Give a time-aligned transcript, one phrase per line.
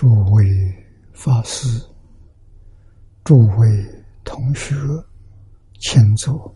[0.00, 0.46] 诸位
[1.12, 1.66] 法师、
[3.24, 4.76] 诸位同学，
[5.80, 6.54] 请坐，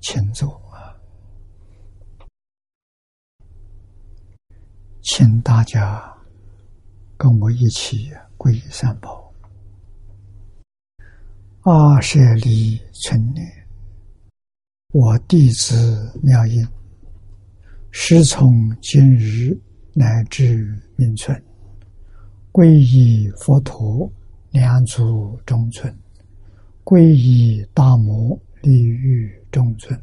[0.00, 0.96] 请坐啊！
[5.02, 6.16] 请大家
[7.18, 9.30] 跟我一起皈依三宝。
[11.60, 13.59] 阿舍利成年，
[14.92, 16.66] 我弟子妙音，
[17.92, 19.56] 师从今日
[19.94, 21.40] 乃至命存，
[22.50, 24.10] 皈依佛陀，
[24.50, 25.88] 两足中尊；
[26.82, 29.96] 皈依大摩，利欲中尊；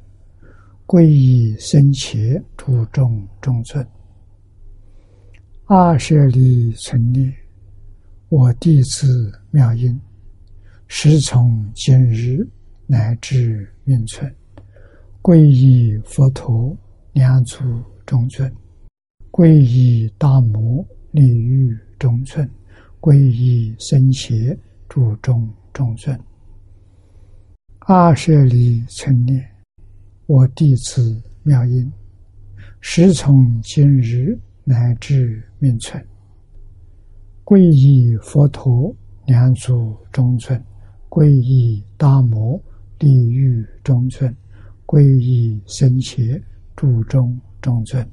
[0.85, 3.85] 皈依僧伽，诸众中尊。
[5.65, 7.33] 阿舍利成念，
[8.29, 9.99] 我弟子妙音。
[10.87, 12.47] 师从今日
[12.85, 14.33] 乃至命存，
[15.27, 16.73] 皈依佛陀，
[17.11, 17.61] 两足
[18.05, 18.49] 中尊；
[19.29, 22.47] 皈依大摩，利欲中尊；
[23.01, 24.57] 皈依僧伽，
[24.87, 26.17] 诸众中尊。
[27.79, 29.45] 阿舍利成念，
[30.27, 31.91] 我弟子妙音，
[32.79, 36.01] 时从今日乃至命存，
[37.43, 40.57] 皈依佛陀，两足中尊。
[41.09, 42.57] 皈依大摩
[42.97, 44.33] 地狱中尊，
[44.87, 46.41] 皈依僧伽
[46.73, 48.09] 诸中中尊，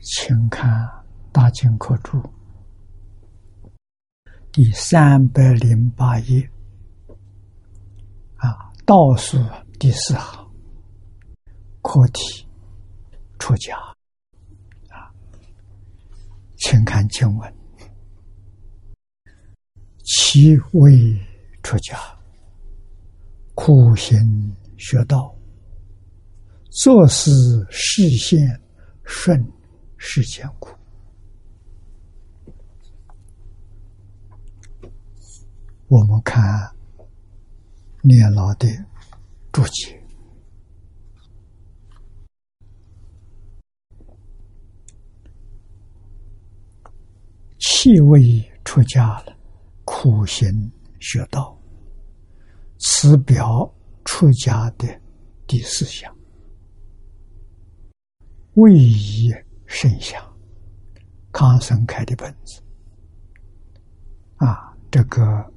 [0.00, 0.66] 请看
[1.30, 2.18] 《大经科注》
[4.50, 6.50] 第三百零八页，
[8.36, 9.38] 啊，倒数
[9.78, 10.50] 第四行，
[11.82, 12.48] 课题
[13.38, 13.76] 出家，
[14.88, 15.12] 啊，
[16.56, 17.54] 请看经文。
[20.02, 21.14] 其为
[21.62, 21.98] 出家，
[23.58, 25.34] 苦行学道，
[26.70, 27.32] 做事
[27.70, 28.60] 事现
[29.02, 29.42] 顺
[29.96, 30.76] 世间苦。
[35.88, 36.44] 我们看
[38.02, 38.68] 念老的
[39.50, 39.98] 注解，
[47.58, 49.34] 气味出家了。
[49.84, 51.55] 苦行学道，
[52.88, 53.68] 此表
[54.04, 54.86] 出家的
[55.44, 56.16] 第四项，
[58.54, 59.34] 位移
[59.66, 60.22] 圣相，
[61.32, 62.62] 康生开的本子
[64.36, 65.52] 啊，这个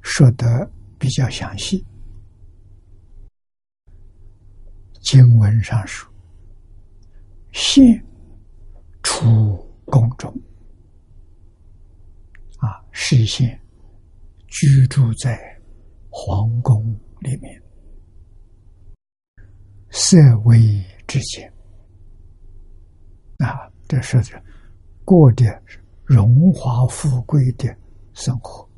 [0.00, 0.68] 说的
[0.98, 1.86] 比较详细。
[5.00, 6.12] 经文上说，
[7.52, 8.04] 现
[9.00, 10.28] 出宫中。
[12.58, 13.60] 啊，实现
[14.48, 15.51] 居住在
[16.14, 16.84] 皇宫
[17.20, 17.62] 里面，
[19.90, 20.60] 色威
[21.06, 21.50] 之间，
[23.38, 24.20] 啊，这是
[25.06, 25.44] 过的
[26.04, 27.74] 荣华富贵的
[28.12, 28.68] 生活，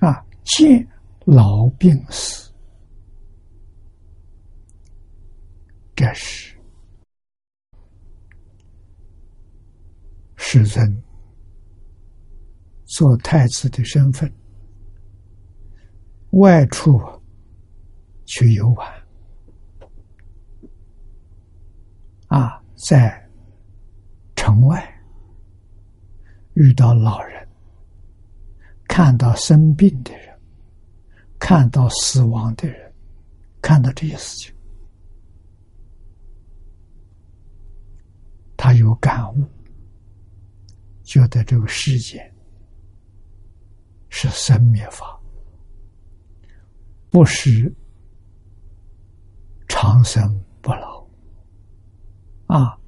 [0.00, 0.86] 啊，见
[1.24, 2.52] 老病死，
[5.94, 6.54] 这是。
[10.38, 11.02] 世尊
[12.86, 14.32] 做太子的身份，
[16.30, 17.00] 外出
[18.24, 18.88] 去游玩，
[22.28, 23.28] 啊，在
[24.34, 24.82] 城外
[26.54, 27.48] 遇到老人，
[28.88, 30.38] 看到生病的人，
[31.38, 32.92] 看到死亡的人，
[33.60, 34.54] 看到这些事情，
[38.56, 39.44] 他有感悟。
[41.02, 42.34] 觉得这个世界
[44.18, 45.20] 是生灭法，
[47.10, 47.70] 不是
[49.68, 51.06] 长生不老
[52.46, 52.78] 啊，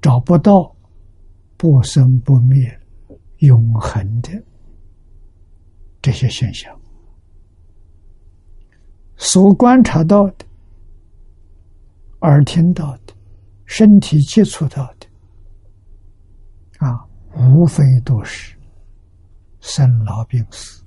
[0.00, 0.72] 找不到
[1.56, 2.80] 不生不灭、
[3.38, 4.30] 永恒的
[6.00, 6.72] 这些现象。
[9.16, 10.46] 所观察到的、
[12.20, 13.12] 耳听到的、
[13.64, 15.06] 身体接触到的
[16.78, 17.04] 啊。
[17.36, 18.57] 无非都是
[19.60, 20.84] 生老病死、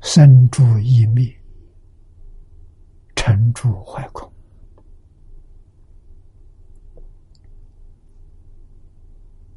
[0.00, 1.24] 生住异灭、
[3.16, 4.30] 成住坏空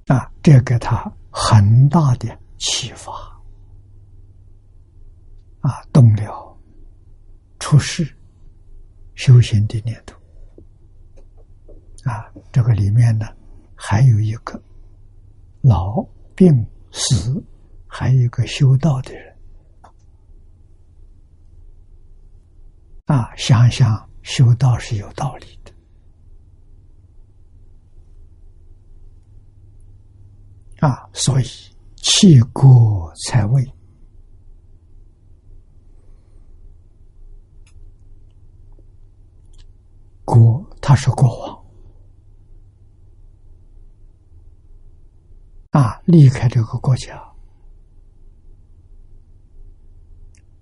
[0.07, 0.31] 啊！
[0.41, 3.11] 这给他很大的启发
[5.59, 6.57] 啊，动了
[7.59, 8.07] 出世
[9.15, 10.17] 修行的念头。
[12.05, 13.27] 啊，这个里面呢，
[13.77, 14.61] 还有一个
[15.61, 16.03] 老
[16.35, 17.41] 病死，
[17.85, 19.37] 还有一个修道的人。
[23.05, 25.71] 啊，想想修道是有道理的。
[30.85, 31.45] 啊，所以
[31.95, 33.63] 弃国才位。
[40.25, 41.66] 国，他是国王。
[45.77, 47.23] 啊，离开这个国家，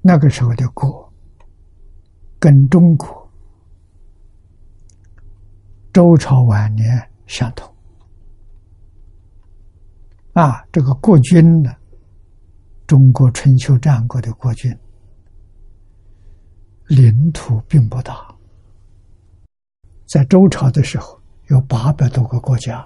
[0.01, 1.09] 那个时候的国
[2.37, 3.31] 跟中国
[5.93, 7.73] 周朝晚年相同。
[10.33, 11.73] 啊，这个国君呢，
[12.85, 14.77] 中国春秋战国的国君，
[16.87, 18.35] 领土并不大。
[20.07, 21.17] 在周朝的时候，
[21.47, 22.85] 有八百多个国家，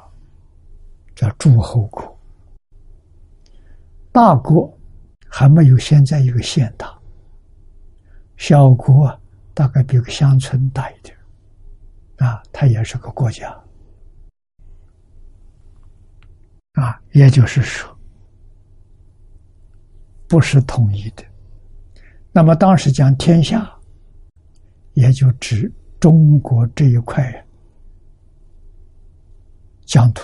[1.15, 2.18] 叫诸侯国。
[4.11, 4.71] 大国
[5.27, 6.97] 还没有现在一个县大，
[8.37, 9.19] 小国
[9.53, 11.17] 大概比个乡村大一点，
[12.17, 13.51] 啊，它也是个国家，
[16.73, 17.97] 啊，也就是说，
[20.27, 21.23] 不是统一的。
[22.31, 23.71] 那么当时讲天下，
[24.93, 25.71] 也就指。
[25.99, 27.45] 中国这一块
[29.85, 30.23] 疆土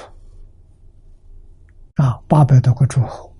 [1.95, 3.34] 啊，八百多个诸侯，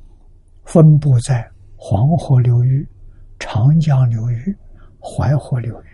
[0.66, 2.88] 分布在黄河流域、
[3.40, 4.56] 长江流域、
[5.00, 5.88] 淮河流域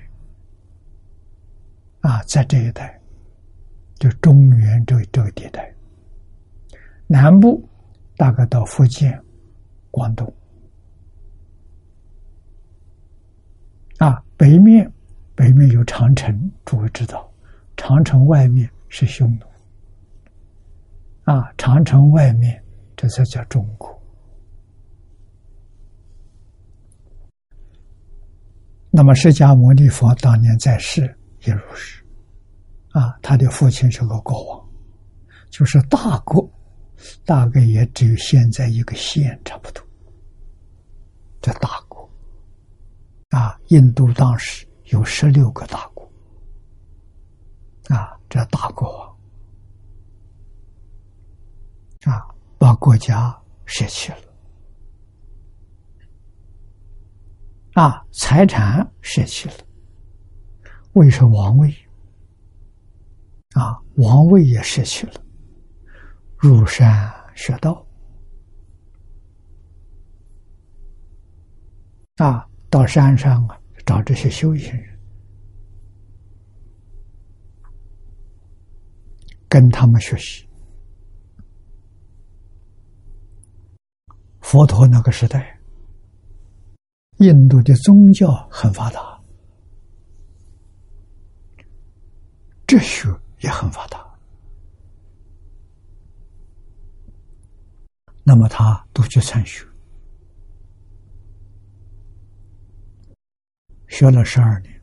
[2.01, 3.00] 啊，在这一带，
[3.95, 5.71] 就中原这这个地带，
[7.07, 7.63] 南部
[8.18, 9.21] 大概到福建、
[9.91, 10.33] 广东
[14.00, 14.91] 啊，北面。
[15.33, 17.27] 北面有长城，诸位知道，
[17.75, 19.45] 长城外面是匈奴，
[21.23, 22.62] 啊，长城外面
[22.95, 24.00] 这才叫中国。
[28.91, 31.01] 那么释迦牟尼佛当年在世
[31.45, 32.03] 也如是，
[32.91, 34.69] 啊，他的父亲是个国王，
[35.49, 36.47] 就是大国，
[37.25, 39.81] 大概也只有现在一个县差不多，
[41.41, 42.09] 这大国，
[43.29, 44.67] 啊，印度当时。
[44.91, 46.11] 有十六个大国，
[47.87, 48.91] 啊，这大国
[52.04, 52.13] 王。
[52.13, 52.27] 啊，
[52.57, 53.33] 把国家
[53.66, 54.18] 舍弃了，
[57.73, 59.56] 啊，财产舍弃了，
[60.94, 61.69] 位是王位，
[63.54, 65.13] 啊，王位也舍弃了，
[66.37, 67.85] 入山学道，
[72.18, 73.57] 啊，到山上啊。
[73.83, 74.99] 找这些修行人，
[79.49, 80.47] 跟他们学习。
[84.40, 85.59] 佛陀那个时代，
[87.21, 89.21] 印度的宗教很发达，
[92.66, 93.07] 哲学
[93.42, 94.04] 也很发达，
[98.23, 99.63] 那么他都去参学。
[103.87, 104.81] 学了十二年，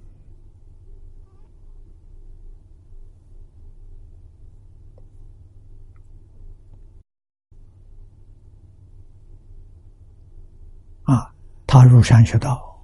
[11.03, 11.35] 啊，
[11.71, 12.83] 他入山学道，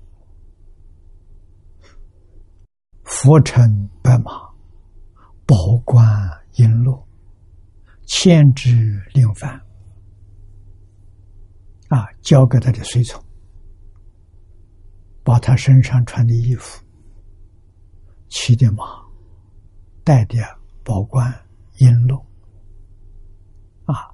[3.02, 4.30] 佛乘白马，
[5.46, 6.06] 宝冠
[6.52, 7.02] 璎珞，
[8.04, 8.70] 千之
[9.14, 9.58] 令幡，
[11.88, 13.18] 啊，交给他的随从。
[15.22, 16.84] 把他身上穿的衣服、
[18.28, 18.84] 骑的马、
[20.04, 20.36] 戴的
[20.84, 21.32] 宝冠、
[21.78, 22.22] 璎珞，
[23.86, 24.12] 啊，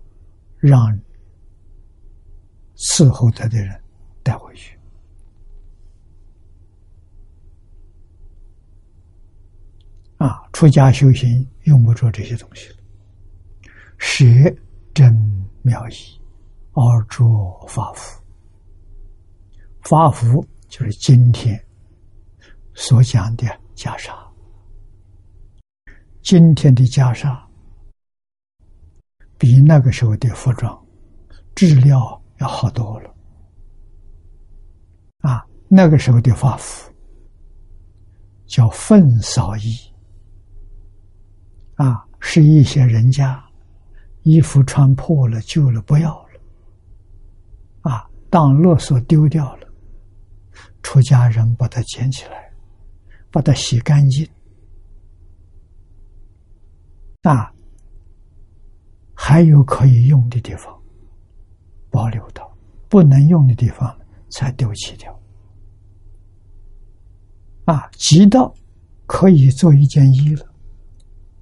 [0.58, 0.96] 让
[2.76, 3.82] 伺候他的人
[4.22, 4.78] 带回去。
[10.18, 12.76] 啊，出家修行用不着这些东西了，
[13.98, 14.24] 舍
[14.92, 15.12] 真
[15.62, 15.94] 妙义
[16.72, 17.24] 而着
[17.66, 18.22] 法服，
[19.82, 20.46] 法服。
[20.68, 21.60] 就是今天
[22.74, 24.14] 所讲的袈裟，
[26.22, 27.36] 今天的袈裟
[29.36, 30.86] 比那个时候的服装
[31.56, 32.00] 质量
[32.38, 33.12] 要好多了。
[35.20, 36.90] 啊，那个时候的法服
[38.46, 39.74] 叫粪扫衣，
[41.76, 43.42] 啊，是一些人家
[44.22, 49.66] 衣服穿破了、旧了不要了，啊，当垃圾丢掉了。
[50.82, 52.50] 出家人把它捡起来，
[53.30, 54.26] 把它洗干净，
[57.22, 57.52] 啊，
[59.14, 60.74] 还有可以用的地方，
[61.90, 62.50] 保留到，
[62.88, 63.94] 不能用的地方
[64.30, 65.20] 才丢弃掉。
[67.66, 68.52] 啊，急到
[69.06, 70.46] 可以做一件衣了，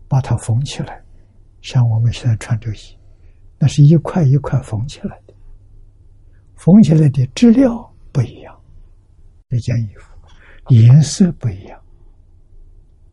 [0.09, 1.03] 把它缝起来，
[1.63, 2.99] 像我们现在穿这衣，
[3.59, 5.35] 那是一块一块缝起来的，
[6.55, 8.61] 缝起来的质料不一样，
[9.49, 10.13] 这件衣服
[10.69, 11.81] 颜色不一样，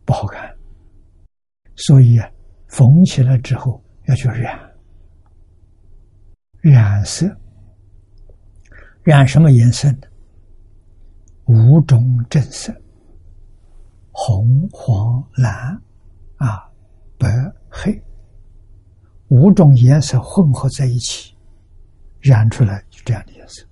[0.03, 0.53] 不好看，
[1.75, 2.29] 所以啊，
[2.67, 4.60] 缝起来之后要去染，
[6.62, 7.25] 染色，
[9.06, 10.08] 染什么颜色呢？
[11.46, 12.74] 五种正色。
[14.12, 15.80] 红、黄、蓝，
[16.38, 16.68] 啊，
[17.20, 17.30] 白、
[17.70, 18.02] 黑，
[19.28, 21.36] 五种颜色混合在一起，
[22.20, 23.64] 染出来就这样的颜色，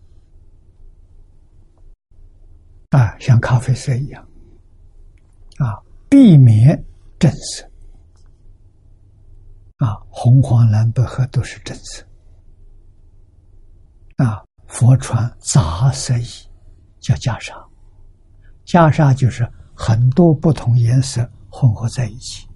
[2.90, 4.22] 啊，像咖啡色一样，
[5.58, 6.84] 啊，避免
[7.18, 7.66] 正色，
[9.78, 12.06] 啊，红、黄、蓝、白、黑都是正色，
[14.18, 16.26] 啊，佛传杂色衣，
[17.00, 17.54] 叫袈裟，
[18.66, 19.48] 袈裟就是。
[19.76, 22.48] 很多不同颜色混合在一起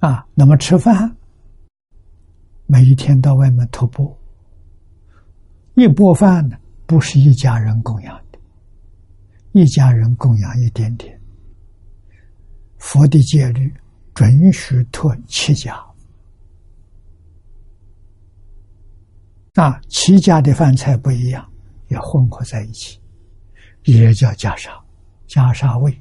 [0.00, 0.26] 啊！
[0.34, 1.16] 那么吃饭，
[2.66, 4.18] 每一天到外面徒步，
[5.74, 8.38] 一钵饭呢，不是一家人供养的，
[9.52, 11.18] 一家人供养一点点。
[12.78, 13.72] 佛的戒律
[14.12, 15.80] 准许托七家，
[19.54, 21.46] 那，七家的饭菜不一样，
[21.88, 22.98] 也混合在一起。
[23.84, 24.70] 也叫袈裟，
[25.26, 25.92] 袈裟味，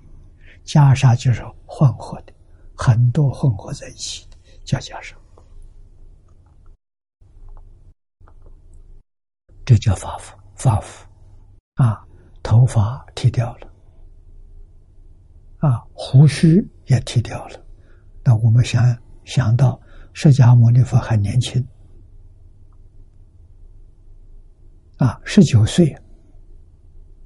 [0.64, 2.34] 袈裟就是混合的，
[2.76, 4.24] 很多混合在一起
[4.64, 5.16] 叫袈裟，
[9.66, 11.08] 这叫发福，发福，
[11.74, 12.06] 啊，
[12.44, 13.68] 头发剃掉了，
[15.58, 17.60] 啊，胡须也剃掉了，
[18.24, 19.82] 那我们想想到
[20.14, 21.68] 释迦牟尼佛还年轻，
[25.02, 25.98] 啊，十九岁。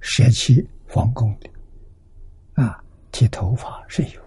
[0.07, 1.49] 舍弃皇宫的，
[2.61, 2.79] 啊，
[3.11, 4.21] 剃头发是有，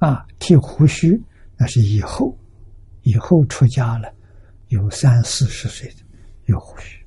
[0.00, 1.18] 啊，剃胡须
[1.56, 2.36] 那是以后，
[3.00, 4.14] 以后出家了，
[4.68, 6.04] 有三四十岁的
[6.44, 7.02] 有胡须，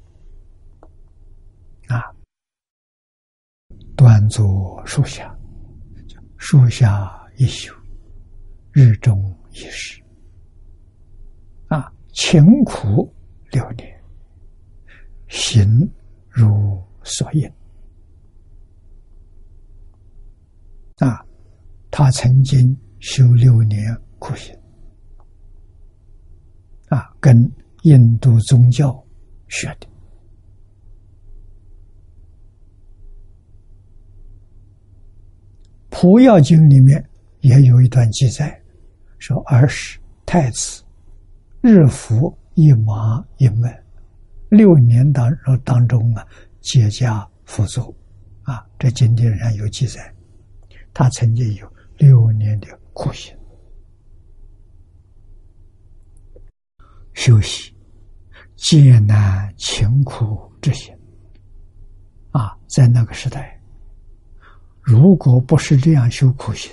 [1.90, 2.02] 啊，
[3.96, 5.38] 端坐树下，
[6.38, 7.72] 树下一宿，
[8.72, 10.02] 日中一时，
[11.68, 13.14] 啊，勤苦
[13.52, 14.03] 六年，
[15.34, 15.92] 行。
[16.30, 17.48] 如所应
[20.98, 21.24] 啊，
[21.92, 24.58] 他曾经修六年苦行
[26.90, 27.52] 啊，跟
[27.84, 28.92] 印度宗教
[29.48, 29.86] 学的
[35.92, 37.08] 《普药经》里面
[37.42, 38.60] 也有一段记载，
[39.20, 40.84] 说儿时太子
[41.62, 43.83] 日服一麻一麦。
[44.54, 46.24] 六年当当中啊，
[46.62, 47.92] 解家辅佐，
[48.44, 50.14] 啊，这经典上有记载，
[50.94, 51.68] 他曾经有
[51.98, 53.36] 六年的苦行
[57.16, 57.74] 修习，
[58.56, 60.96] 艰难勤苦之行，
[62.30, 63.60] 啊，在那个时代，
[64.82, 66.72] 如果不是这样修苦行，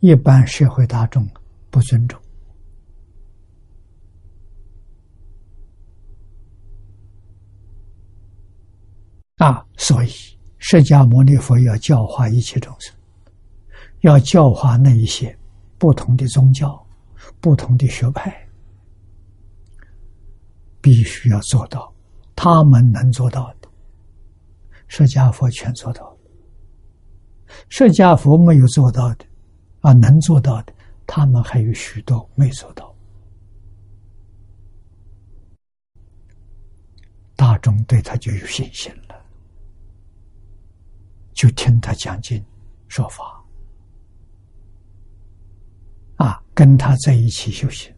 [0.00, 1.28] 一般社会大众
[1.68, 2.18] 不尊重。
[9.38, 10.08] 啊，所以
[10.58, 12.94] 释迦牟尼佛要教化一切众生，
[14.00, 15.36] 要教化那一些
[15.78, 16.84] 不同的宗教、
[17.40, 18.36] 不同的学派，
[20.80, 21.92] 必须要做到
[22.34, 23.68] 他们能做到的，
[24.88, 26.18] 释迦佛全做到了。
[27.68, 29.24] 释迦佛没有做到的，
[29.82, 30.72] 啊，能做到的，
[31.06, 32.92] 他们还有许多没做到。
[37.36, 39.07] 大众对他就有信心了。
[41.38, 42.44] 就听他讲经
[42.88, 43.40] 说法，
[46.16, 47.94] 啊，跟他在一起修行，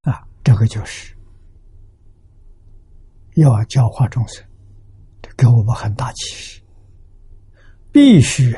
[0.00, 1.16] 啊，这个就是
[3.36, 4.44] 要教化众生，
[5.36, 6.60] 给我们很大启示，
[7.92, 8.52] 必须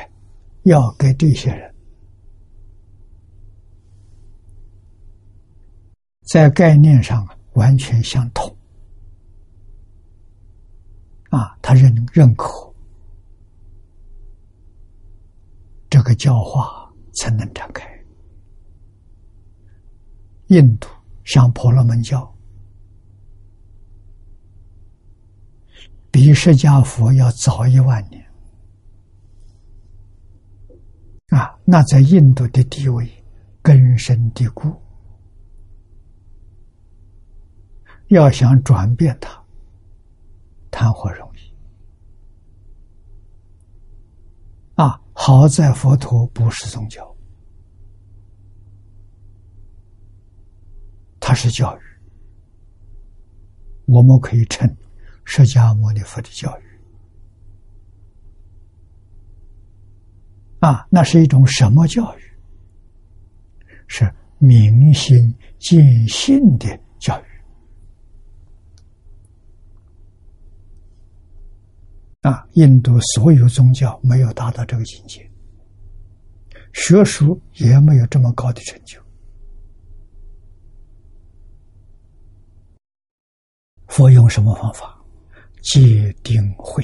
[0.63, 1.72] 要给这些人。
[6.23, 8.53] 在概念上完全相同。
[11.29, 12.71] 啊他认认可
[15.89, 17.87] 这个教化才能展开。
[20.47, 20.87] 印度
[21.23, 22.31] 像婆罗门教
[26.11, 28.23] 比释迦佛要早一万年。
[31.29, 33.09] 啊那在印度的地位
[33.63, 34.82] 根深蒂固
[38.13, 39.43] 要想转变它，
[40.71, 41.53] 谈何容易？
[44.75, 47.15] 啊，好在佛陀不是宗教，
[51.19, 51.81] 它是教育，
[53.85, 54.67] 我们可以称
[55.25, 56.63] 释迦牟尼佛的教育。
[60.59, 62.21] 啊，那是一种什么教育？
[63.87, 65.15] 是明心
[65.59, 67.32] 见性的教育。
[72.23, 75.29] 啊，印度所有宗教没有达到这个境界，
[76.71, 78.97] 学术也没有这么高的成就。
[83.87, 84.97] 佛用什么方法？
[85.61, 86.83] 戒定慧，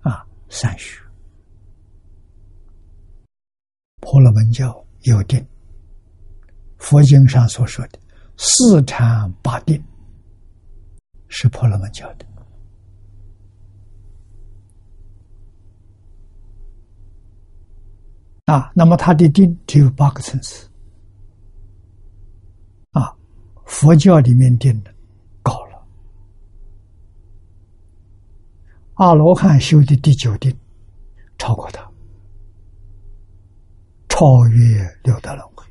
[0.00, 1.00] 啊，三学。
[4.00, 5.46] 婆罗门教有定，
[6.78, 7.98] 佛经上所说的
[8.38, 9.82] 四禅八定
[11.28, 12.26] 是婆罗门教的
[18.48, 18.72] 啊。
[18.74, 20.68] 那么他的定只有八个层次
[22.90, 23.14] 啊。
[23.64, 24.92] 佛教里面定的
[25.42, 25.86] 高了，
[28.94, 30.52] 阿罗汉修的第九定
[31.38, 31.86] 超过他。
[34.08, 35.64] 超越六道轮回，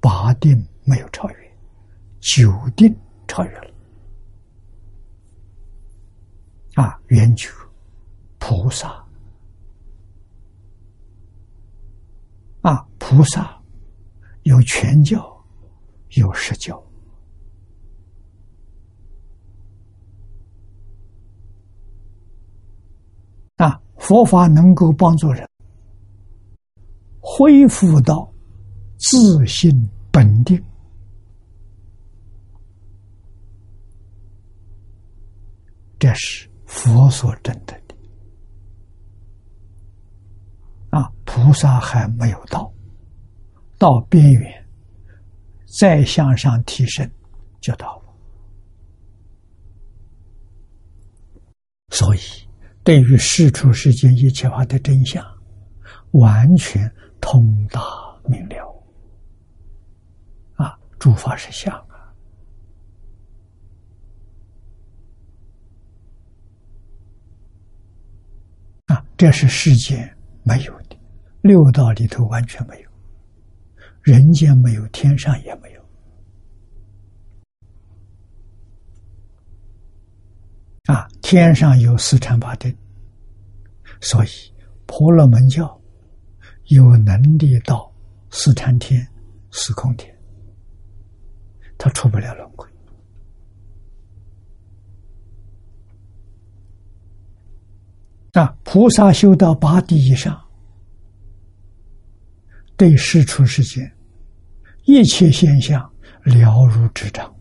[0.00, 1.56] 八定没有超越，
[2.20, 3.70] 九定超越了。
[6.76, 7.50] 啊，圆觉
[8.38, 9.04] 菩萨，
[12.68, 13.58] 啊，菩萨
[14.42, 15.26] 有全教，
[16.16, 16.78] 有实教，
[23.56, 25.48] 啊，佛法能够帮助人。
[27.20, 28.30] 恢复到
[28.98, 29.72] 自信
[30.12, 30.62] 本定，
[35.98, 37.87] 这是佛所证的。
[40.90, 42.72] 啊，菩萨还没有到，
[43.78, 44.66] 到边缘，
[45.78, 47.10] 再向上提升，
[47.60, 48.02] 就到了。
[51.90, 52.20] 所以，
[52.84, 55.24] 对于世出世间一切法的真相，
[56.12, 56.90] 完全。
[57.20, 57.80] 通达
[58.26, 58.84] 明了，
[60.54, 61.74] 啊，诸法实相
[68.86, 70.77] 啊，这是世间没有，
[71.40, 72.90] 六道里头完全没有，
[74.02, 75.82] 人间没有，天上也没有，
[80.92, 82.76] 啊，天上有四禅八定，
[84.00, 84.28] 所以
[84.86, 85.76] 婆罗门教。
[86.70, 87.90] 有能力到
[88.30, 89.00] 四禅天、
[89.50, 90.14] 四空天，
[91.78, 92.68] 他出不了轮回。
[98.34, 100.38] 啊，菩萨修到八地以上，
[102.78, 103.92] 对世出世间
[104.84, 105.82] 一切现象
[106.22, 107.34] 了如指掌，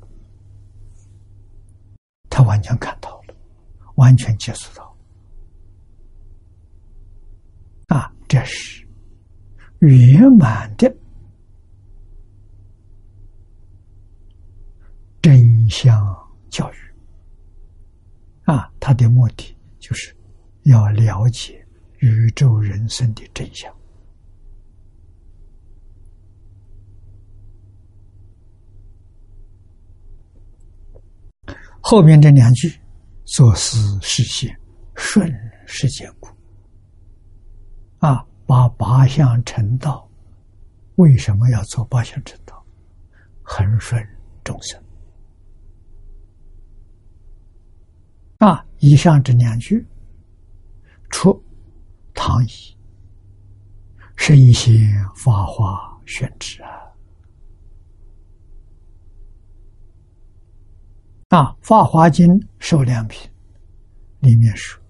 [2.28, 3.36] 他完全看到了，
[3.95, 4.97] 完全接触到。
[7.88, 8.86] 啊，这是。
[9.80, 10.91] 圆满的
[15.21, 16.04] 真相
[16.50, 16.78] 教育
[18.45, 20.17] 啊，他的目的就是
[20.63, 21.63] 要了解
[22.00, 23.71] 宇宙人生的真相。
[31.89, 32.69] 后面这两句：
[33.23, 34.54] 做事实现
[34.93, 35.34] 顺
[35.65, 36.28] 世间故
[38.00, 38.28] 啊。
[38.45, 40.06] 把八相成道，
[40.95, 42.62] 为什么要做八相成道？
[43.41, 44.06] 恒顺
[44.43, 44.78] 众生
[48.39, 48.65] 啊！
[48.80, 49.86] 以上这两句，
[51.10, 51.41] 出
[52.13, 52.78] 唐译，
[54.17, 54.78] 圣贤
[55.15, 56.69] 法华宣旨啊！
[61.29, 63.29] 啊，《法华经》受量品
[64.21, 64.81] 里面说，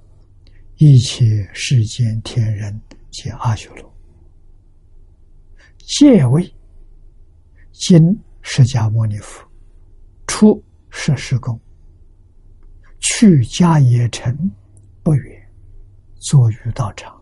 [0.75, 2.79] 一切世间天人。
[3.09, 3.91] 皆阿修罗，
[5.79, 6.53] 戒为
[7.71, 7.99] 今
[8.41, 9.43] 释迦牟尼佛
[10.27, 11.59] 出摄施宫，
[12.99, 14.37] 去迦叶城
[15.01, 15.49] 不远，
[16.19, 17.19] 坐于道场，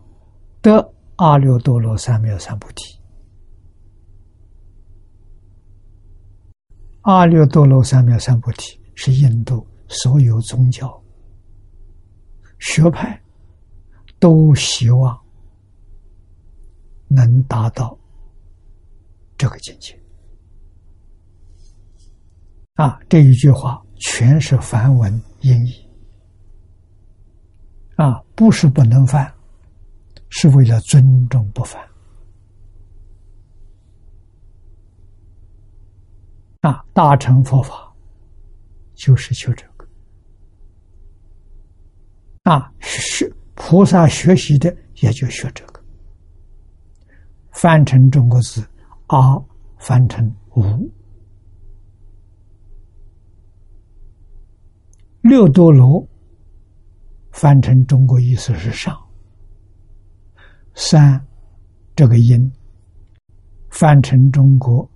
[0.60, 0.72] 得
[1.14, 3.00] 阿耨多罗三藐三菩提。
[7.02, 11.00] 阿耨多罗三藐三菩提是印度所有宗教
[12.58, 13.22] 学派
[14.18, 15.16] 都希望。
[17.08, 17.96] 能达到
[19.38, 19.96] 这个境界。
[22.74, 25.88] 啊，这一句话全是梵文音译。
[27.94, 29.32] 啊，不是不能犯，
[30.30, 31.80] 是为了尊重不犯。
[36.62, 37.85] 啊，大乘佛法
[38.96, 39.86] 就是求这个。
[42.42, 45.80] 啊，是菩萨学习的，也就学这个。
[47.52, 48.66] 翻成中国字，
[49.06, 49.40] 阿
[49.78, 50.90] 翻成无，
[55.20, 56.04] 六多罗。
[57.32, 58.98] 翻成中国意思是上，
[60.74, 61.22] 三
[61.94, 62.50] 这个音
[63.68, 64.90] 翻成中国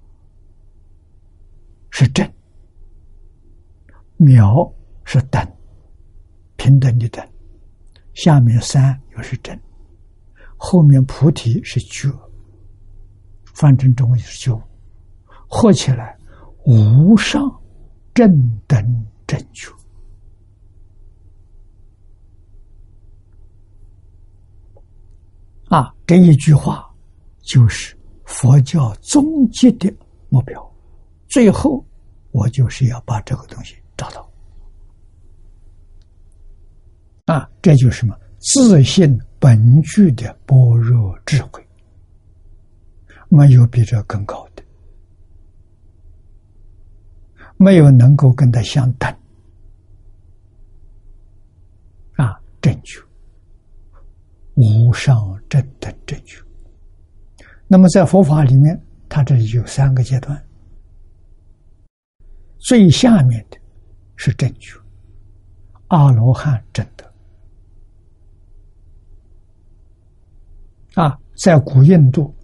[1.91, 2.27] 是正，
[4.23, 4.71] 秒
[5.05, 5.43] 是等，
[6.57, 7.27] 平等的等，
[8.13, 9.59] 下面三又是正，
[10.59, 12.13] 后面菩提是觉，
[13.55, 14.63] 翻成中国是觉，
[15.49, 16.15] 合起来
[16.67, 17.43] 无上
[18.13, 18.31] 正
[18.67, 19.73] 等正觉。
[25.69, 26.93] 啊，这一句话
[27.43, 29.91] 就是佛教终极的
[30.29, 30.71] 目标。
[31.29, 31.83] 最后，
[32.33, 34.27] 我就是要把这个东西找到。
[37.27, 38.19] 啊，这就是什么？
[38.39, 41.63] 自信本具的般若智慧，
[43.29, 44.63] 没有比这更高的，
[47.59, 49.15] 没有能够跟他相等。
[52.17, 52.99] 啊，正确。
[54.55, 56.43] 无上正等正觉。
[57.69, 60.43] 那么在佛法里面，它这里有三个阶段。
[62.59, 63.60] 最下面的
[64.23, 64.79] 是正觉，
[65.89, 67.11] 阿罗汉正德。
[71.03, 72.35] 啊，在古印度，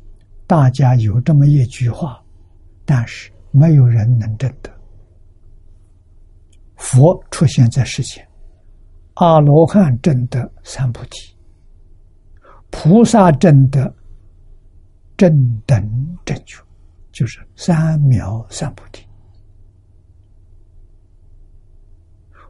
[0.46, 2.18] 大家有这么一句话，
[2.86, 4.74] 但是没有人能证得。
[6.76, 8.26] 佛出现在世间，
[9.16, 11.36] 阿罗汉证得三菩提。
[12.70, 13.94] 菩萨证的
[15.14, 16.58] 正等正觉，
[17.12, 19.05] 就是三藐三菩提。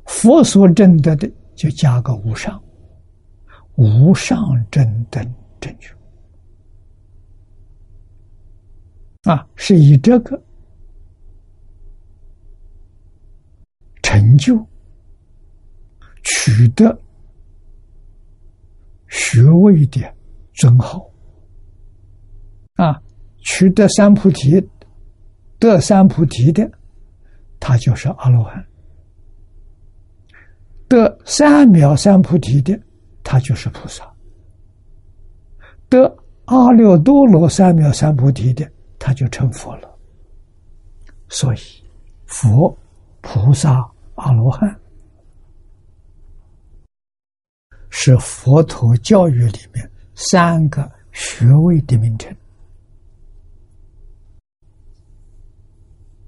[0.06, 2.62] 佛所证得的，就加个无上，
[3.76, 4.38] 无上
[4.70, 5.94] 正等正觉。
[9.24, 10.40] 啊，是以这个
[14.02, 14.64] 成就
[16.22, 16.98] 取得
[19.08, 20.00] 学位的。
[20.58, 21.06] 尊号
[22.76, 22.98] 啊，
[23.40, 24.58] 取得三菩提
[25.58, 26.66] 得三菩提的，
[27.60, 28.58] 他就是阿罗汉；
[30.88, 32.78] 得三藐三菩提的，
[33.22, 34.04] 他就是菩萨；
[35.88, 36.04] 得
[36.44, 39.98] 阿耨多罗三藐三菩提的，他就成佛了。
[41.28, 41.58] 所以，
[42.26, 42.76] 佛、
[43.20, 44.80] 菩萨、阿罗汉
[47.90, 49.90] 是佛陀教育里面。
[50.18, 52.34] 三个学位的名称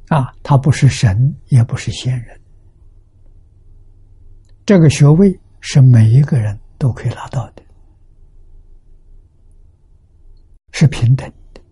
[0.08, 2.37] 啊，他不是神，也不是仙人。
[4.68, 7.62] 这个学位是每一个人都可以拿到的，
[10.72, 11.62] 是平等的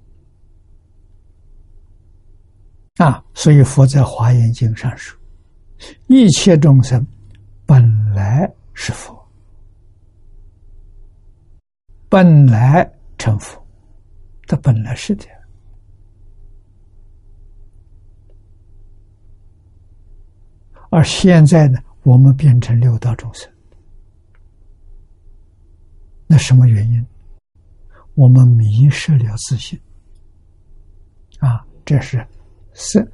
[3.04, 3.22] 啊。
[3.34, 5.14] 所以佛在华严经上说
[6.08, 7.06] ：“一切众生
[7.66, 9.14] 本来是佛。”
[12.08, 13.62] 本来成佛，
[14.46, 15.38] 它本来是这样，
[20.88, 23.50] 而现在呢，我们变成六道众生，
[26.28, 27.04] 那什么原因？
[28.14, 29.76] 我们迷失了自信
[31.40, 31.66] 啊！
[31.84, 32.24] 这是
[32.74, 33.04] 是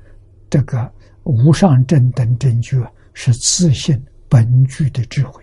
[0.51, 5.43] 这个无上正等正觉，是自信本具的智慧，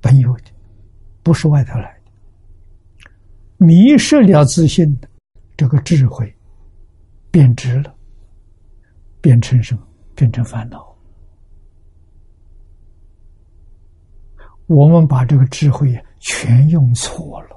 [0.00, 0.50] 本有的。
[1.22, 3.10] 不是外头来的，
[3.64, 4.98] 迷失了自信
[5.56, 6.34] 这个智慧，
[7.30, 7.94] 变质了，
[9.20, 9.86] 变成什么？
[10.20, 10.94] 真正烦恼。
[14.66, 17.56] 我们把这个智慧全用错了。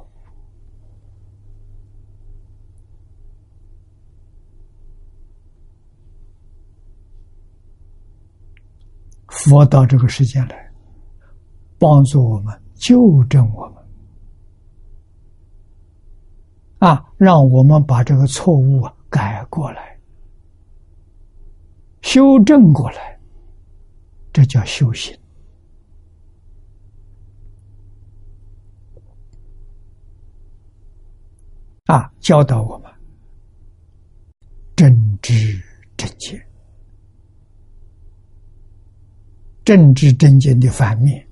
[9.28, 10.72] 佛到这个世间来，
[11.78, 12.58] 帮助我们。
[12.76, 13.84] 纠正我们
[16.80, 19.93] 啊，让我们把这个错误改过来，
[22.04, 23.20] 修正过来，
[24.32, 25.18] 这叫修行
[31.86, 32.92] 啊，教导我们
[34.76, 35.60] 正知
[35.98, 36.40] 正见。
[39.66, 41.26] 正知正见的反面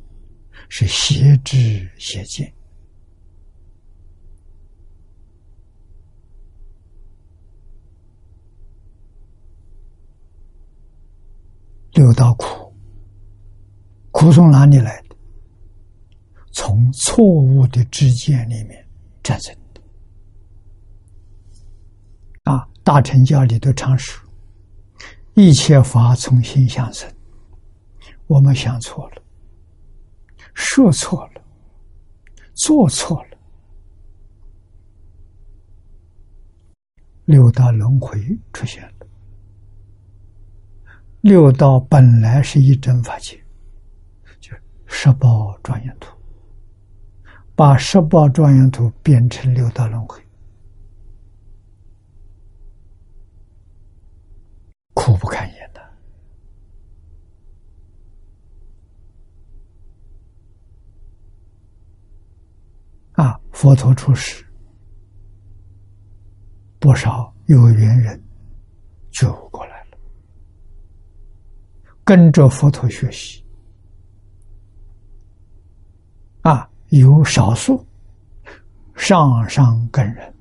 [0.69, 2.51] 是邪知邪见。
[11.93, 12.73] 六道苦，
[14.11, 15.15] 苦从哪里来的？
[16.53, 18.87] 从错误的知见里面
[19.23, 19.81] 产生的。
[22.43, 24.21] 啊，大乘教里头常说
[25.35, 27.09] ：“一切法从心想生。”
[28.27, 29.21] 我们想错了，
[30.53, 31.41] 说错了，
[32.53, 33.37] 做错了，
[37.25, 38.17] 六道轮回
[38.53, 39.00] 出现了。
[41.21, 43.39] 六道本来是一真法界，
[44.39, 44.55] 就
[44.87, 46.15] 十报庄严图，
[47.55, 50.19] 把十报庄严图变成六道轮回，
[54.95, 55.81] 苦不堪言的。
[63.23, 63.39] 啊！
[63.51, 64.43] 佛陀出世，
[66.79, 68.19] 不少有缘人
[69.11, 69.70] 就过来，
[72.11, 73.41] 跟着佛陀学习。
[76.41, 77.87] 啊，有少数
[78.97, 80.35] 上上根人，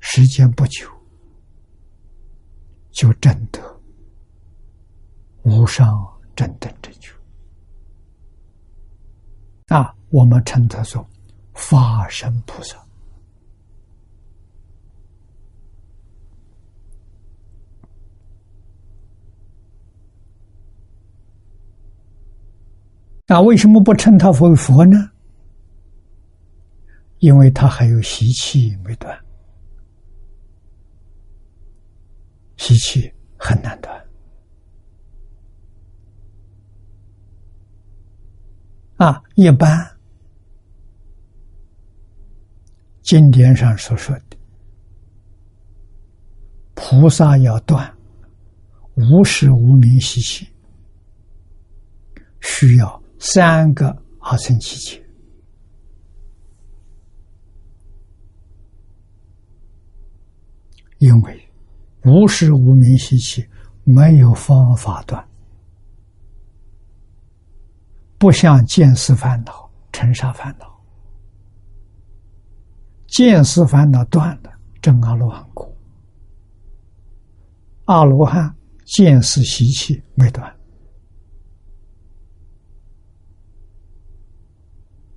[0.00, 0.88] 时间不久
[2.92, 3.60] 就证得
[5.42, 7.12] 无上正等正觉。
[9.66, 11.06] 啊，我们称他做。
[11.52, 12.81] 法身菩萨
[23.32, 25.10] 那为什么不称他为佛呢？
[27.20, 29.18] 因为他还有习气没断，
[32.58, 34.06] 习气很难断
[38.96, 39.90] 啊，一般。
[43.00, 44.36] 经典上所说的，
[46.74, 47.96] 菩萨要断
[48.96, 50.46] 无始无明习气，
[52.42, 53.86] 需要三个
[54.18, 55.00] 阿僧祇劫。
[60.98, 61.48] 因为
[62.04, 63.48] 无始无明习气
[63.84, 65.24] 没有方法断，
[68.18, 70.80] 不像见思烦恼、尘沙烦恼。
[73.06, 75.72] 见思烦恼断了，正阿罗汉果；
[77.84, 78.52] 阿罗汉
[78.84, 80.52] 见思习气没断，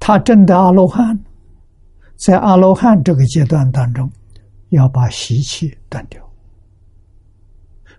[0.08, 1.20] 他证的阿罗汉，
[2.16, 4.08] 在阿罗汉这个阶段当中，
[4.70, 6.24] 要把习气断掉。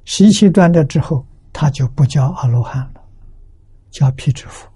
[0.05, 3.03] 习气断掉之后，他就不叫阿罗汉了，
[3.91, 4.73] 叫辟支佛。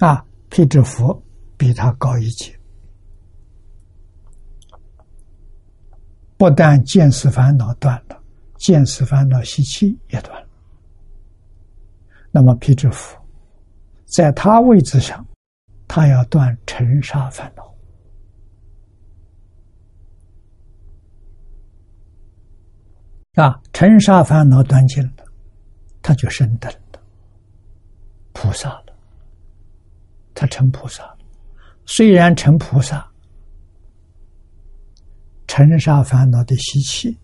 [0.00, 1.18] 啊，辟支佛
[1.56, 2.54] 比他高一级。
[6.36, 8.22] 不但见识烦恼断了，
[8.58, 10.48] 见识烦恼习气也断了。
[12.30, 13.18] 那么毗支佛，
[14.10, 15.24] 在他位置上，
[15.86, 17.74] 他要断尘沙烦恼
[23.42, 25.24] 啊，尘沙烦恼断尽了，
[26.02, 27.00] 他就升等了，
[28.32, 28.86] 菩萨了。
[30.34, 31.18] 他成菩萨了，
[31.86, 33.06] 虽然成菩萨。
[35.46, 37.18] 尘沙烦恼的习气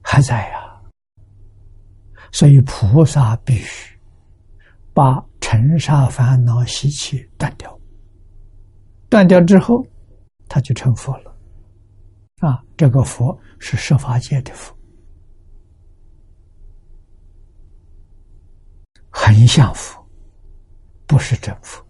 [0.00, 0.63] 还在呀，
[2.34, 3.96] 所以菩萨必须
[4.92, 7.72] 把尘沙烦恼习气断掉。
[9.08, 9.86] 断掉之后，
[10.48, 11.32] 他就成佛了。
[12.40, 14.76] 啊，这个佛是十法界的佛，
[19.10, 20.04] 很像佛，
[21.06, 21.86] 不是真佛。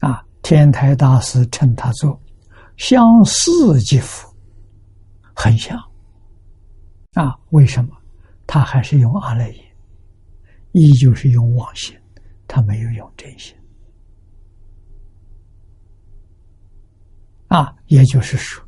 [0.00, 0.22] 啊。
[0.42, 2.20] 天台大师称他做
[2.76, 4.28] 相似即佛，
[5.34, 5.78] 很像
[7.14, 7.38] 啊？
[7.52, 7.96] 为什么？
[8.52, 9.76] 他还是用阿赖耶，
[10.72, 11.98] 依旧是用妄心，
[12.46, 13.56] 他没有用真心
[17.48, 17.74] 啊。
[17.86, 18.62] 也就是说，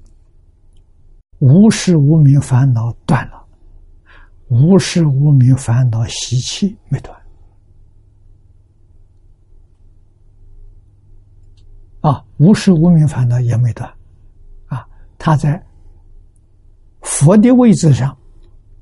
[1.38, 3.46] 无始无明烦恼断了，
[4.48, 7.14] 无始无明烦恼习气没断。
[12.00, 13.86] 啊，无始无明烦恼也没断，
[14.64, 15.62] 啊，他在
[17.02, 18.16] 佛的位置上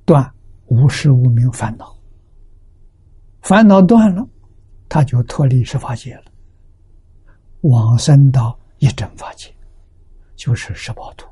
[0.04, 0.32] 断
[0.72, 1.94] 无时无明烦恼，
[3.42, 4.26] 烦恼断了，
[4.88, 6.24] 他就脱离十法界了，
[7.60, 9.54] 往生到一真法界，
[10.34, 11.28] 就是十八图。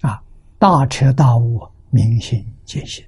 [0.00, 0.24] 啊，
[0.58, 1.60] 大彻大悟，
[1.90, 3.04] 明心见性。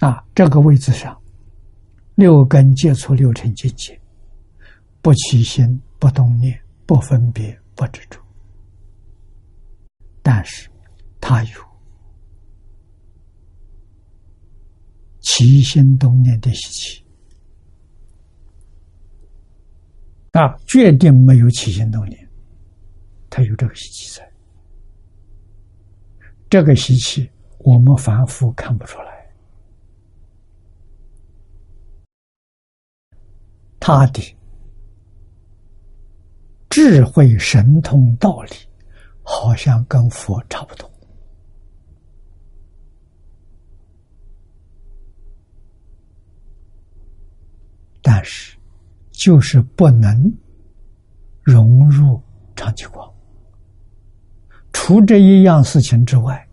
[0.00, 1.18] 啊，这个位置上，
[2.16, 3.98] 六根接触六尘境界，
[5.00, 8.20] 不起心，不动念，不分别，不执着。
[10.22, 10.68] 但是，
[11.22, 11.60] 他有
[15.20, 17.04] 起心动念的习气，
[20.32, 22.28] 啊，决定没有起心动念，
[23.30, 24.32] 他有这个习气在。
[26.50, 29.32] 这个习气，我们凡夫看不出来。
[33.78, 34.36] 他的
[36.68, 38.50] 智慧、神通、道理，
[39.22, 40.91] 好像跟佛差不多，
[48.02, 48.56] 但是
[49.12, 50.10] 就是不能
[51.42, 52.20] 融入
[52.56, 53.08] 长期光。
[54.72, 56.48] 除这一样事情之外，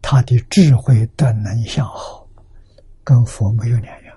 [0.00, 2.26] 他的智慧的能相好，
[3.04, 4.16] 跟佛没有两样。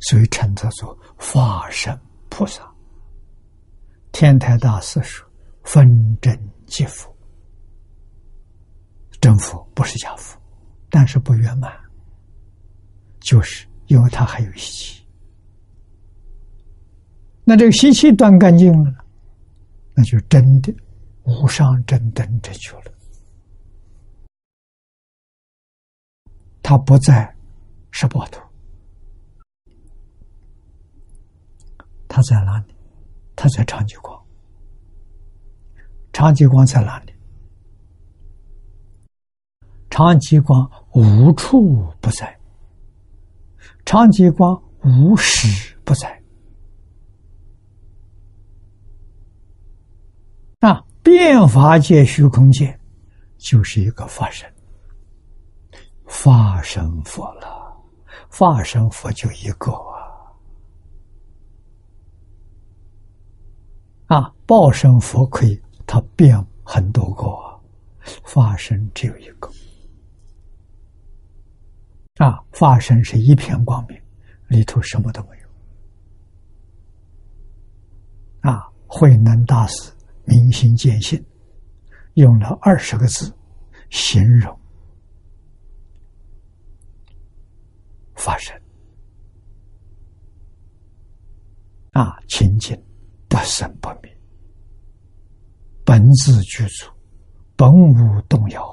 [0.00, 2.62] 所以称他做法身菩萨。
[4.12, 5.26] 天台大师说
[5.64, 5.86] ：“分
[6.20, 7.14] 真即佛，
[9.20, 10.38] 真佛不是假佛，
[10.88, 11.70] 但是不圆满，
[13.26, 15.04] 就是因为他还有习气。
[17.42, 19.04] 那这个习气断干净了，
[19.94, 20.72] 那就真的
[21.24, 22.92] 无上正等正觉了。
[26.62, 27.34] 他不在
[27.90, 28.40] 十八图。”
[32.06, 32.72] 他在哪里？
[33.34, 34.24] 他在长吉光。
[36.12, 37.12] 长吉光在哪里？
[39.90, 42.35] 长吉光无处不在。
[43.86, 46.20] 长吉光无时不在。
[50.58, 52.76] 啊，变法界、虚空界，
[53.38, 54.52] 就是一个法身。
[56.06, 57.72] 法身佛了，
[58.28, 59.72] 法身佛就一个。
[64.06, 67.24] 啊，报身佛可以，他变很多个，
[68.24, 69.48] 法身只有一个。
[72.16, 74.00] 啊，法身是一片光明，
[74.48, 75.48] 里头什么都没有。
[78.50, 79.92] 啊，慧能大师
[80.24, 81.24] 明心见性，
[82.14, 83.32] 用了二十个字
[83.90, 84.58] 形容
[88.14, 88.60] 法身。
[91.92, 92.80] 啊，清净。
[93.28, 94.18] 不生不灭，
[95.84, 96.88] 本自具足，
[97.56, 98.64] 本无动摇，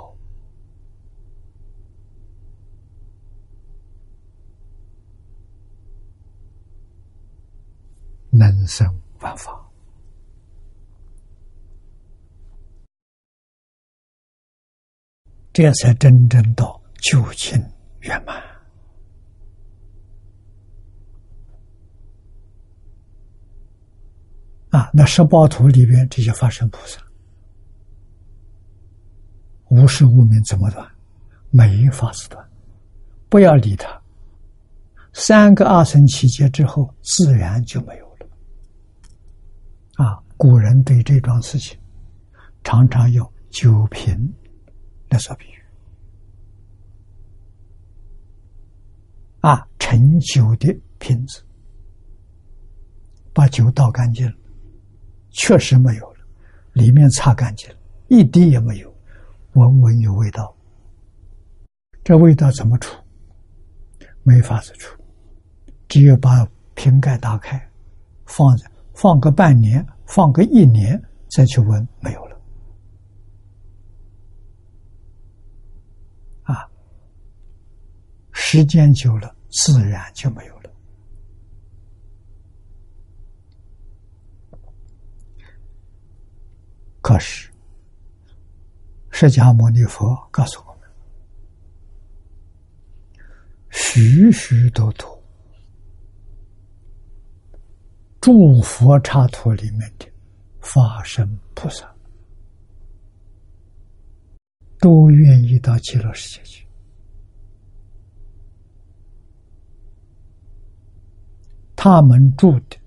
[8.35, 8.87] 能生
[9.19, 9.53] 万法，
[15.53, 17.63] 这才真正到究竟
[17.99, 18.41] 圆满。
[24.71, 26.99] 啊，那十八图里边这些法身菩萨，
[29.69, 30.89] 无始无明怎么断？
[31.51, 32.43] 没法子断，
[33.29, 34.01] 不要理他。
[35.13, 38.12] 三个二乘七劫之后，自然就没有。
[40.43, 41.79] 古人对这桩事情，
[42.65, 44.13] 常常用酒瓶
[45.07, 45.55] 来做比喻。
[49.39, 51.41] 啊，盛酒的瓶子，
[53.33, 54.33] 把酒倒干净了。
[55.29, 56.19] 确实没有了，
[56.73, 57.77] 里面擦干净了，
[58.09, 58.93] 一滴也没有，
[59.53, 60.53] 闻闻有味道。
[62.03, 62.93] 这味道怎么除？
[64.23, 65.01] 没法子除，
[65.87, 67.65] 只有把瓶盖打开，
[68.25, 72.41] 放着，放个半年，放个一年，再去闻，没有了。
[76.43, 76.69] 啊，
[78.31, 80.69] 时间久了，自然就没有了。
[87.01, 87.51] 可是，
[89.09, 90.89] 释迦牟尼佛告诉我们：
[93.69, 95.12] 许许多多
[98.23, 100.07] 诸佛刹土里面的
[100.61, 101.93] 法身菩萨，
[104.79, 106.65] 都愿意到极乐世界去。
[111.75, 112.77] 他们住的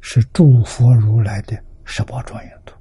[0.00, 2.76] 是诸佛如来的十八庄严土。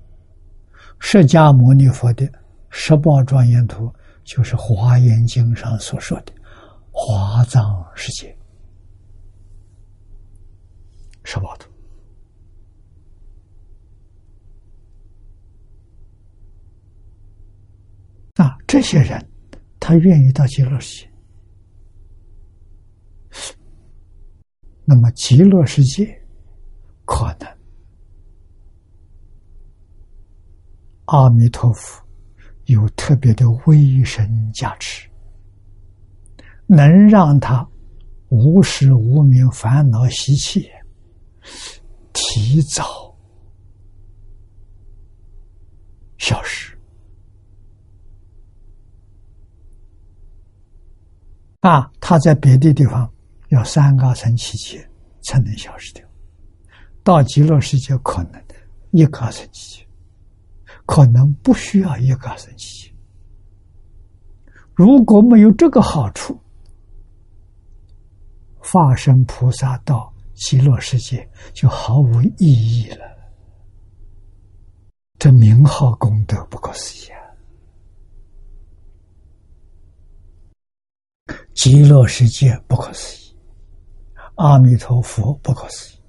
[1.00, 2.32] 释迦牟尼佛的
[2.70, 3.92] 十八庄严图，
[4.24, 6.34] 就是《华严经》上所说的
[6.92, 8.38] 华藏世界，
[11.26, 11.68] 十八度。
[18.36, 19.30] 那，这些人，
[19.80, 21.12] 他愿意到极乐世界。
[24.86, 26.06] 那么极乐世界
[27.06, 27.58] 可能，
[31.06, 32.06] 阿弥陀佛
[32.66, 35.10] 有特别的威神加持，
[36.68, 37.68] 能让他
[38.30, 40.70] 无时无明烦恼习气
[42.14, 43.16] 提早
[46.18, 46.78] 消失。
[51.62, 53.12] 啊，他在别的地方
[53.50, 54.88] 要三个层期间
[55.24, 56.08] 才能消失掉，
[57.04, 58.44] 到极乐世界可能
[58.92, 59.88] 一个层期间，
[60.86, 62.96] 可能不需要一个层期间。
[64.76, 66.40] 如果没有这个好处，
[68.60, 73.06] 化身菩萨道极乐世界就毫无意义了。
[75.18, 77.18] 这名号功德不可思议啊！
[81.56, 83.36] 极乐世界不可思议，
[84.36, 86.00] 阿弥陀佛不可思议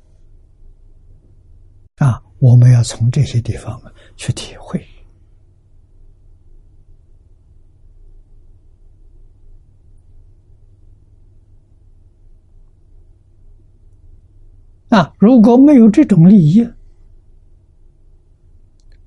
[1.96, 2.22] 啊！
[2.38, 3.80] 我们要从这些地方
[4.16, 4.86] 去体会
[14.88, 15.12] 啊！
[15.18, 16.66] 如果没有这种利益，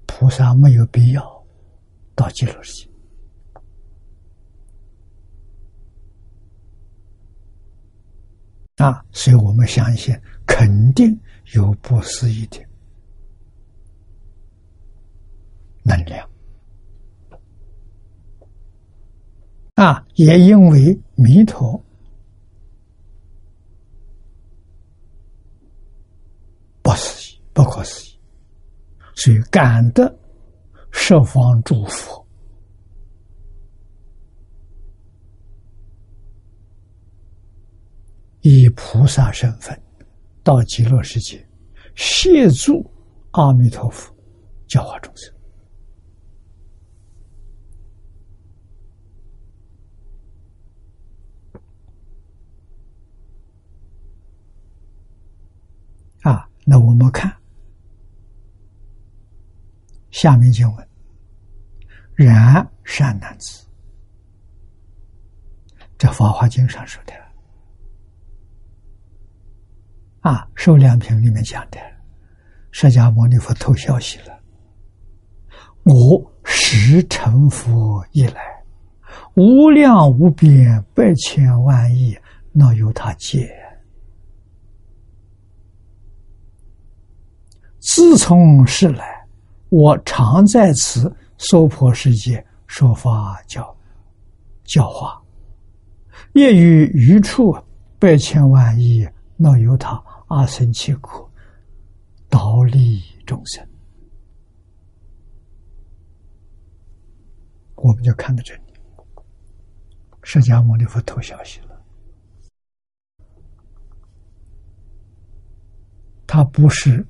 [0.05, 1.45] 菩萨没有必要
[2.15, 2.89] 到极乐世界。
[8.83, 10.13] 啊，所以我们相信，
[10.45, 11.17] 肯定
[11.53, 12.59] 有不思议的
[15.83, 16.29] 能量。
[19.75, 21.81] 啊，也因为弥陀
[26.81, 28.17] 不思议、不可思议，
[29.15, 30.17] 所以感得
[30.91, 32.25] 十方诸佛。
[38.39, 39.77] 以菩萨身份
[40.41, 41.45] 到极乐世界
[41.95, 42.89] 协助
[43.31, 44.15] 阿弥陀佛
[44.65, 45.33] 教化众生
[56.21, 56.47] 啊！
[56.63, 57.35] 那我们看
[60.11, 60.87] 下面经文：
[62.15, 63.65] 然善男子，
[65.97, 67.13] 这《法华经》上说的。
[70.21, 71.79] 啊，《受量品》里面讲的，
[72.71, 74.37] 释迦牟尼佛透消息了。
[75.83, 78.41] 我时成佛以来，
[79.35, 82.17] 无量无边百千万亿，
[82.51, 83.49] 那由他界？
[87.79, 89.18] 自从世来，
[89.69, 93.75] 我常在此娑婆世界说法教
[94.63, 95.21] 教化，
[96.33, 97.55] 业于余处
[97.97, 99.07] 百千万亿，
[99.37, 100.03] 那由他？
[100.27, 101.27] 阿僧祇苦，
[102.29, 103.67] 道利众生，
[107.73, 108.61] 我们就看到这里。
[110.21, 111.81] 释迦牟尼佛透消息了，
[116.27, 117.03] 他不是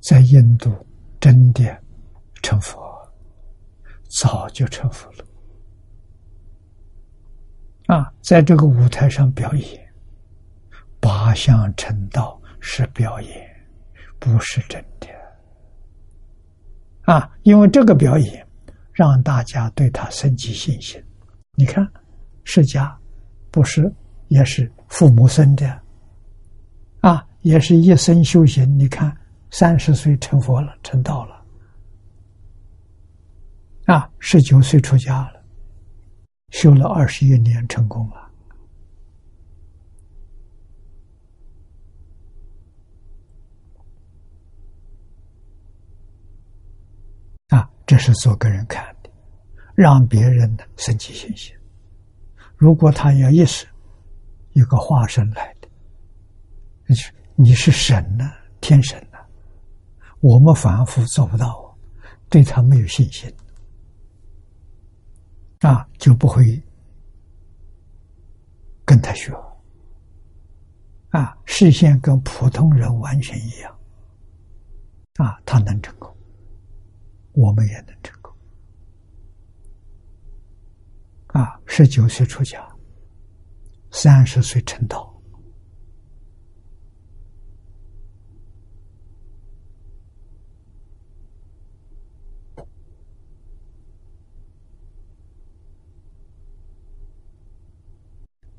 [0.00, 0.74] 在印度
[1.20, 1.83] 真的
[2.44, 2.78] 成佛，
[4.20, 5.24] 早就成佛了。
[7.86, 9.92] 啊，在这个舞台上表演
[11.00, 12.38] 八相成道。
[12.66, 13.46] 是表演，
[14.18, 15.06] 不是真的
[17.02, 17.30] 啊！
[17.42, 18.48] 因为这个表演
[18.90, 20.98] 让大家对他升起信心。
[21.56, 21.86] 你看，
[22.44, 22.90] 释迦
[23.50, 23.94] 不是
[24.28, 25.78] 也是父母生的
[27.00, 27.22] 啊？
[27.42, 28.78] 也是一生修行。
[28.78, 29.14] 你看，
[29.50, 31.33] 三十岁成佛了，成道了
[33.86, 34.10] 啊！
[34.18, 35.44] 十九岁出家了，
[36.50, 38.30] 修了二十一年，成功了。
[47.48, 49.10] 啊这是做给人看的，
[49.74, 51.54] 让别人呢升起信心。
[52.56, 53.66] 如果他有意识，
[54.52, 55.68] 有个化身来的，
[56.86, 58.30] 你是你是神呢，
[58.62, 59.18] 天神呢？
[60.20, 61.76] 我们凡夫做不到，
[62.30, 63.30] 对他没有信心，
[65.64, 66.62] 啊，就不会
[68.84, 69.32] 跟他学。
[71.08, 73.78] 啊，视线跟普通人完全一样，
[75.14, 76.14] 啊，他能成功。
[77.32, 78.30] 我们也能成功
[81.28, 82.62] 啊，十九岁出家，
[83.90, 85.10] 三十岁成道。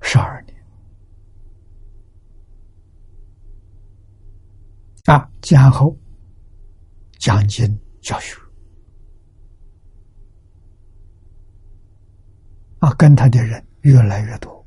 [0.02, 0.56] 十二年
[5.06, 5.96] 啊，然后
[7.20, 8.36] 讲经教学
[12.80, 14.66] 啊，跟他的人越来越多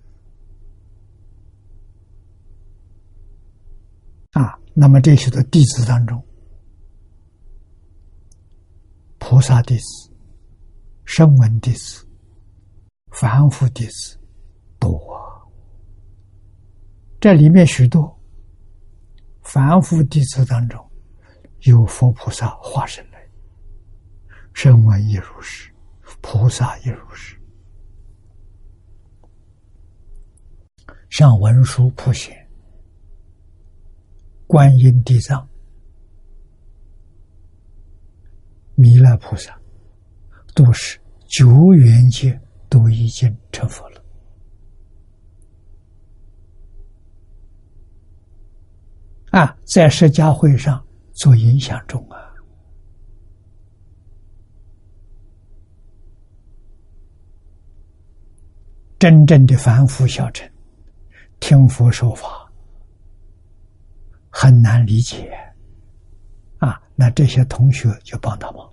[4.32, 4.58] 啊。
[4.74, 6.24] 那么这些的弟子当中，
[9.18, 10.12] 菩萨弟子、
[11.04, 12.06] 声闻弟子、
[13.10, 14.18] 凡夫弟子
[14.78, 15.00] 多。
[17.20, 18.17] 这里面许多
[19.50, 20.78] 凡夫弟子当中，
[21.60, 23.26] 有佛菩萨化身来，
[24.52, 25.72] 声闻亦如是，
[26.20, 27.34] 菩萨亦如是。
[31.08, 32.46] 像文殊普贤、
[34.46, 35.48] 观音地藏、
[38.74, 39.58] 弥勒菩萨，
[40.54, 42.38] 都是九缘界
[42.68, 43.97] 都已经成佛了。
[49.30, 52.16] 啊，在释迦会上做影响中啊，
[58.98, 60.50] 真正的凡夫小乘
[61.40, 62.50] 听佛说法
[64.30, 65.30] 很难理解。
[66.58, 68.68] 啊，那这些同学就帮他忙。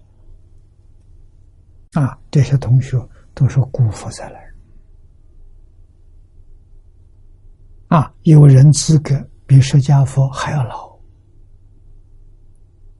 [1.93, 2.97] 啊，这些同学
[3.33, 4.31] 都是辜负在
[7.89, 9.13] 那啊，有人资格。
[9.47, 10.97] 比释迦佛还要老，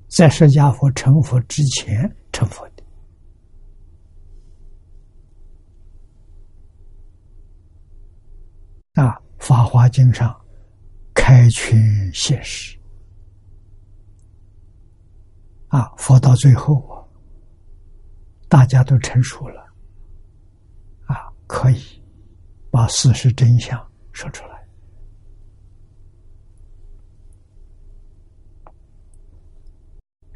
[0.07, 2.83] 在释迦佛成佛之前成佛的。
[9.01, 10.33] 啊，《法华经》上
[11.13, 11.77] 开权
[12.13, 12.77] 现实。
[15.67, 17.03] 啊，佛到最后啊，
[18.47, 19.61] 大家都成熟了。
[21.07, 21.81] 啊，可以
[22.71, 24.54] 把事实真相说出来。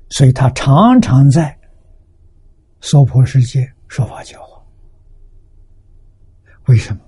[0.10, 1.58] 所以他常常在
[2.82, 4.64] 娑婆世界说法教化。
[6.68, 7.02] 为什么？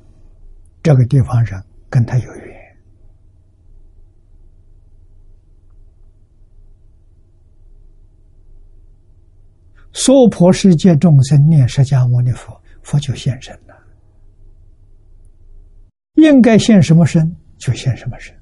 [0.83, 2.61] 这个地方人跟他有缘。
[9.93, 13.75] 娑婆世界众生念释迦牟尼佛，佛就现身了。
[16.13, 18.35] 应该现什么身就现什么身，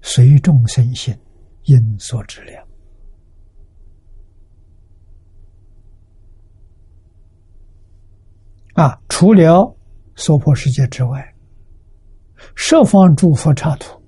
[0.00, 1.16] 随众生心，
[1.64, 2.66] 因所质量。
[8.76, 9.74] 啊，除了
[10.16, 11.34] 娑婆世界之外，
[12.54, 13.98] 十方诸佛刹土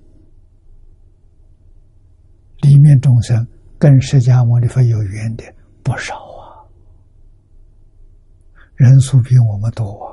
[2.61, 3.49] 里面众生
[3.79, 5.45] 跟释迦牟尼佛有缘的
[5.83, 6.61] 不少啊，
[8.75, 10.13] 人数比我们多啊。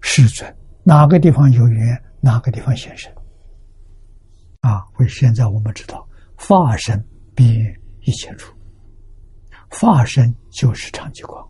[0.00, 3.12] 世尊哪个地方有缘，哪个地方现身
[4.60, 4.84] 啊？
[4.98, 7.04] 为现在我们知道，法身
[7.34, 7.50] 遍
[8.02, 8.54] 一切处，
[9.70, 11.46] 法身就是长吉光。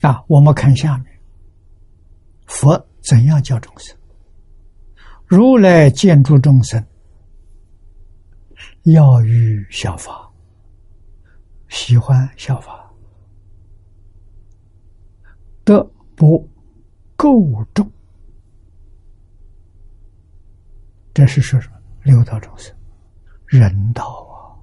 [0.00, 1.20] 啊，我们看下面，
[2.46, 3.96] 佛怎样教众生？
[5.24, 6.84] 如来见诸众生，
[8.82, 10.30] 要欲效法，
[11.68, 12.92] 喜欢效法，
[15.64, 15.82] 得
[16.14, 16.46] 不
[17.16, 17.90] 够众。
[21.14, 21.76] 这是说什么？
[22.02, 22.76] 六道众生，
[23.46, 24.58] 人道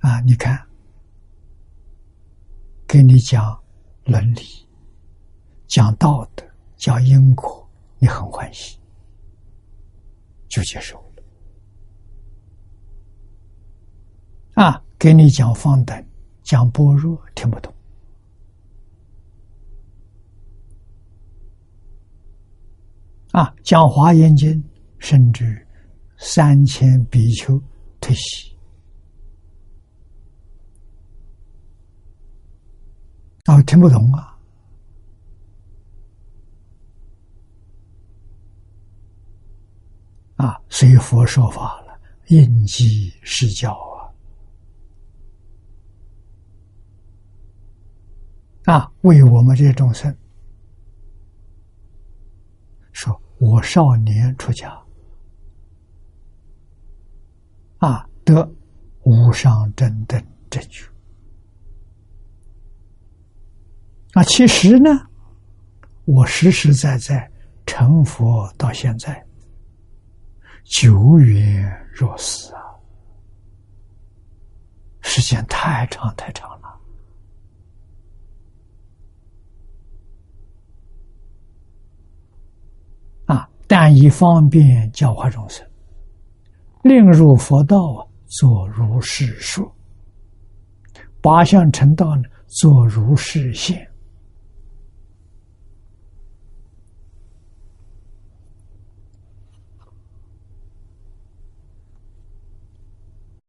[0.00, 0.10] 啊！
[0.10, 0.68] 啊，你看。
[2.86, 3.58] 给你讲
[4.04, 4.42] 伦理，
[5.66, 6.44] 讲道德，
[6.76, 7.66] 讲因果，
[7.98, 8.78] 你很欢喜，
[10.46, 11.22] 就接受了。
[14.62, 16.06] 啊，给你讲方等，
[16.42, 17.71] 讲般若，听不懂。
[23.32, 24.62] 啊，讲华严经，
[24.98, 25.66] 甚至
[26.18, 27.60] 三千比丘
[28.00, 28.54] 退席。
[33.46, 34.38] 哦，听不懂啊！
[40.36, 43.72] 啊，随佛说法了，应机施教
[48.66, 48.74] 啊！
[48.74, 50.16] 啊，为我们这些众生
[52.92, 54.80] 说我少年出家，
[57.78, 58.48] 啊，得
[59.02, 60.86] 无上正等正觉。
[64.12, 64.90] 啊，其实呢，
[66.04, 67.28] 我实实在在
[67.66, 69.26] 成佛到现在，
[70.64, 72.62] 久远若斯啊，
[75.00, 76.68] 时间太长太长了。
[83.26, 85.66] 啊，但以方便教化众生，
[86.82, 89.64] 令入佛道，作如是说；
[91.22, 93.90] 八相成道呢，作如是现。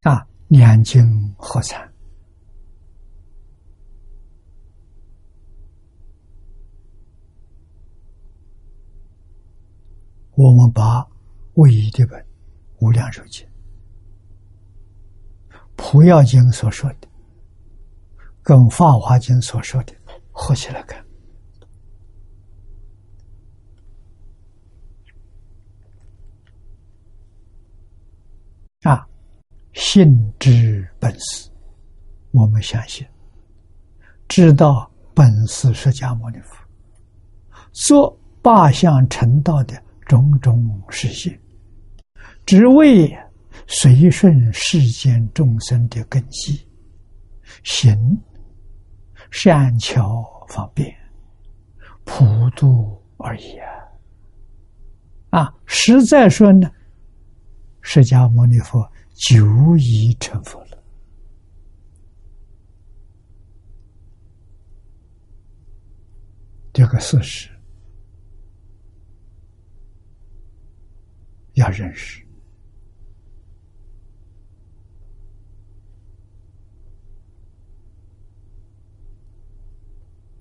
[0.04, 1.04] 啊，两经
[1.36, 1.86] 合参，
[10.36, 11.06] 我们把
[11.54, 12.20] 唯一的本
[12.80, 13.46] 《无量寿经》、
[15.76, 17.08] 《普药经》所说的，
[18.42, 19.94] 跟《法华经》所说的
[20.32, 21.02] 合起来看，
[28.82, 29.08] 啊。
[29.72, 31.50] 信之本师，
[32.30, 33.04] 我们相信，
[34.28, 36.56] 知道本师释迦牟尼佛
[37.72, 41.40] 说八相成道的种种实现，
[42.46, 43.10] 只为
[43.66, 46.66] 随顺世间众生的根基，
[47.62, 47.96] 行
[49.30, 50.94] 善巧方便，
[52.04, 52.24] 普
[52.56, 53.56] 度而已
[55.30, 55.40] 啊！
[55.40, 56.70] 啊，实在说呢，
[57.80, 58.88] 释迦牟尼佛。
[59.16, 60.82] 久已成佛了，
[66.72, 67.48] 这个事实
[71.54, 72.24] 要认识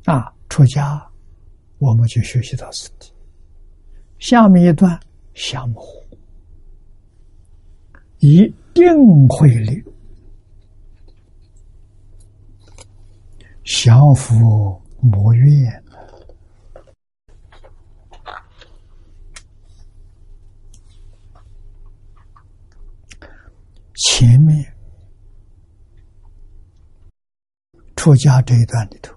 [0.05, 0.34] 啊！
[0.49, 1.03] 出家，
[1.80, 3.11] 我们就学习到此地。
[4.20, 4.99] 下面一段
[5.34, 5.84] 降魔，
[8.20, 8.53] 一。
[8.76, 9.84] 定慧力，
[13.64, 15.82] 降伏魔怨。
[24.06, 24.76] 前面
[27.95, 29.16] 出家这一段里头，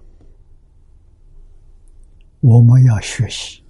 [2.39, 3.61] 我们要学习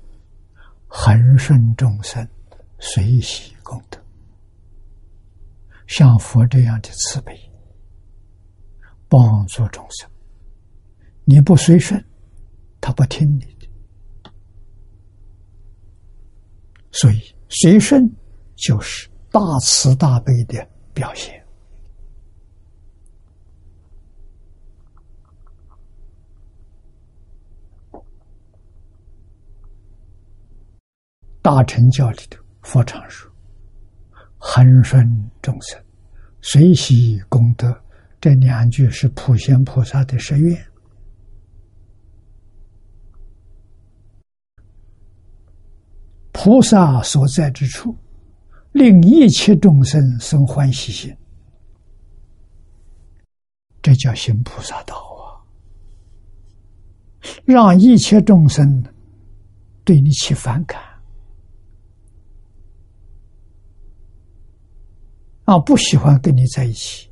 [0.85, 2.27] 恒顺众生，
[2.77, 3.99] 随喜功德。
[5.87, 7.35] 像佛这样的慈悲，
[9.09, 10.07] 帮助众生。
[11.25, 12.03] 你不随顺，
[12.79, 14.31] 他不听你的。
[16.91, 18.07] 所以随顺
[18.55, 21.45] 就是大慈大悲的表现。
[31.39, 33.31] 大乘教里头，佛常说。
[34.39, 35.07] 恒顺
[35.39, 35.79] 众生，
[36.41, 37.79] 随喜功德，
[38.19, 40.65] 这两句是普贤菩萨的誓愿。
[46.31, 47.95] 菩萨所在之处，
[48.77, 51.17] 令一切众生生欢喜心，
[53.81, 55.41] 这叫行菩萨道啊！
[57.43, 58.83] 让一切众生
[59.83, 60.79] 对你起反感。
[65.45, 67.09] 啊，不喜欢跟你在一起，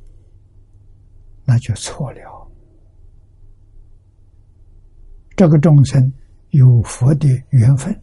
[1.44, 2.48] 那就错了。
[5.34, 6.12] 这个众生
[6.50, 8.00] 有佛的缘分，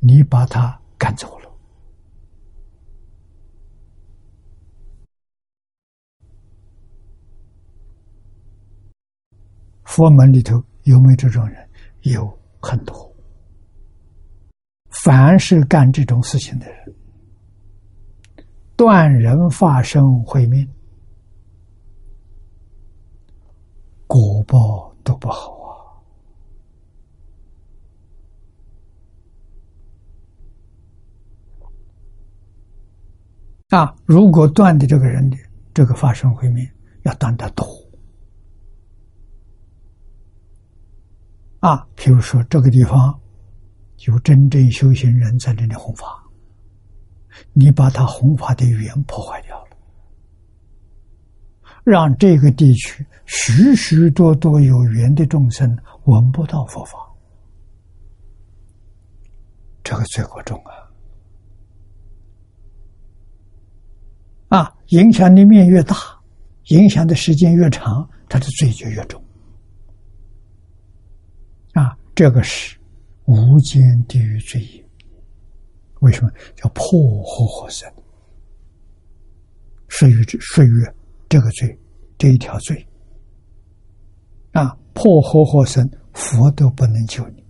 [0.00, 1.39] 你把他赶走了。
[9.90, 11.68] 佛门里头有没有这种人？
[12.02, 13.12] 有很多。
[14.90, 16.94] 凡是干这种事情的人。
[18.76, 20.64] 断人发生毁灭，
[24.06, 25.52] 果报都不好
[33.68, 33.76] 啊！
[33.76, 35.36] 啊，如果断的这个人的
[35.74, 36.64] 这个发生毁灭，
[37.02, 37.66] 要断得多
[41.60, 41.86] 啊！
[41.96, 43.18] 譬如说，这个地方
[44.06, 46.16] 有真正修行人在这里弘法。
[47.52, 49.76] 你把他弘法的缘破坏掉了，
[51.84, 56.98] 让这个地区许许多多有缘的众生闻不到佛法，
[59.84, 60.60] 这个罪过重
[64.48, 64.58] 啊！
[64.58, 65.96] 啊，影响的面越大，
[66.64, 69.22] 影响的时间越长，他的罪就越重。
[72.20, 72.76] 这个是
[73.24, 74.86] 无间地狱罪业。
[76.00, 76.84] 为什么叫破
[77.22, 77.90] 活活生？
[79.88, 80.86] 属于这属于
[81.30, 81.78] 这个罪
[82.18, 82.86] 这一条罪。
[84.52, 87.42] 啊，破活活生，佛都不能救你。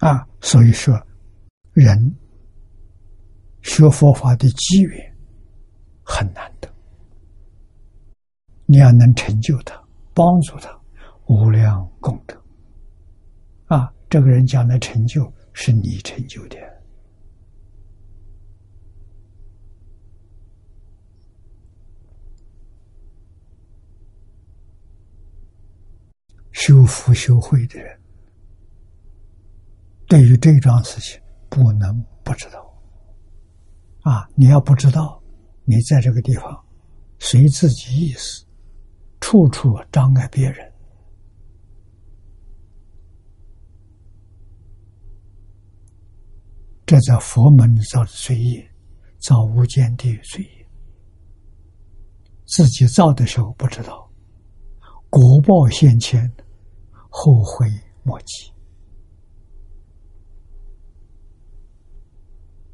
[0.00, 1.00] 啊，所以说，
[1.74, 2.12] 人
[3.62, 5.07] 学佛法的机缘
[6.10, 6.68] 很难得，
[8.64, 9.78] 你要能成就他，
[10.14, 10.74] 帮助他，
[11.26, 12.34] 无量功德。
[13.66, 16.56] 啊，这个人将来成就是你成就的，
[26.52, 28.00] 修福修慧的人。
[30.06, 32.64] 对于这桩事情，不能不知道。
[34.00, 35.22] 啊，你要不知道，
[35.70, 36.64] 你在这个地方
[37.18, 38.42] 随自己意思，
[39.20, 40.72] 处处障碍别人，
[46.86, 48.66] 这在佛门造的罪业，
[49.18, 50.66] 造无间地狱罪业。
[52.46, 54.10] 自己造的时候不知道，
[55.10, 56.32] 果报现前，
[57.10, 57.68] 后悔
[58.02, 58.50] 莫及。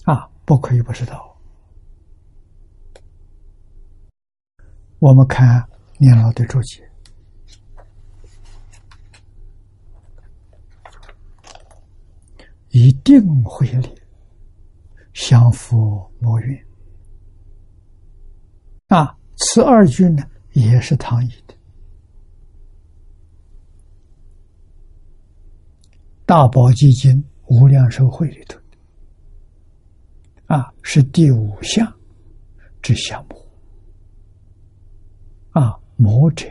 [0.04, 1.33] 啊，不可以不知道。
[5.04, 5.62] 我们看
[5.98, 6.82] 年老的注解，
[12.70, 14.00] 一定会理，
[15.12, 16.66] 相扶莫怨。
[18.86, 21.52] 啊，此二句呢，也是唐译的，
[26.24, 27.12] 《大宝积经·
[27.48, 28.58] 无量寿会》里头。
[30.46, 31.94] 啊，是第五项
[32.80, 33.43] 之项目。
[35.54, 36.46] 啊，魔者，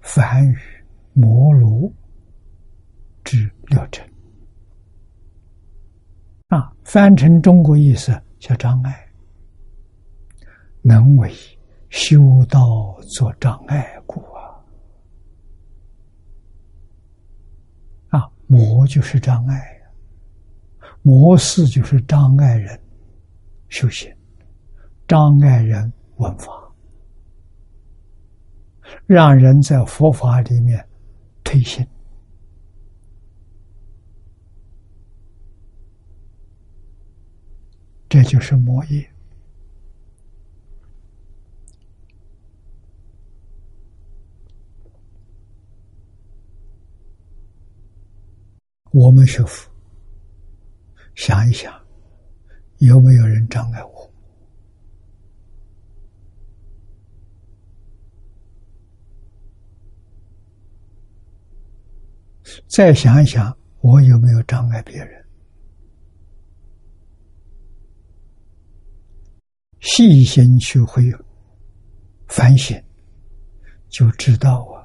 [0.00, 0.56] 梵语
[1.12, 1.92] 摩罗
[3.24, 4.08] 之六尘。
[6.46, 9.08] 啊，翻成中国意思叫障碍，
[10.80, 11.34] 能为
[11.90, 14.62] 修道做障碍故啊。
[18.10, 19.74] 啊，魔就是障碍。
[21.02, 22.80] 模式就是障碍人
[23.68, 24.14] 修行，
[25.08, 26.52] 障碍人闻法，
[29.06, 30.88] 让人在佛法里面
[31.44, 31.86] 推心，
[38.08, 39.08] 这就是魔业。
[48.90, 49.70] 我们学佛。
[51.14, 51.72] 想一想，
[52.78, 54.10] 有没有人障碍我？
[62.66, 65.24] 再想一想，我有没有障碍别人？
[69.80, 71.04] 细心去会
[72.26, 72.82] 反省，
[73.88, 74.84] 就知道啊，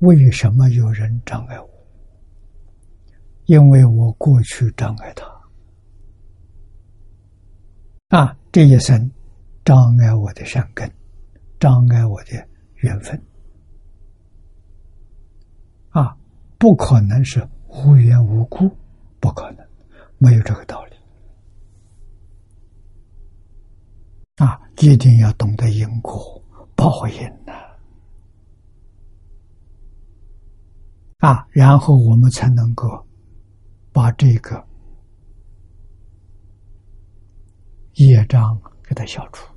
[0.00, 1.68] 为什么有人障碍我？
[3.46, 5.26] 因为我过去障碍他，
[8.18, 9.10] 啊，这一生
[9.64, 10.90] 障碍我的善根，
[11.58, 12.32] 障碍我的
[12.76, 13.18] 缘分，
[15.90, 16.16] 啊，
[16.58, 18.70] 不可能是无缘无故，
[19.20, 19.66] 不可能，
[20.18, 20.96] 没有这个道理，
[24.36, 26.42] 啊，一定要懂得因果
[26.74, 27.52] 报应呐，
[31.18, 33.04] 啊，然后我们才能够。
[33.90, 34.64] 把这个
[37.94, 39.52] 业障给它消除，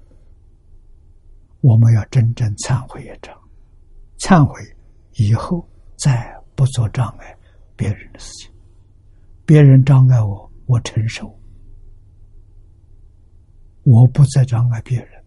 [1.59, 3.37] 我们要真正忏悔业障，
[4.17, 4.59] 忏悔
[5.13, 5.63] 以后
[6.01, 7.37] 再不做障碍
[7.75, 8.51] 别人的事情，
[9.45, 11.39] 别人障碍我，我承受，
[13.83, 15.23] 我不再障碍别人，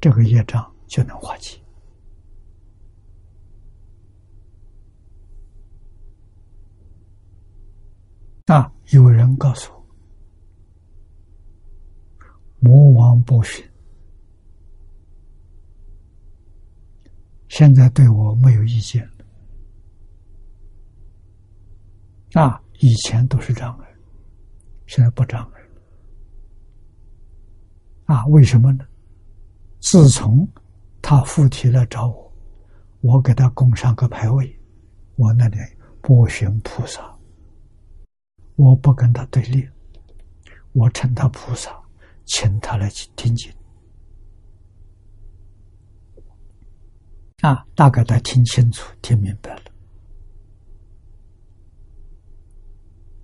[0.00, 1.58] 这个业障就能化解。
[8.46, 8.72] 啊！
[8.90, 9.86] 有人告诉我，
[12.60, 13.64] 魔王不驯，
[17.48, 19.12] 现在对我没有意见了。
[22.34, 23.88] 啊，以前都是障碍，
[24.86, 25.66] 现在不障碍了。
[28.14, 28.84] 啊，为什么呢？
[29.80, 30.48] 自从
[31.02, 32.32] 他附体来找我，
[33.00, 34.60] 我给他供上个牌位，
[35.16, 35.56] 我那里
[36.02, 37.16] 波旬菩萨，
[38.56, 39.68] 我不跟他对立，
[40.72, 41.80] 我称他菩萨，
[42.26, 43.50] 请他来听经。
[47.40, 49.62] 啊，大概他听清楚、听明白了。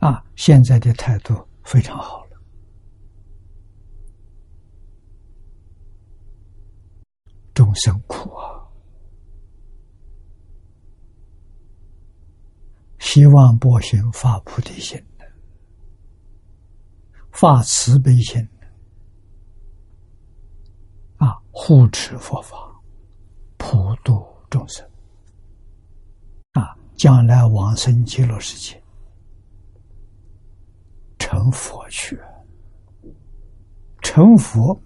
[0.07, 1.35] 啊，现在的态度
[1.65, 2.41] 非常好了。
[7.53, 8.63] 众生苦啊，
[13.01, 15.27] 希望波行发菩提心的，
[17.33, 18.67] 发慈悲心的，
[21.27, 22.65] 啊，护持佛法。
[23.59, 24.89] 普度众生
[26.53, 26.77] 啊！
[26.95, 28.81] 将来往生极乐世界，
[31.27, 32.17] 成佛去。
[34.01, 34.81] 成佛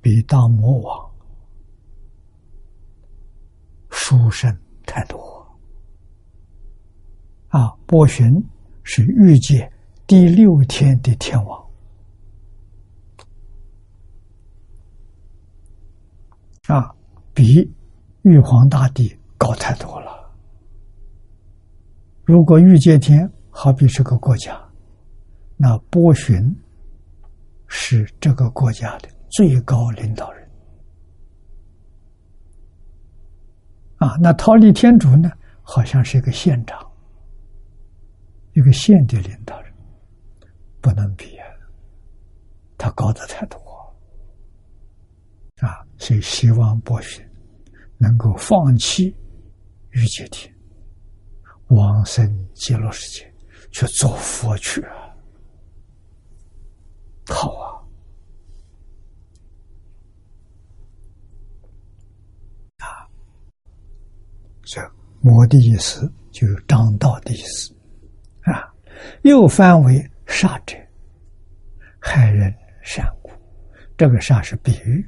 [0.00, 1.10] 比当魔王
[3.90, 4.56] 殊胜
[4.86, 5.18] 太多
[7.48, 7.74] 啊！
[7.86, 8.32] 波旬
[8.84, 9.68] 是欲界
[10.06, 11.66] 第六天的天王
[16.68, 16.94] 啊，
[17.32, 17.68] 比。
[18.22, 20.34] 玉皇大帝高太多了。
[22.24, 24.58] 如果玉界天好比是个国家，
[25.66, 26.54] 那波旬
[27.68, 30.50] 是这个国家的最高领导人。
[33.96, 35.30] 啊，那桃李天竺呢，
[35.62, 36.78] 好像是一个县长，
[38.52, 39.72] 一个县的领导人，
[40.82, 41.46] 不能比啊，
[42.76, 43.58] 他高的太多。
[45.62, 47.26] 啊，所以希望波旬。
[47.96, 49.16] 能够放弃
[49.92, 50.54] 欲界天，
[51.68, 53.34] 往生极乐世界，
[53.70, 55.03] 去做佛去啊！
[57.26, 57.80] 好啊！
[62.78, 63.08] 啊，
[64.62, 64.80] 这
[65.20, 67.74] 魔的意思就有张道的意思
[68.42, 68.72] 啊，
[69.22, 70.76] 又翻为杀者，
[71.98, 73.30] 害人善故，
[73.96, 75.06] 这个杀是比喻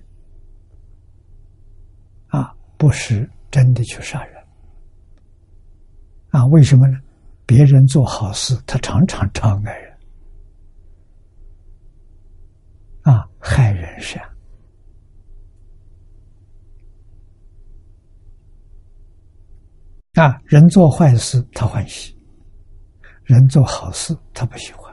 [2.28, 2.54] 啊。
[2.78, 4.46] 不是真的去杀人
[6.28, 6.44] 啊？
[6.46, 6.98] 为什么呢？
[7.46, 9.96] 别人做好事，他常常障碍人
[13.06, 14.20] 啊，害人善
[20.14, 20.42] 啊。
[20.44, 22.18] 人做坏事他欢喜，
[23.22, 24.92] 人做好事他不喜欢。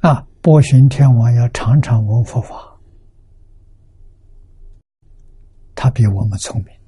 [0.00, 2.78] 啊，波旬天王要常常闻佛法，
[5.74, 6.81] 他比我们聪明，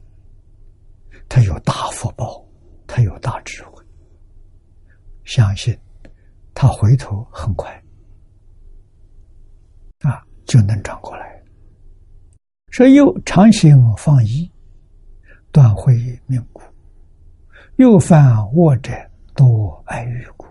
[1.28, 2.44] 他有大福报，
[2.86, 3.84] 他有大智慧，
[5.24, 5.76] 相信
[6.54, 7.70] 他回头很快
[10.00, 11.42] 啊就能转过来。
[12.70, 14.50] 说又常行放逸，
[15.50, 15.94] 断会
[16.26, 16.62] 命故；
[17.76, 18.92] 又犯恶者
[19.34, 20.46] 多爱欲故。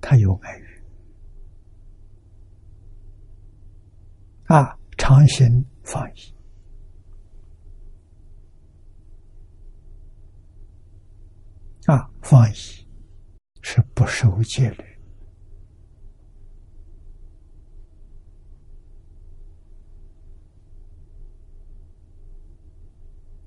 [0.00, 0.64] 他有爱欲
[4.44, 6.32] 啊，常行放逸
[11.86, 12.54] 啊，放逸
[13.62, 14.84] 是不守戒律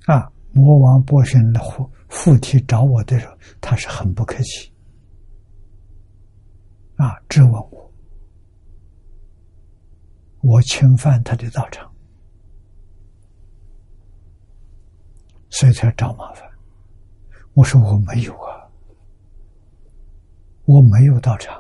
[0.06, 0.32] 啊。
[0.52, 4.74] 魔王波旬的附附体找我的时候，他是很不客气。
[6.96, 7.18] 啊！
[7.30, 7.94] 质问我，
[10.42, 11.90] 我侵犯他的道场，
[15.50, 16.49] 所以才找麻烦。
[17.60, 18.72] 我说我没有啊，
[20.64, 21.54] 我没有到场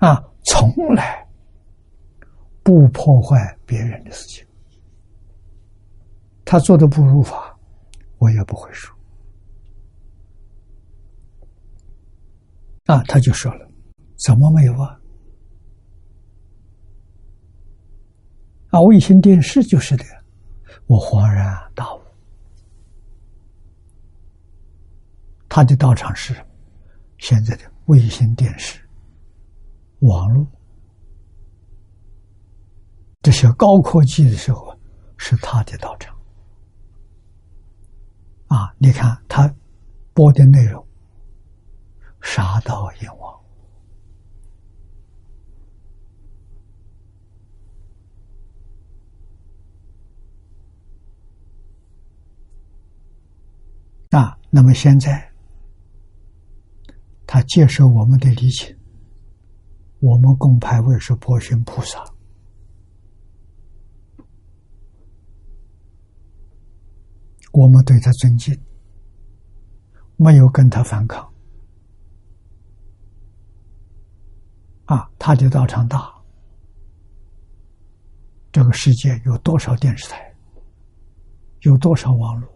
[0.00, 1.26] 啊，啊，从来
[2.62, 4.46] 不破坏别人的事情。
[6.44, 7.58] 他做的不如法，
[8.18, 8.94] 我也不会说。
[12.84, 13.66] 啊，他就说了
[14.26, 15.00] ：“怎么没有啊？
[18.72, 20.04] 啊，卫星电视就是的。”
[20.86, 22.00] 我恍然大悟，
[25.58, 26.32] 他的道场是
[27.18, 28.80] 现在的卫星电视、
[30.02, 30.46] 网络
[33.22, 34.72] 这些高科技的时候，
[35.16, 36.16] 是他的道场。
[38.46, 39.52] 啊，你看他
[40.14, 40.86] 播的内容。
[42.20, 43.36] 杀到阎王
[54.50, 55.27] 那么现在，
[57.30, 58.74] 他接受我们的礼请，
[60.00, 62.02] 我们供牌位是波旬菩萨，
[67.52, 68.58] 我们对他尊敬，
[70.16, 71.30] 没有跟他反抗。
[74.86, 76.10] 啊，他的道场大，
[78.50, 80.34] 这个世界有多少电视台，
[81.60, 82.48] 有多少网络？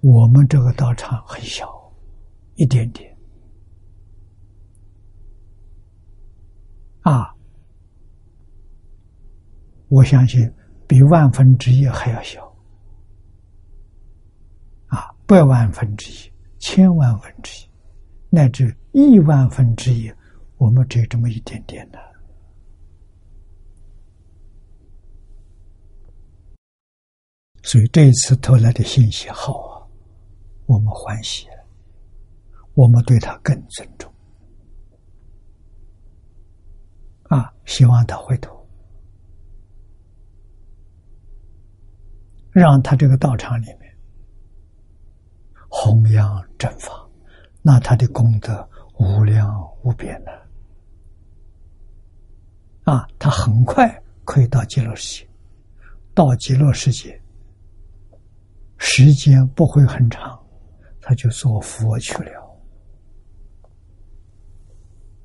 [0.00, 1.68] 我们这个道场很小，
[2.54, 3.13] 一点点。
[7.04, 7.34] 啊，
[9.88, 10.52] 我相信
[10.86, 12.42] 比万分之一还要小。
[14.86, 17.68] 啊，百万分之一、千万分之一，
[18.30, 20.12] 乃至亿万分之一。
[20.56, 21.98] 我们只有这么一点点的，
[27.62, 29.82] 所以这一次投来的信息好啊，
[30.66, 31.66] 我们欢喜了，
[32.74, 34.10] 我们对他更尊重
[37.28, 37.52] 啊！
[37.64, 38.66] 希望他回头，
[42.50, 43.96] 让他这个道场里面
[45.68, 46.92] 弘扬正法，
[47.62, 48.68] 那他的功德
[48.98, 49.48] 无量
[49.82, 50.32] 无边的。
[52.84, 55.30] 啊，他很快可以到极乐世界，
[56.14, 57.18] 到极乐世界，
[58.76, 60.38] 时间不会很长，
[61.00, 62.44] 他就做佛去了。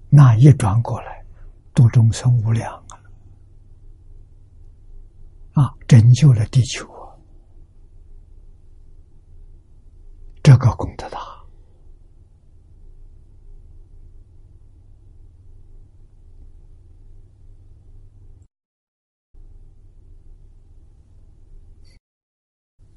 [0.09, 1.18] 那一转过来，
[1.79, 2.73] 度众生无量
[5.53, 5.63] 啊！
[5.63, 7.15] 啊，拯救了地球啊！
[10.43, 11.17] 这个功德大。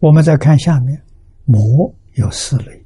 [0.00, 1.00] 我们再看下面，
[1.44, 2.81] 魔有四类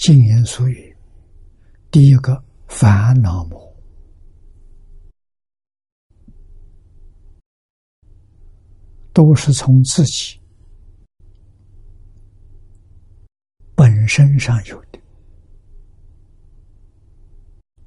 [0.00, 0.96] 静言俗语，
[1.90, 3.76] 第一个烦恼魔，
[9.12, 10.40] 都是从自己
[13.74, 14.98] 本身上有的，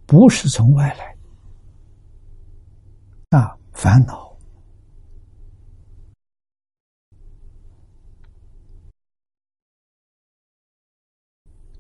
[0.06, 1.18] 不是从外来。
[3.32, 4.23] 啊，烦恼、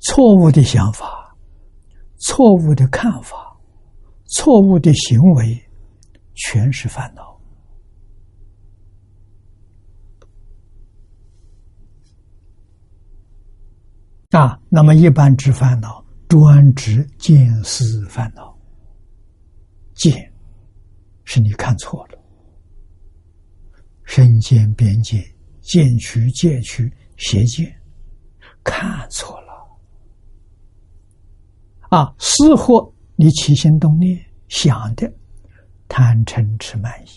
[0.03, 1.35] 错误的想法、
[2.17, 3.57] 错误的看法、
[4.25, 5.69] 错误的行为，
[6.35, 7.33] 全是烦恼。
[14.31, 18.57] 啊，那么一般指烦恼，专指见思烦恼，
[19.93, 20.31] 见。
[21.25, 22.19] 是你看错了，
[24.03, 25.23] 身见、边界、
[25.61, 27.73] 见取、戒取、邪见，
[28.63, 29.42] 看错了。
[31.93, 35.07] 啊，似乎你起心动念想的
[35.87, 37.07] 贪嗔痴慢疑，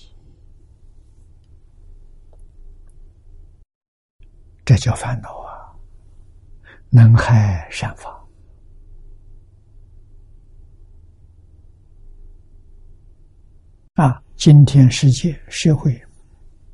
[4.66, 5.72] 这叫烦恼啊，
[6.91, 8.22] 能害善法。
[13.95, 15.99] 啊，今天世界社会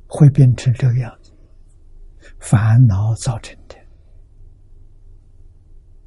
[0.07, 1.31] 会变成这个样子，
[2.37, 3.77] 烦恼造成的。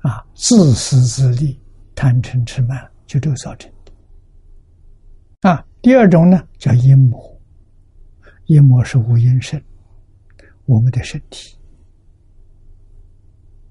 [0.07, 1.59] 啊，自私自利、
[1.97, 5.51] 贪嗔痴慢，就这个造成的。
[5.51, 7.41] 啊，第二种呢叫阴魔，
[8.45, 9.61] 阴魔是无阴身，
[10.67, 11.59] 我们的身体。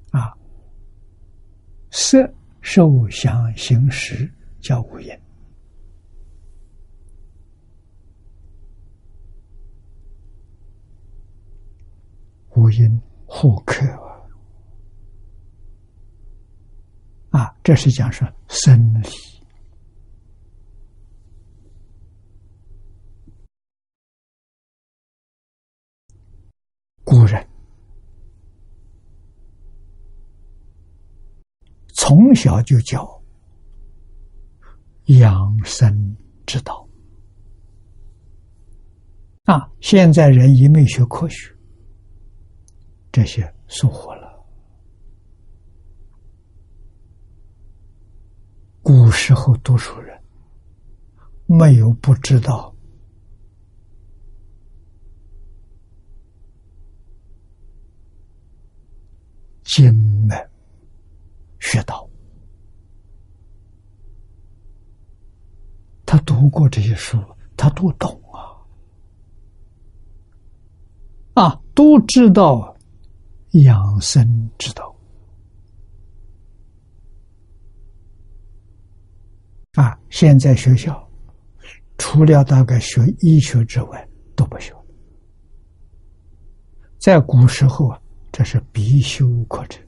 [0.10, 0.36] 啊，
[1.92, 2.28] 色、
[2.62, 4.28] 受、想、行、识
[4.60, 5.16] 叫无阴。
[12.56, 13.86] 无因互克
[17.36, 17.54] 啊！
[17.62, 19.10] 这是讲说生理。
[27.04, 27.46] 古人
[31.94, 33.06] 从小就教
[35.08, 36.16] 养生
[36.46, 36.88] 之道
[39.44, 39.70] 啊！
[39.82, 41.54] 现在人一没学科学。
[43.12, 44.25] 这些疏忽了。
[48.86, 50.16] 古时候读书人
[51.48, 52.72] 没有不知道。
[59.64, 59.92] 经
[60.28, 60.38] 门
[61.60, 62.08] 学道，
[66.06, 67.20] 他读过这些书，
[67.58, 68.54] 他都懂啊。
[71.34, 71.60] 啊。
[71.74, 72.78] 都知道
[73.64, 74.85] 养生之道。
[79.76, 79.98] 啊！
[80.10, 81.06] 现在学校
[81.98, 84.74] 除了大概学医学之外，都不学。
[86.98, 88.02] 在古时候啊，
[88.32, 89.84] 这是必修课程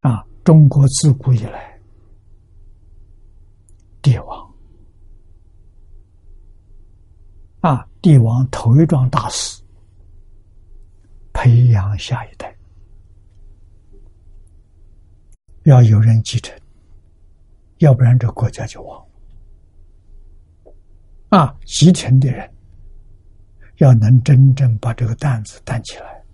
[0.00, 0.24] 啊！
[0.44, 1.80] 中国自古以来，
[4.00, 4.54] 帝王
[7.60, 9.60] 啊，帝王头一桩大事，
[11.32, 12.56] 培养下一代，
[15.64, 16.56] 要有人继承，
[17.78, 19.06] 要不然这国家就亡。
[21.28, 22.52] 啊，继承的人。
[23.78, 26.24] 要能真正把这个担子担起来，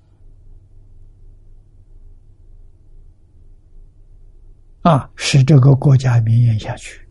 [4.83, 7.05] 啊，使这个国家绵延下去，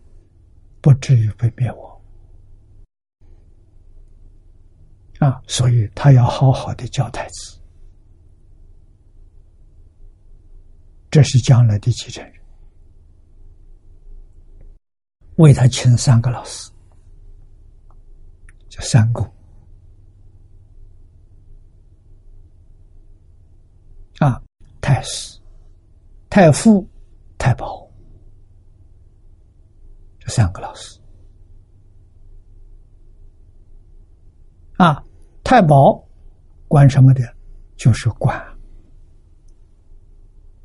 [0.80, 2.02] 不至于被灭亡，
[5.20, 7.60] 啊，所以他要好好的教太子，
[11.10, 12.41] 这是将来的继承人，
[15.38, 16.72] 为他请三个老师，
[18.70, 19.26] 叫三公。
[24.20, 24.42] 啊，
[24.80, 25.40] 太师、
[26.30, 26.88] 太傅、
[27.38, 27.90] 太保，
[30.20, 31.00] 这三个老师。
[34.78, 35.04] 啊，
[35.44, 36.08] 太保
[36.68, 37.22] 管什么的？
[37.76, 38.40] 就是管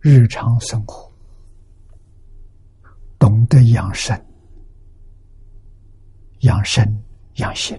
[0.00, 1.10] 日常生活，
[3.18, 4.14] 懂得养生、
[6.46, 7.02] 养生、
[7.34, 7.76] 养心。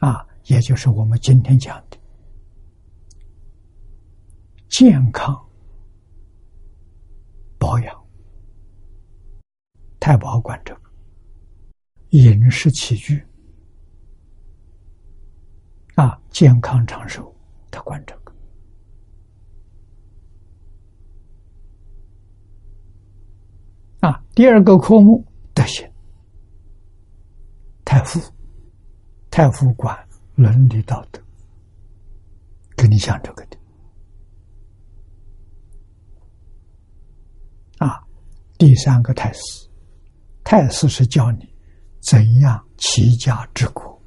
[0.00, 1.96] 啊，也就是我们今天讲的。
[4.68, 5.32] 健康
[7.58, 8.04] 保养，
[10.00, 10.80] 太保管这个
[12.10, 13.24] 饮食起居
[15.94, 17.32] 啊，健康长寿，
[17.70, 18.34] 他管这个
[24.00, 24.20] 啊。
[24.34, 25.24] 第二个科目，
[28.02, 28.20] 太傅，
[29.30, 29.96] 太傅管
[30.34, 31.22] 伦理道德，
[32.74, 33.56] 跟你讲这个的。
[37.78, 38.02] 啊
[38.58, 39.68] 第三个太师，
[40.42, 41.48] 太师是教你
[42.00, 44.02] 怎样齐家治国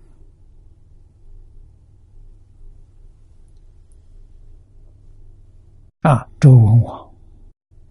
[6.02, 6.28] 啊。
[6.42, 7.16] 周文王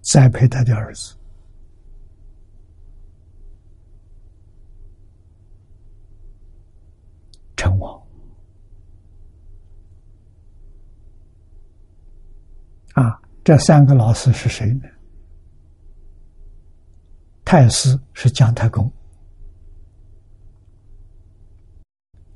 [0.02, 1.16] 栽培他的儿子
[7.64, 7.98] 成王。
[12.92, 14.82] 啊，这三个老师是谁呢？
[17.42, 18.92] 太师是姜太公，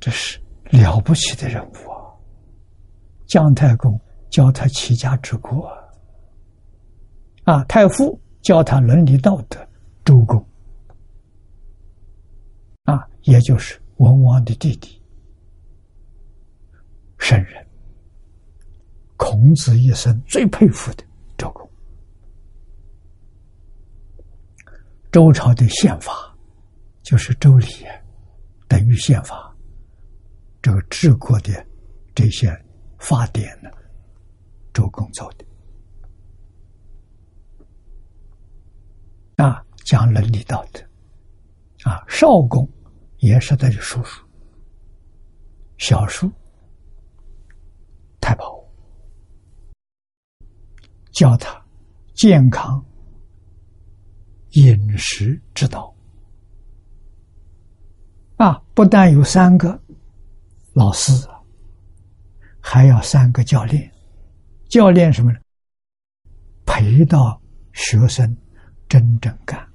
[0.00, 0.40] 这是
[0.70, 2.12] 了不起的人物啊！
[3.26, 4.00] 姜太公
[4.30, 5.68] 教他齐家治国
[7.44, 9.66] 啊，太傅教他伦理道德，
[10.04, 10.42] 周公。
[12.84, 14.97] 啊，也就是文王的弟弟，
[17.28, 17.66] 圣人，
[19.18, 21.04] 孔子一生最佩服的
[21.36, 21.70] 周公。
[25.12, 26.34] 周朝的宪法
[27.02, 27.66] 就是周礼，
[28.66, 29.54] 等于宪法。
[30.62, 31.52] 这个治国的
[32.14, 32.48] 这些
[32.98, 33.68] 法典呢，
[34.72, 35.44] 周公造的
[39.44, 40.80] 啊，讲伦理道德
[41.90, 42.02] 啊。
[42.08, 42.66] 少公
[43.18, 44.26] 也是他的叔叔，
[45.76, 46.32] 小叔
[48.28, 48.62] 太保
[51.12, 51.64] 教他
[52.14, 52.84] 健康。
[54.50, 55.94] 饮食之道
[58.36, 59.80] 啊，不但有三个
[60.74, 61.10] 老师，
[62.60, 63.90] 还要三个教练。
[64.68, 65.38] 教练什么呢？
[66.66, 67.40] 陪到
[67.72, 68.36] 学生
[68.90, 69.66] 真正干，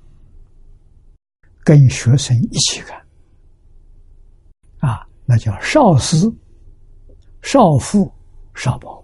[1.63, 3.03] 跟学生一起干
[4.77, 6.31] 啊，那叫少师、
[7.41, 8.11] 少妇、
[8.55, 9.03] 少保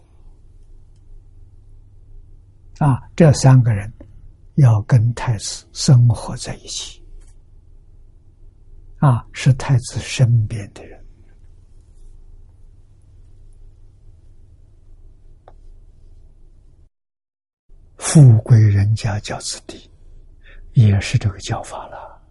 [2.79, 3.91] 啊，这三个人。
[4.55, 7.01] 要跟太子生活在一起，
[8.97, 11.01] 啊，是太子身边的人。
[17.95, 19.89] 富贵人家教子弟，
[20.73, 22.21] 也是这个教法了。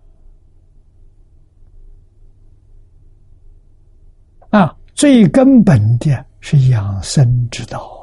[4.50, 7.94] 啊，最根本的是养生之道。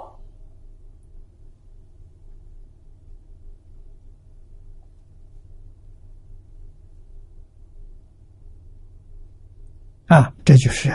[10.05, 10.91] 啊，啊这就是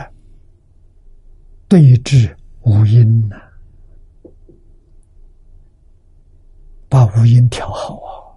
[1.66, 3.35] 对治五阴呢，
[6.89, 8.31] 把五阴调好啊，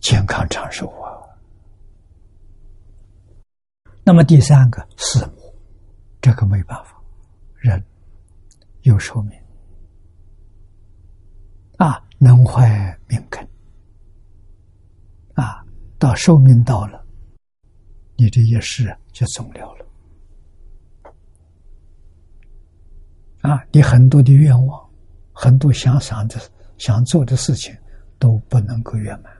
[0.00, 1.22] 健康长寿啊。
[4.02, 5.54] 那么第三个是母，
[6.20, 7.00] 这个没办法，
[7.60, 7.80] 人
[8.82, 9.38] 有寿命
[11.78, 13.40] 啊，能坏命根
[15.34, 15.64] 啊，
[15.98, 17.04] 到寿命到了，
[18.16, 19.86] 你这一世就终了了。
[23.40, 24.90] 啊，你很多的愿望，
[25.32, 26.36] 很多想想的、
[26.78, 27.76] 想做的事情
[28.18, 29.32] 都不能够圆满。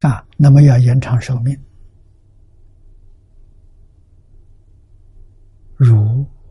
[0.00, 1.58] 啊，那么要延长寿命，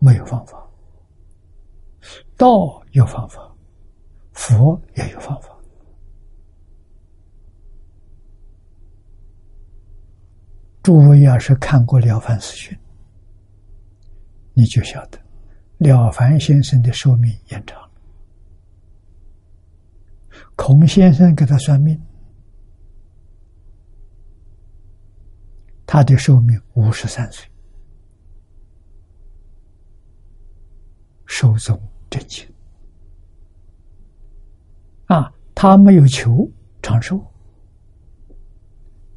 [0.06, 0.64] 没有方法，
[2.38, 3.52] 道有方法，
[4.34, 5.50] 佛也有方法。
[10.84, 12.78] 诸位要是看过了凡四训，
[14.54, 15.18] 你就晓得
[15.80, 17.90] 了凡先生的寿命延长了。
[20.56, 22.00] 孔先生给他算命，
[25.88, 27.50] 他的寿命五十三岁，
[31.26, 32.48] 寿终正寝。
[35.06, 36.50] 啊，他没有求
[36.82, 37.24] 长寿，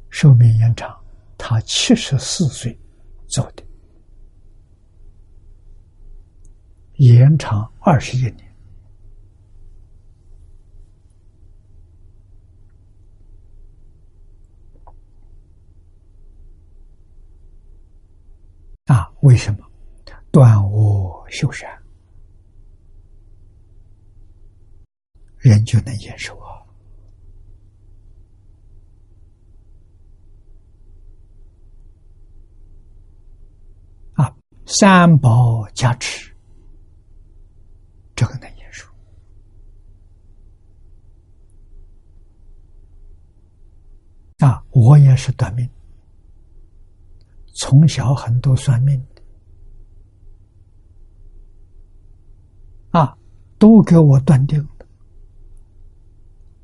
[0.09, 0.95] 寿命延长。
[1.37, 2.77] 他七十四岁
[3.27, 3.63] 走的，
[6.95, 8.55] 延长二十一年
[18.85, 19.09] 啊？
[19.21, 19.65] 为什么？
[20.29, 21.78] 断我修善，
[25.49, 26.61] 人就能延寿啊。
[34.13, 34.35] 啊
[34.65, 36.31] 三宝加持，
[38.15, 38.87] 这个能延寿
[44.37, 44.63] 啊！
[44.69, 45.67] 我也是短命，
[47.55, 49.03] 从小很多算命
[52.91, 53.17] 啊，
[53.57, 54.65] 都给我断定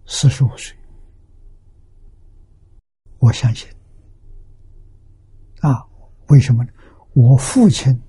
[0.05, 0.75] 四十五岁，
[3.19, 3.67] 我相信。
[5.61, 5.83] 啊，
[6.27, 6.71] 为什么呢？
[7.13, 7.99] 我父亲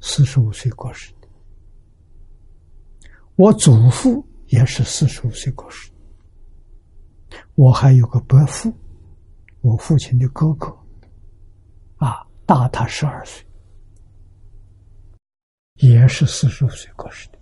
[0.00, 1.28] 四十五岁过世的，
[3.36, 5.90] 我祖父也是四十五岁过世，
[7.54, 8.72] 我还有个伯父，
[9.60, 10.74] 我父亲的哥哥，
[11.96, 13.44] 啊，大他十二岁，
[15.74, 17.38] 也是四十五岁过世的，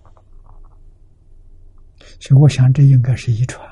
[2.19, 3.70] 所以我想这应该是遗传，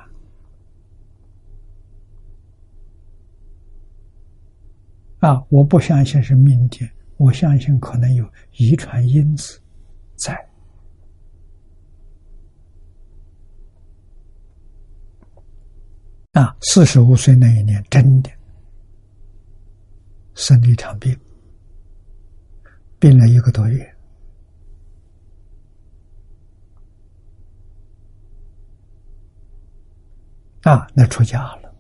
[5.19, 6.89] 啊，我不相信是命定。
[7.17, 8.25] 我相信可能有
[8.59, 9.61] 遗传因子
[10.15, 10.33] 在
[16.33, 18.31] 啊，四十五岁那一年真的
[20.35, 21.19] 生了一场病，
[23.01, 23.97] 病了一个多月
[30.63, 31.75] 啊，那出家了。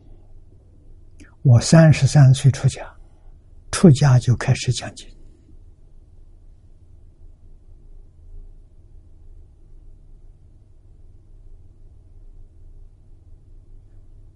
[1.43, 2.93] 我三十三岁出家，
[3.71, 5.09] 出家就开始讲经。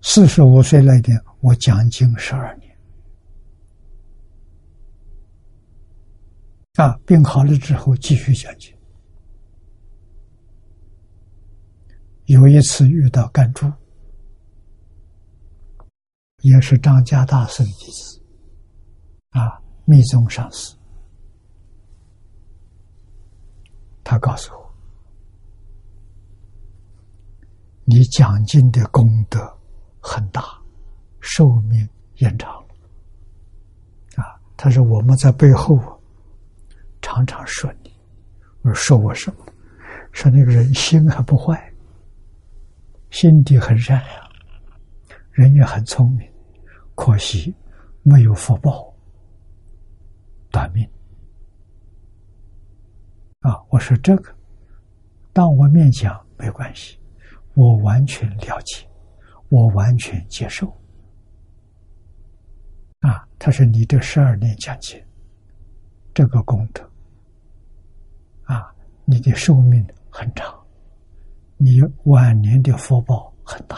[0.04, 2.76] 四十五岁那年，我讲经十二年，
[6.74, 8.76] 啊，病好了之后继续讲经。
[12.26, 13.72] 有一次遇到甘珠，
[16.42, 18.11] 也是张家大师的弟子，
[19.32, 20.74] 啊，密宗上师，
[24.02, 24.74] 他告诉我，
[27.84, 29.38] 你讲经的功德。
[30.04, 30.42] 很大，
[31.20, 32.68] 寿命延长了
[34.16, 34.34] 啊！
[34.56, 35.78] 他说我们在背后
[37.00, 37.94] 常常说你，
[38.62, 39.46] 我说我什么？
[40.10, 41.72] 说那个人心还不坏，
[43.10, 44.28] 心地很善良，
[45.30, 46.28] 人也很聪明，
[46.96, 47.54] 可惜
[48.02, 48.91] 没有福报，
[50.52, 50.88] 短命
[53.40, 53.60] 啊！
[53.70, 54.32] 我说这个，
[55.32, 56.98] 当我面讲没关系，
[57.54, 58.86] 我完全了解。
[59.48, 60.66] 我完全接受，
[63.00, 64.98] 啊，他说你这十二年讲经，
[66.14, 66.90] 这个功德，
[68.44, 68.74] 啊，
[69.04, 70.58] 你的寿命很长，
[71.58, 73.76] 你晚年的福报很大，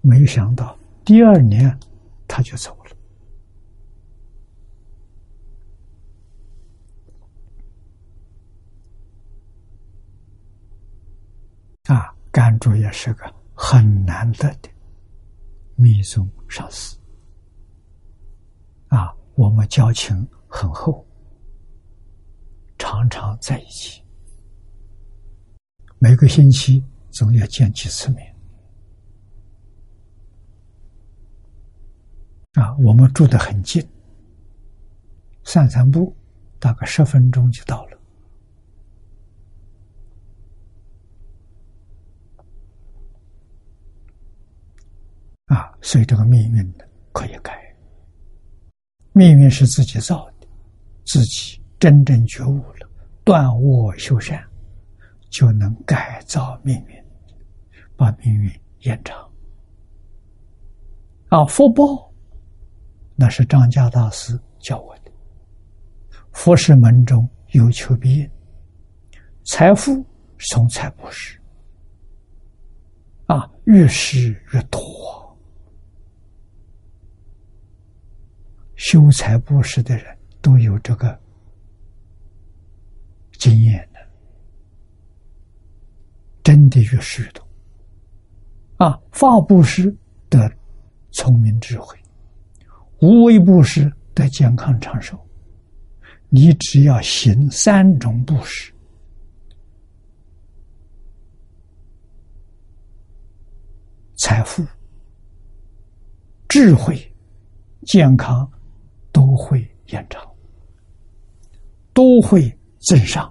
[0.00, 1.78] 没想到第二年
[2.26, 2.96] 他就走了。
[11.94, 14.68] 啊，甘珠也是个很难得的
[15.76, 16.96] 密宗上师。
[18.88, 21.06] 啊，我们交情很厚，
[22.78, 24.02] 常常在一起，
[25.98, 28.36] 每个星期总要见几次面。
[32.54, 33.84] 啊，我们住的很近，
[35.44, 36.16] 散散步，
[36.58, 37.99] 大概十分钟就到了。
[45.50, 47.58] 啊，所以这个命运呢，可以改。
[49.12, 50.46] 命运是自己造的，
[51.04, 52.88] 自己真正觉悟了，
[53.24, 54.40] 断恶修善，
[55.28, 56.94] 就能改造命运，
[57.96, 58.48] 把命运
[58.82, 59.28] 延长。
[61.30, 62.12] 啊，福报，
[63.16, 65.10] 那是张家大师教我的。
[66.30, 68.30] 佛是门中有求必应，
[69.44, 70.06] 财富
[70.38, 71.36] 从财布施，
[73.26, 74.80] 啊，越施越多。
[78.80, 81.20] 修财布施的人都有这个
[83.32, 84.00] 经验的，
[86.42, 87.46] 真的越施越多。
[88.78, 89.94] 啊，法布施
[90.30, 90.50] 得
[91.10, 91.94] 聪明智慧，
[93.02, 95.20] 无为布施得健康长寿。
[96.30, 98.72] 你只要行三种布施，
[104.16, 104.64] 财富、
[106.48, 106.98] 智慧、
[107.82, 108.50] 健康。
[109.20, 110.26] 都会延长，
[111.92, 112.40] 都会
[112.78, 113.30] 增上。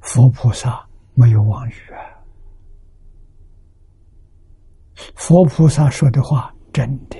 [0.00, 1.74] 佛菩萨没有妄语！
[5.16, 7.18] 佛菩萨说的话真的，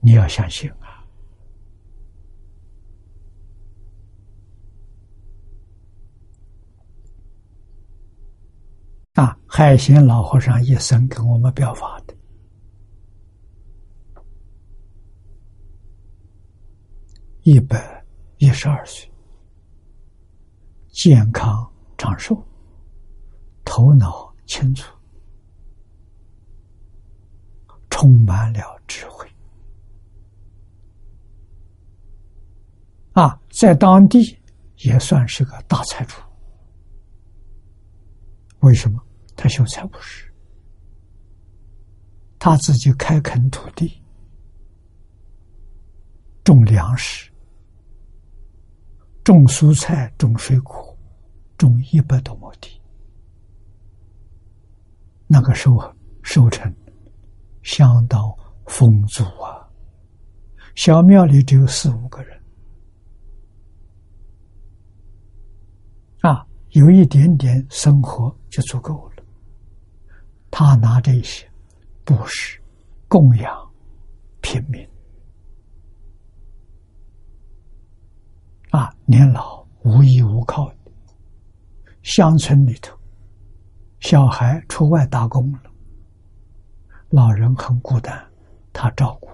[0.00, 0.72] 你要相信。
[9.20, 12.16] 啊，海贤老和尚一生跟我们表法的，
[17.42, 18.02] 一百
[18.38, 19.12] 一十二岁，
[20.88, 22.34] 健康长寿，
[23.62, 24.90] 头脑清楚，
[27.90, 29.28] 充满了智慧。
[33.12, 34.38] 啊，在当地
[34.78, 36.16] 也算是个大财主。
[38.60, 38.98] 为什么？
[39.42, 40.30] 他秀才不是，
[42.38, 44.02] 他自己开垦土地，
[46.44, 47.32] 种粮食，
[49.24, 50.94] 种蔬菜，种水果，
[51.56, 52.78] 种一百多亩地。
[55.26, 55.90] 那个时候
[56.22, 56.70] 收成
[57.62, 58.20] 相当
[58.66, 59.66] 丰足啊！
[60.74, 62.42] 小庙里只有四五个人，
[66.20, 69.09] 啊，有一点点生活就足够了。
[70.50, 71.48] 他拿这些
[72.04, 72.60] 布施
[73.08, 73.72] 供养
[74.40, 74.86] 平民
[78.70, 80.76] 啊，年老无依无靠的
[82.02, 82.98] 乡村里头，
[84.00, 85.62] 小孩出外打工了，
[87.10, 88.28] 老人很孤单，
[88.72, 89.28] 他照顾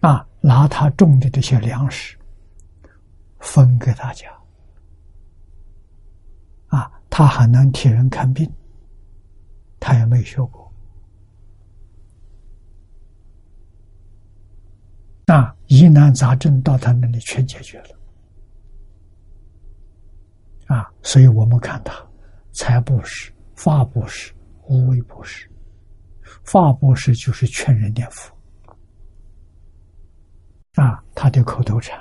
[0.00, 2.18] 啊，拿他种的这些粮食
[3.38, 4.28] 分给大家。
[7.16, 8.52] 他还能替人看病，
[9.78, 10.68] 他也没学过。
[15.24, 17.96] 那疑难杂症到他那里全解决了，
[20.74, 20.90] 啊！
[21.02, 21.94] 所以我们看他
[22.50, 24.34] 财布施、法布施、
[24.66, 25.48] 无为布施。
[26.42, 28.34] 法布施就是劝人念佛，
[30.82, 31.96] 啊，他的口头禅。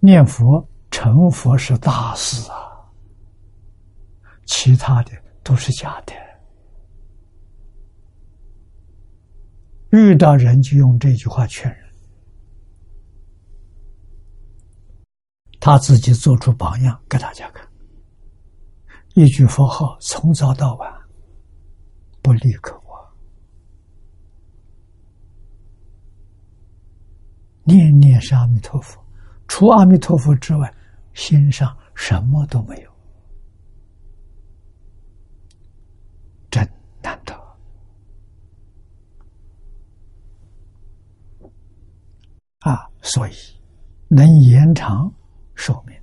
[0.00, 2.56] 念佛成佛是大事啊，
[4.46, 5.12] 其他的
[5.42, 6.14] 都是假的。
[9.90, 11.92] 遇到人就用这句话劝人，
[15.60, 17.68] 他自己做出榜样给大家看。
[19.14, 20.90] 一句佛号从早到晚
[22.22, 23.04] 不离口啊，
[27.64, 28.98] 念念是阿弥陀佛。
[29.52, 30.72] 除阿弥陀佛之外，
[31.12, 32.90] 心上什么都没有，
[36.48, 36.62] 真
[37.02, 37.34] 难得。
[42.60, 43.32] 啊，所以
[44.06, 45.12] 能延长
[45.56, 46.00] 寿命。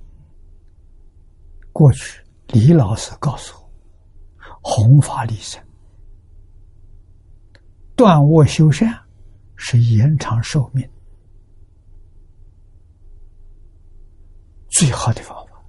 [1.72, 3.70] 过去李老师告诉我，
[4.60, 5.58] 弘法利生。
[7.96, 8.94] 断卧修善
[9.56, 10.86] 是延长寿命
[14.78, 15.60] 最好的方法，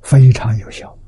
[0.00, 0.98] 非常有效。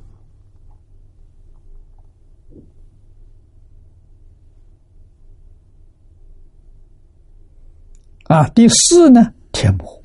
[8.25, 10.05] 啊，第四呢，天魔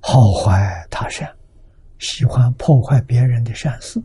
[0.00, 1.28] 好坏他善，
[1.98, 4.00] 喜欢破坏别人的善事，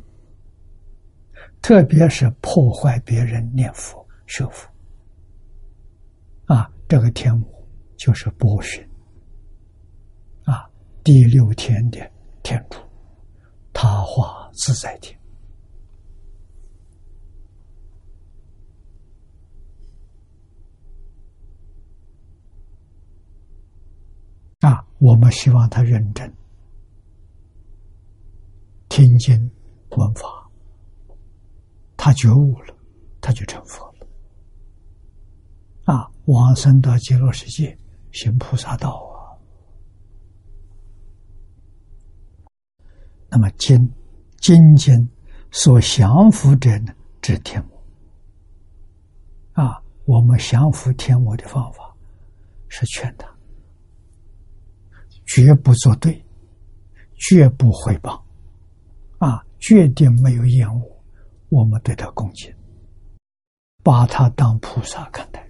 [1.62, 4.68] 特别是破坏别人念佛修福。
[6.46, 7.48] 啊，这个天魔
[7.98, 8.84] 就是波旬，
[11.04, 12.12] 第六天的
[12.44, 12.78] 天主，
[13.74, 15.18] 他化自在天。
[24.60, 26.32] 啊，我们希望他认真
[28.90, 29.50] 听经
[29.92, 30.28] 闻法，
[31.96, 32.76] 他觉悟了，
[33.22, 34.08] 他就成佛了。
[35.86, 37.76] 啊，往生到极乐世界，
[38.12, 39.18] 行菩萨道啊。
[43.30, 43.92] 那么经
[44.38, 45.10] 经经
[45.52, 49.64] 所降伏者呢，指天魔。
[49.64, 51.96] 啊，我们降服天魔的方法
[52.68, 53.28] 是劝他。
[55.26, 56.26] 绝不作对，
[57.16, 58.26] 绝不回报，
[59.18, 61.04] 啊，决定没有厌恶。
[61.50, 62.54] 我们对他恭敬，
[63.84, 65.49] 把他当菩萨看待，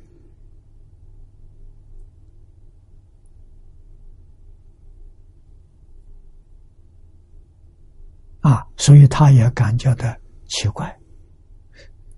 [8.49, 10.11] 啊，所以他也感觉到
[10.47, 10.99] 奇怪。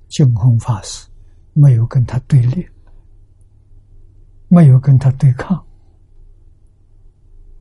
[0.07, 1.09] 净空法师
[1.51, 2.65] 没有跟他对立，
[4.47, 5.61] 没有跟他对抗。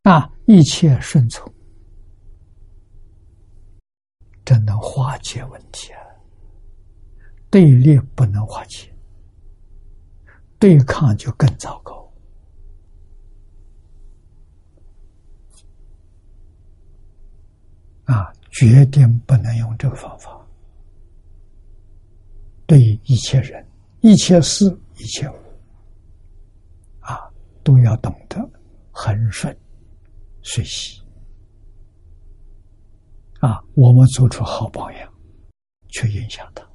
[0.05, 1.53] 啊，一切顺从，
[4.45, 6.01] 这能化解问题啊！
[7.51, 8.89] 对立不能化解，
[10.61, 12.09] 对抗就更糟糕。
[18.05, 20.37] 啊，决定不能用这个方法。
[22.67, 23.67] 对一切人、
[24.01, 24.67] 一切事、
[24.97, 25.35] 一切物，
[27.01, 27.19] 啊，
[27.65, 28.39] 都要懂得
[28.93, 29.57] 恒顺。
[30.43, 31.03] 随喜
[33.41, 33.63] 啊！
[33.75, 35.13] 我们做出好榜样，
[35.89, 36.67] 去影响他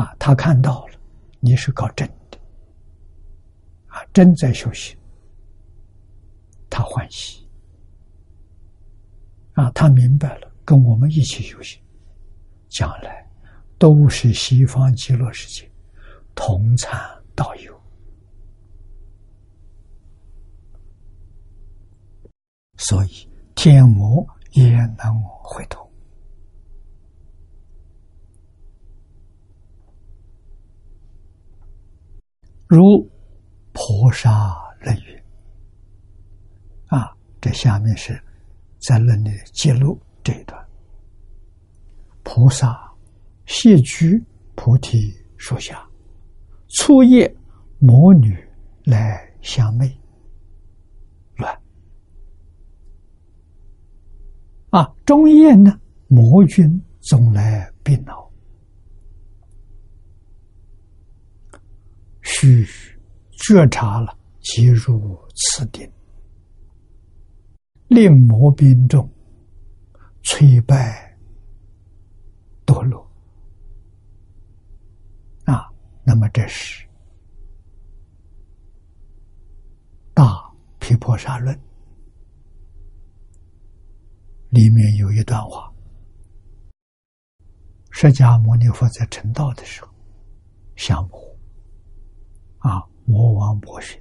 [0.00, 0.16] 啊！
[0.18, 0.94] 他看到了，
[1.40, 2.38] 你是搞真的
[3.88, 4.96] 啊，真在修行，
[6.70, 7.39] 他欢喜
[9.60, 9.70] 啊！
[9.74, 11.78] 他明白了，跟我们一起修行，
[12.70, 13.30] 将来
[13.78, 15.70] 都是西方极乐世界
[16.34, 16.98] 同参
[17.34, 17.78] 道友。
[22.78, 25.86] 所以，天魔也能回头，
[32.66, 33.06] 如
[33.74, 35.22] 菩萨论语
[36.86, 38.18] 啊，这下面是
[38.80, 40.58] 在论里揭露这一段。
[42.22, 42.90] 菩萨
[43.46, 44.22] 谢居
[44.54, 45.88] 菩提树下，
[46.68, 47.32] 初夜
[47.78, 48.36] 魔女
[48.84, 49.96] 来相媚。
[54.70, 58.30] 啊，中夜呢，魔君总来病恼，
[62.22, 62.64] 须
[63.32, 65.90] 觉察了，即入此定，
[67.90, 69.10] 令魔兵众
[70.22, 71.18] 摧败
[72.64, 73.04] 堕落。
[75.44, 75.68] 啊，
[76.04, 76.86] 那么这是
[80.14, 80.40] 大
[80.78, 81.52] 毗婆沙论。
[84.50, 85.68] 里面有一段话：
[87.90, 89.90] 释迦牟尼佛在成道的时候，
[90.76, 91.36] 降魔
[92.58, 94.00] 啊，魔王魔神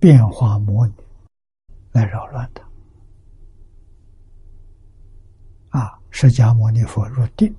[0.00, 0.94] 变化魔女
[1.92, 2.62] 来扰乱他
[5.78, 7.54] 啊，释迦牟尼佛入定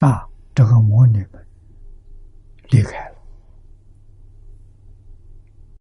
[0.00, 1.46] 啊，这个魔女们
[2.70, 3.18] 离开了。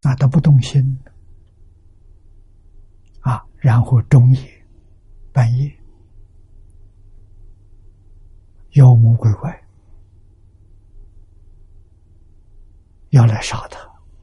[0.02, 0.98] 啊，他不动心
[3.22, 4.66] 啊，然后中夜、
[5.34, 5.72] 半夜，
[8.72, 9.67] 妖魔鬼怪
[13.18, 13.80] 要来杀他，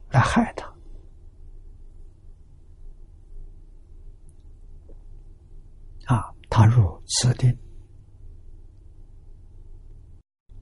[0.09, 0.65] 来害他
[6.05, 7.53] 啊，他入此定，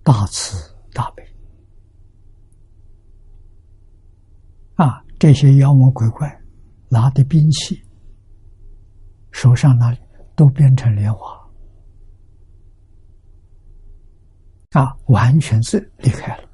[0.04, 0.58] 大慈
[0.92, 1.24] 大悲
[4.78, 5.00] 啊！
[5.20, 6.42] 这些妖魔鬼怪
[6.90, 7.80] 拿的兵器，
[9.32, 9.96] 手上拿
[10.36, 11.40] 都变成莲花
[14.72, 16.50] 啊，完全是离开了。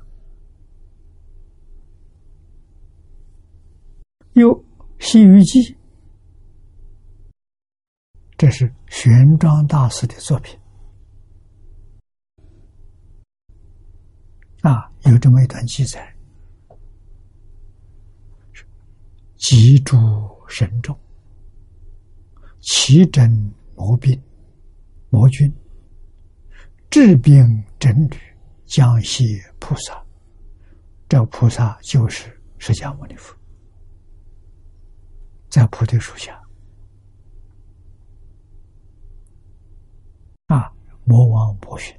[4.39, 4.55] 有
[4.99, 5.59] 《西游记》，
[8.37, 10.57] 这是玄奘大师的作品。
[14.61, 16.15] 啊，有这么一段记载：
[19.35, 19.97] 急诸
[20.47, 20.97] 神众，
[22.61, 24.21] 齐征魔兵
[25.09, 25.53] 魔君，
[26.89, 28.11] 治病真女，
[28.65, 29.25] 降谢
[29.59, 30.01] 菩萨。
[31.07, 33.35] 这菩萨就是释迦牟尼佛，
[35.49, 36.41] 在菩提树下。
[40.47, 40.71] 啊，
[41.05, 41.95] 魔王波旬。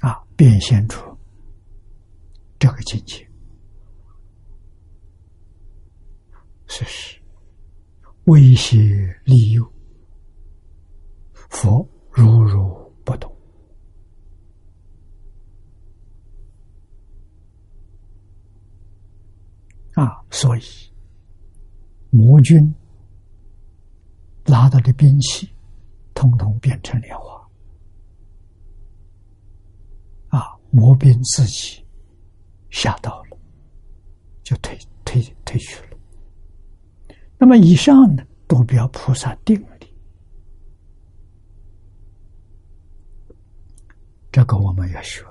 [0.00, 1.16] 啊，变现出
[2.58, 3.26] 这个境界，
[6.66, 7.20] 是是
[8.24, 8.78] 威胁
[9.24, 9.72] 利诱，
[11.48, 13.34] 佛如如不动
[19.94, 20.62] 啊，所以
[22.10, 22.74] 魔君
[24.44, 25.48] 拿到的兵器，
[26.14, 27.48] 通通变成莲花。
[30.28, 31.84] 啊魔兵自己
[32.70, 33.38] 吓到了，
[34.42, 35.96] 就退退退去了。
[37.38, 39.94] 那么以上呢，都表菩萨定力。
[44.32, 45.24] 这个我们要学。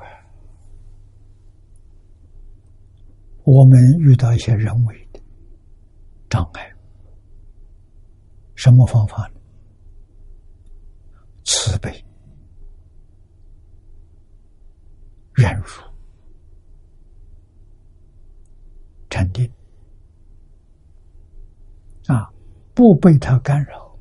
[3.44, 5.05] 我们遇到一些人为
[6.36, 6.70] 障碍，
[8.56, 9.40] 什么方法呢？
[11.46, 11.90] 慈悲。
[15.34, 15.66] 忍辱、
[19.10, 19.50] 沉定
[22.08, 22.30] 啊，
[22.74, 23.98] 不被他干扰，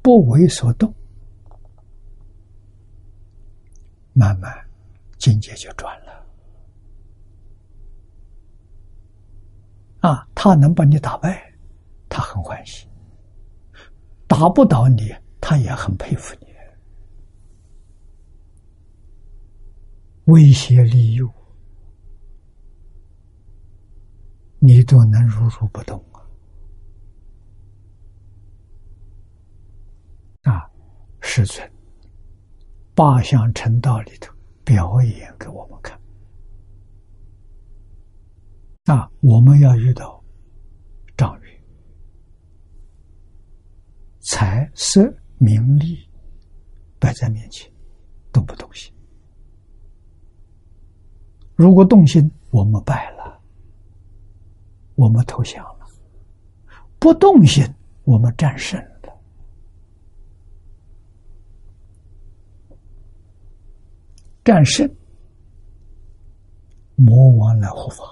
[0.00, 0.94] 不为所动，
[4.12, 4.48] 慢慢
[5.18, 6.24] 境界就转了。
[10.02, 11.53] 啊，他能把你打败，
[12.14, 12.86] 他很欢喜；
[14.28, 16.46] 打不倒你，他也很佩服你。
[20.26, 21.28] 威胁利诱，
[24.60, 26.22] 你都能如如不动啊！
[30.52, 30.70] 啊，
[31.20, 31.68] 师尊
[32.94, 34.32] 八相成道里头
[34.64, 36.00] 表演给我们看
[38.84, 39.10] 啊！
[39.20, 40.22] 我们要遇到
[41.16, 41.60] 障遇，
[44.26, 45.98] 财色名利
[46.98, 47.70] 摆在面前，
[48.32, 48.90] 动不动心。
[51.54, 53.38] 如果动心，我们败了，
[54.94, 55.86] 我们投降了；
[56.98, 57.62] 不动心，
[58.04, 58.90] 我们战胜了。
[64.42, 64.90] 战胜，
[66.96, 68.04] 魔王来护法；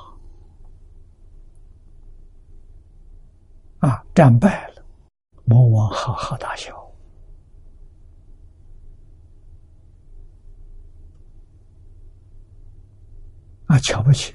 [3.81, 4.72] 啊，战败了，
[5.53, 6.75] 魔王哈哈大笑。
[13.67, 14.35] 啊，瞧不起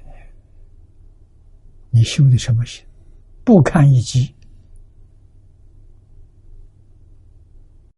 [1.91, 1.99] 你！
[1.99, 2.85] 你修的什么心？
[3.43, 4.35] 不堪一击！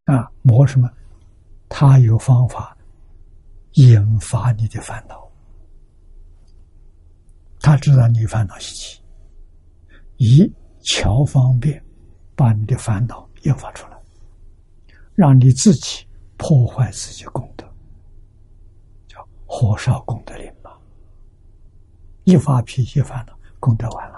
[0.05, 0.89] 啊，磨什么？
[1.67, 2.77] 他有方法
[3.73, 5.29] 引发你的烦恼。
[7.59, 9.01] 他知道你烦恼习气，
[10.15, 10.49] 以
[10.83, 11.83] 巧方便
[12.39, 13.97] 把你的烦恼引发出来，
[15.13, 16.07] 让你自己
[16.37, 17.67] 破坏自己功德，
[19.09, 20.71] 叫火烧功德林嘛。
[22.23, 24.17] 一发脾气，烦恼功德完了，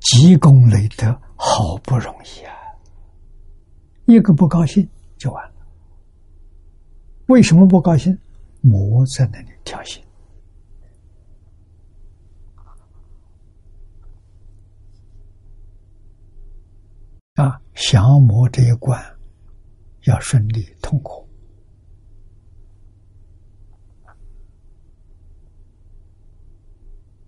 [0.00, 2.56] 积功累德好不容易啊！
[4.06, 4.88] 一个不高兴
[5.18, 5.56] 就完了。
[7.26, 8.18] 为什么不高兴？
[8.62, 10.00] 魔在那里挑衅
[17.36, 17.60] 啊！
[17.74, 19.00] 降魔这一关
[20.04, 21.26] 要顺利通过。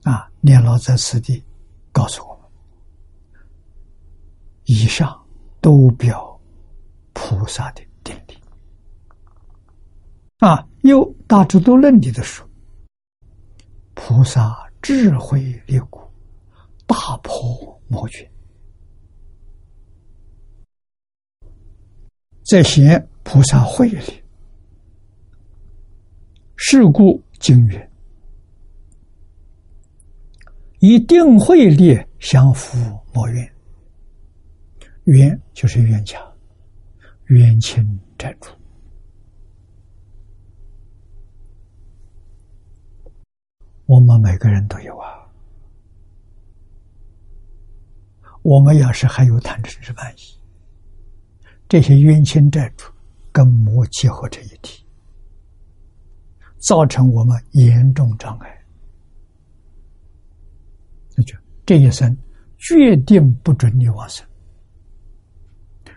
[0.03, 0.31] 啊！
[0.41, 1.45] 念老在此地
[1.93, 3.43] 告诉我们：
[4.65, 5.27] 以上
[5.61, 6.41] 都表
[7.13, 8.35] 菩萨的定力。
[10.39, 12.49] 啊，有大智度论里的说，
[13.95, 16.01] 菩萨智慧力故，
[16.87, 18.27] 大破魔军。
[22.49, 24.25] 在显菩萨会力，
[26.57, 27.91] 是故经云：
[30.79, 32.79] 以定慧力相扶
[33.13, 33.55] 莫怨。
[35.05, 36.19] 冤就是冤家，
[37.27, 37.85] 冤亲
[38.17, 38.49] 债主。
[43.85, 45.29] 我们每个人都有啊。
[48.41, 50.38] 我们要是还有贪嗔痴慢疑，
[51.69, 52.91] 这些冤亲债主
[53.31, 54.83] 跟魔结合成一体，
[56.57, 58.65] 造成我们严重障碍，
[61.15, 61.37] 那就
[61.67, 62.17] 这一生
[62.57, 64.27] 决定不准你往生，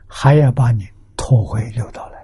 [0.06, 0.86] 还要把你
[1.16, 2.22] 拖回六道来。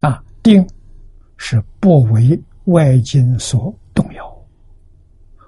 [0.00, 0.66] 啊，定
[1.36, 2.42] 是不为。
[2.66, 4.46] 外境所动摇，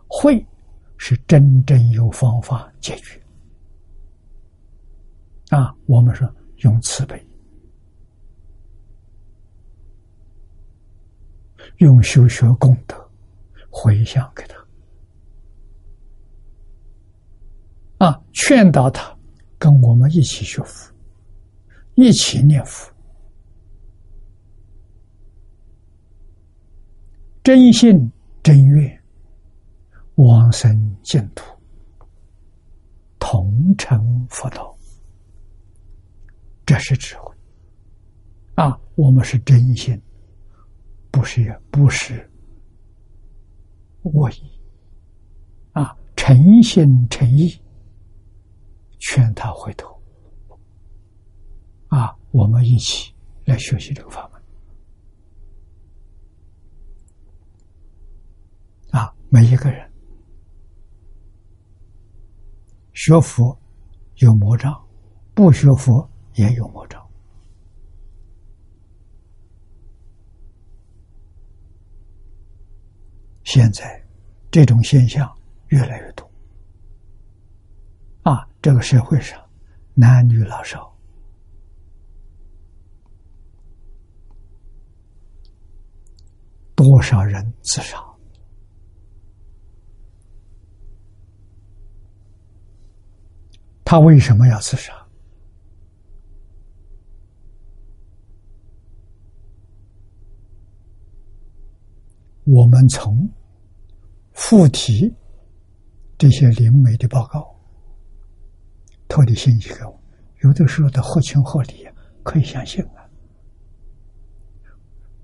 [0.08, 0.44] 会
[1.04, 3.20] 是真正有方法解决。
[5.48, 7.20] 啊，我们说用慈悲，
[11.78, 12.94] 用修学功德
[13.68, 14.64] 回向给他，
[18.06, 19.12] 啊，劝导他
[19.58, 20.94] 跟我们一起学佛，
[21.96, 22.88] 一起念佛。
[27.42, 28.08] 真心
[28.40, 29.01] 真愿，
[30.16, 31.44] 往生净土，
[33.18, 34.76] 同成佛道，
[36.66, 37.34] 这是智慧
[38.56, 38.78] 啊！
[38.94, 40.00] 我们是真心，
[41.10, 42.30] 不是不是
[44.02, 44.60] 恶意
[45.72, 45.96] 啊！
[46.14, 47.58] 诚心诚意
[48.98, 50.00] 劝他回头
[51.88, 52.16] 啊！
[52.30, 53.14] 我们一起
[53.44, 54.42] 来学习这个法门
[59.00, 59.14] 啊。
[59.30, 59.90] 每一个人
[62.92, 63.58] 学佛
[64.16, 64.72] 有魔障，
[65.34, 67.00] 不学佛也有魔障。
[73.44, 74.02] 现在
[74.50, 75.30] 这种现象
[75.68, 76.30] 越来越多
[78.22, 78.48] 啊！
[78.62, 79.38] 这个社会上
[79.94, 80.96] 男女老少
[86.74, 88.11] 多少人自杀？
[93.84, 94.92] 他为什么要自杀？
[102.44, 103.28] 我们从
[104.32, 105.14] 附体
[106.18, 107.54] 这些灵媒的报告
[109.08, 110.02] 透的信息给我，
[110.42, 111.86] 有的时候的合情合理，
[112.22, 113.04] 可以相信啊。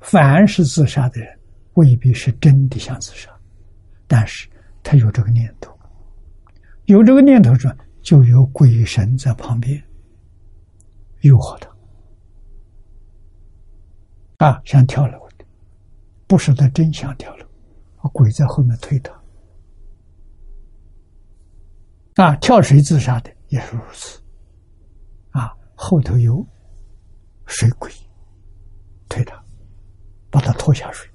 [0.01, 1.39] 凡是自杀的人，
[1.75, 3.31] 未必是真的想自杀，
[4.07, 4.49] 但是
[4.83, 5.77] 他有这个念头，
[6.85, 7.75] 有这个念头说。
[8.09, 9.85] 就有鬼神在旁边
[11.21, 11.69] 诱惑他，
[14.47, 15.29] 啊，想跳楼。
[15.37, 15.45] 的，
[16.27, 17.47] 不是他真想跳楼，
[18.15, 19.13] 鬼在后面推他，
[22.15, 23.31] 啊，跳水自杀的？
[23.49, 24.19] 也是如此，
[25.33, 26.43] 啊，后头有
[27.45, 27.93] 水鬼
[29.07, 29.39] 推他，
[30.31, 31.07] 把他拖下水，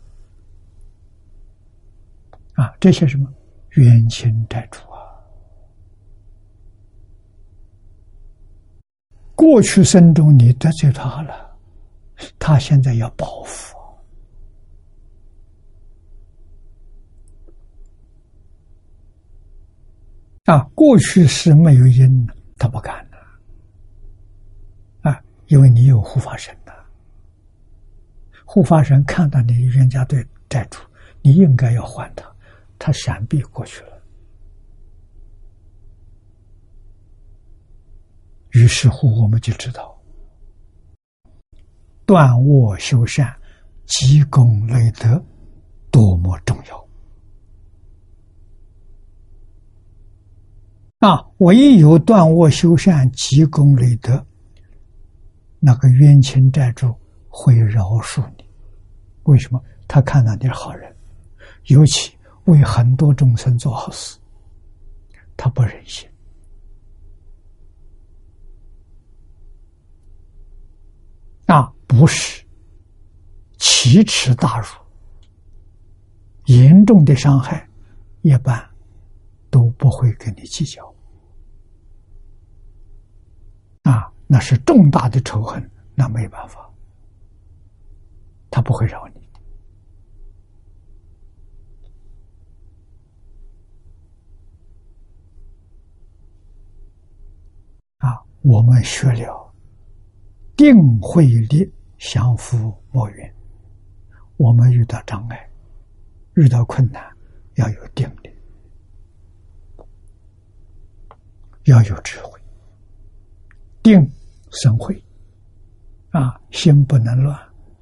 [2.53, 3.33] 啊，这些什么
[3.77, 4.92] 冤亲债主。
[9.35, 11.57] 过去生中你得罪他了，
[12.39, 13.75] 他现在要报复
[20.45, 20.59] 啊！
[20.75, 22.27] 过去是没有因，
[22.57, 23.17] 他不敢的
[25.09, 26.73] 啊，因为你有护法神的，
[28.45, 30.79] 护法神看到你冤家对债主，
[31.21, 32.29] 你应该要还他，
[32.77, 33.92] 他闪避过去了。
[38.53, 39.99] 于是乎，我们就知道，
[42.05, 43.35] 断恶修善、
[43.85, 45.23] 积功累德
[45.89, 46.87] 多么重要
[50.99, 51.25] 啊！
[51.39, 54.23] 唯有断恶修善、积功累德，
[55.59, 56.93] 那个冤亲债主
[57.27, 58.45] 会饶恕你。
[59.23, 59.61] 为什么？
[59.87, 60.95] 他看到你是好人，
[61.65, 62.15] 尤其
[62.45, 64.17] 为很多众生做好事，
[65.35, 66.07] 他不忍心。
[71.45, 72.43] 那不是
[73.57, 74.67] 奇耻大辱，
[76.45, 77.67] 严重的伤害，
[78.21, 78.69] 一般
[79.49, 80.93] 都不会跟你计较。
[83.83, 86.69] 啊，那是重大的仇恨，那没办法，
[88.49, 89.29] 他不会饶你
[97.97, 98.23] 啊。
[98.41, 99.42] 我们学了
[100.55, 103.33] 定慧力降伏魔缘，
[104.37, 105.49] 我们遇到障碍、
[106.35, 107.03] 遇到困难，
[107.55, 108.29] 要有定力，
[111.65, 112.39] 要有智慧。
[113.81, 114.07] 定
[114.51, 115.03] 生慧，
[116.11, 117.37] 啊，心不能乱，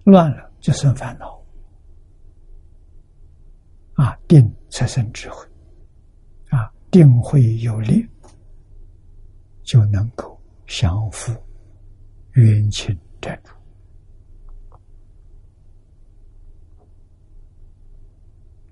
[0.06, 1.40] 乱了就生烦恼。
[3.96, 5.46] 啊，定才生智慧，
[6.50, 8.08] 啊，定慧有力，
[9.64, 11.32] 就能够降伏
[12.34, 13.52] 冤亲债主。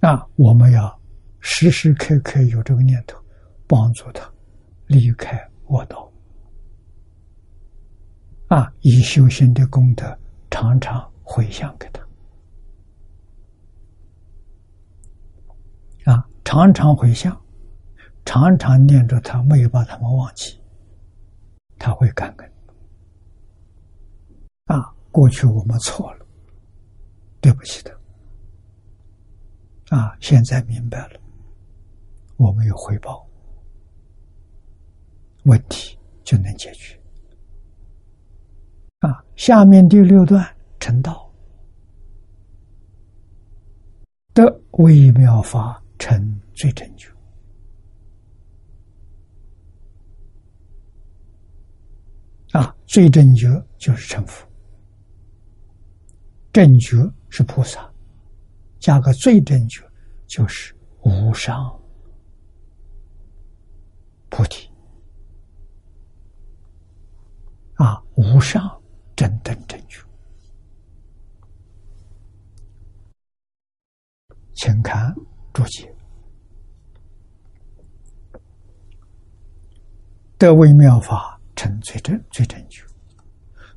[0.02, 1.00] 那，我们要
[1.40, 3.22] 时时刻刻有这个念头，
[3.68, 4.32] 帮助他
[4.88, 5.38] 离开
[5.68, 6.10] 恶道。
[8.48, 10.18] 啊，以修行的功德
[10.50, 12.02] 常常回向给他。
[16.12, 17.40] 啊，常常回向，
[18.26, 20.60] 常常念着他，没有把他们忘记，
[21.78, 22.52] 他会感恩。
[25.12, 26.26] 过去我们错了，
[27.42, 28.00] 对不起的。
[29.90, 31.20] 啊，现在明白了，
[32.38, 33.28] 我们有回报，
[35.44, 37.00] 问题就能解决。
[39.00, 40.46] 啊，下面第六段
[40.80, 41.32] 成道
[44.34, 45.82] 的微妙法。
[46.02, 47.10] 成最正觉
[52.54, 54.49] 啊，最正觉就是成佛，
[56.60, 56.98] 正觉
[57.30, 57.90] 是菩萨，
[58.80, 59.82] 加个最正觉
[60.28, 61.74] 就是无上
[64.28, 64.70] 菩提。
[67.76, 68.62] 啊，无上
[69.16, 70.04] 正等正觉，
[74.56, 75.16] 请看。
[75.54, 75.96] 注解：
[80.38, 82.84] 得微妙法成最正最正觉，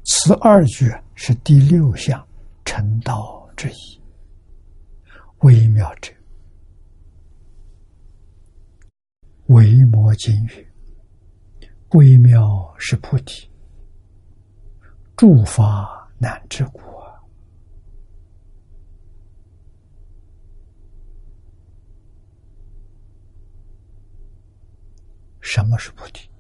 [0.05, 2.27] 此二句是第六项
[2.65, 4.03] 成道之一。
[5.39, 6.13] 微妙者，
[9.47, 10.67] 微摩经语，
[11.91, 13.51] 微妙是菩提，
[15.17, 16.81] 诸法难知故。
[25.41, 26.31] 什么是菩提？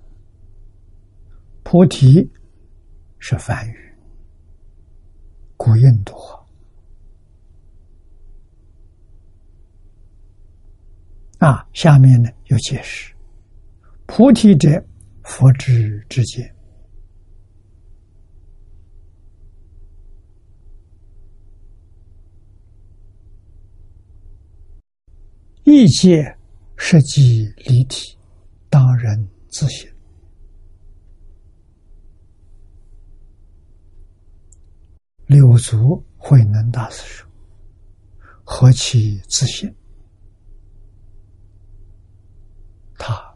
[1.64, 2.32] 菩提
[3.18, 3.91] 是梵语，
[5.56, 6.14] 古印度
[11.38, 11.68] 啊。
[11.72, 13.12] 下面呢有解释：
[14.06, 14.84] 菩提者，
[15.22, 16.54] 佛之之见，
[25.64, 26.36] 一界
[26.76, 28.16] 实际离体。
[28.68, 29.91] 当人自省，
[35.32, 37.26] 六祖慧能大师说
[38.44, 39.74] ：“何其自信！”
[42.98, 43.34] 他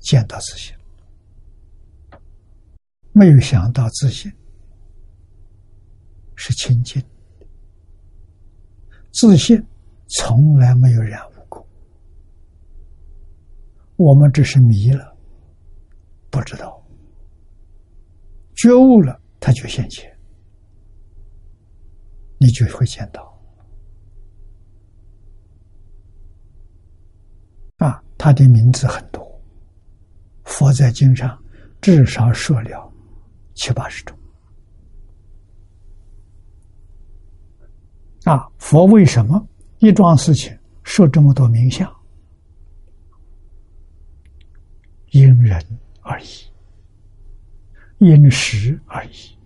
[0.00, 0.74] 见到自信，
[3.12, 4.30] 没有想到自信
[6.34, 7.00] 是清净，
[9.12, 9.64] 自信
[10.08, 11.64] 从来没有染污过。
[13.94, 15.16] 我们只是迷了，
[16.28, 16.84] 不知道
[18.56, 20.15] 觉悟了，他就现前，
[22.38, 23.22] 你就会见到
[27.78, 28.02] 啊。
[28.18, 29.24] 他的名字很多，
[30.44, 31.40] 佛在经上
[31.80, 32.92] 至少说了
[33.54, 34.18] 七八十种
[38.24, 38.48] 啊。
[38.58, 39.46] 佛为什么
[39.78, 41.94] 一桩事情说这么多名相？
[45.10, 45.62] 因人
[46.00, 46.26] 而异，
[47.98, 49.38] 因时而异，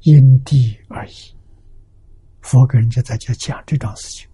[0.00, 1.35] 因地而异。
[2.46, 4.28] 佛跟人家在家讲这桩事情，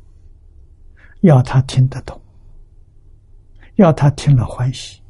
[1.23, 2.21] 要他听得懂，
[3.77, 5.01] 要他听了欢喜，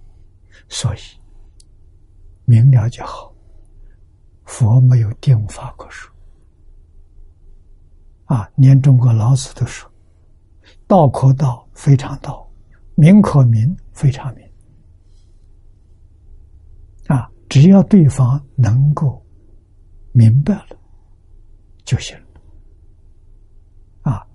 [0.69, 0.99] 所以
[2.45, 3.35] 明了就好。
[4.45, 6.09] 佛没有定法可说
[8.27, 9.91] 啊，连中国老子都说
[10.87, 12.49] ：“道可道，非常道；
[12.95, 14.49] 名可名，非常名。”
[17.11, 19.21] 啊只要对方能够
[20.13, 20.77] 明白了
[21.85, 22.22] 就行了，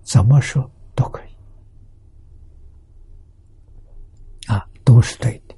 [0.07, 1.35] 怎么说都可以，
[4.47, 5.55] 啊，都是对的，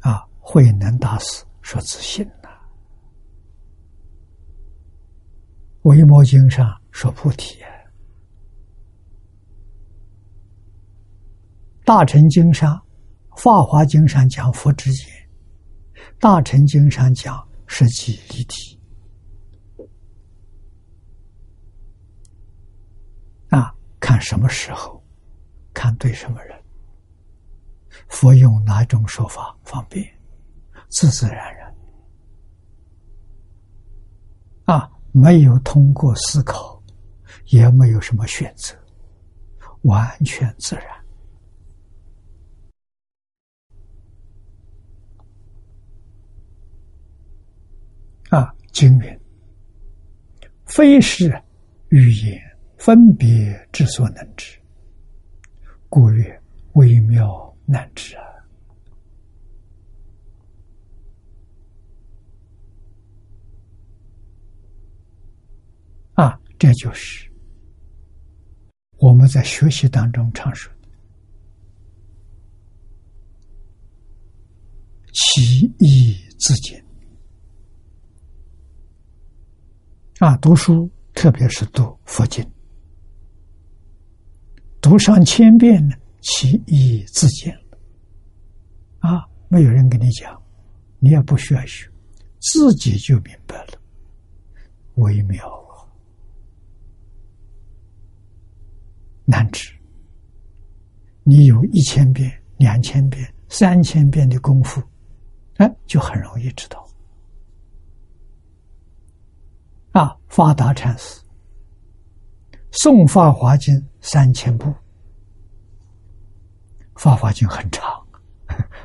[0.00, 2.50] 啊，慧能大师说自信呐，
[5.82, 7.58] 维摩经上说菩提，
[11.84, 12.80] 大乘经上。
[13.36, 15.06] 法华经》上讲佛之见，
[16.18, 18.78] 《大乘经》上讲实际一体。
[23.48, 25.00] 啊，看什么时候，
[25.74, 26.58] 看对什么人，
[28.08, 30.04] 佛用哪种说法方便，
[30.88, 31.74] 自自然然。
[34.64, 36.82] 啊，没有通过思考，
[37.46, 38.74] 也没有什么选择，
[39.82, 40.86] 完全自然。
[48.30, 49.20] 啊，经云
[50.64, 51.42] ：“非是
[51.88, 52.40] 语言。”
[52.80, 54.58] 分别之所能知，
[55.90, 56.42] 故曰
[56.72, 58.24] 微妙难知啊！
[66.14, 67.30] 啊，这就是
[68.96, 70.88] 我们在学习当中常说的
[75.12, 76.82] “其义自见”。
[80.18, 82.42] 啊，读书，特别是读佛经。
[84.90, 87.56] 读上千遍呢，其义自见。
[88.98, 90.36] 啊，没有人跟你讲，
[90.98, 91.88] 你也不需要学，
[92.40, 93.74] 自己就明白了。
[94.96, 95.48] 微妙，
[99.26, 99.72] 难知。
[101.22, 104.82] 你有一千遍、两千遍、三千遍的功夫，
[105.58, 106.84] 哎，就很容易知道。
[109.92, 111.20] 啊，发达禅师。
[112.72, 114.70] 诵《法华经》三千部，
[116.94, 117.84] 《法华经》很长，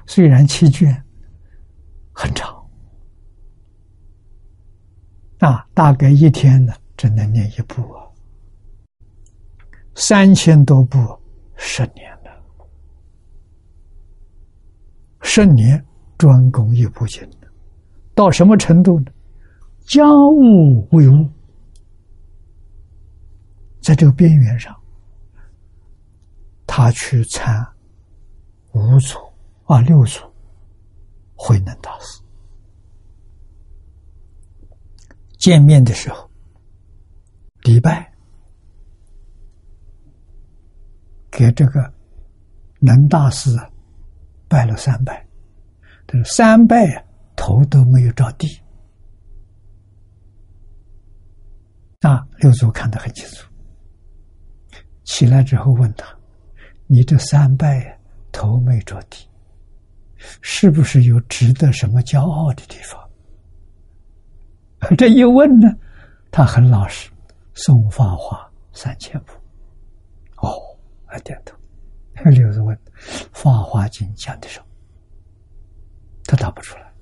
[0.07, 1.03] 虽然七卷，
[2.11, 2.67] 很长，
[5.39, 8.03] 啊，大概一天呢只能念一部啊，
[9.93, 10.97] 三千多部，
[11.55, 12.31] 十年了，
[15.21, 15.83] 十年
[16.17, 17.21] 专攻一部经
[18.15, 19.11] 到什么程度呢？
[19.85, 21.29] 家务为务。
[23.85, 24.75] 在这个边缘上，
[26.65, 27.63] 他去参
[28.71, 29.15] 五祖
[29.65, 30.21] 啊六祖
[31.35, 32.19] 慧能大师
[35.37, 36.27] 见面的时候，
[37.61, 38.11] 礼拜
[41.29, 41.93] 给这个
[42.79, 43.55] 能大师
[44.47, 45.23] 拜了三拜，
[46.07, 47.03] 但是三拜啊
[47.35, 48.47] 头都没有着地
[52.01, 53.47] 啊，六祖看得很清楚。
[55.05, 56.05] 起来之后问他
[56.87, 57.97] ：“你这三拜
[58.31, 59.25] 头没着地，
[60.41, 63.01] 是不是有值得什么骄傲的地方？”
[64.97, 65.69] 这一问呢，
[66.29, 67.09] 他很老实，
[67.53, 69.31] 送法华三千部。
[70.37, 70.51] 哦，
[71.05, 71.55] 还点头。
[72.31, 72.77] 刘子问
[73.31, 74.65] ：“法华经讲的什么？”
[76.25, 76.93] 他答不出来。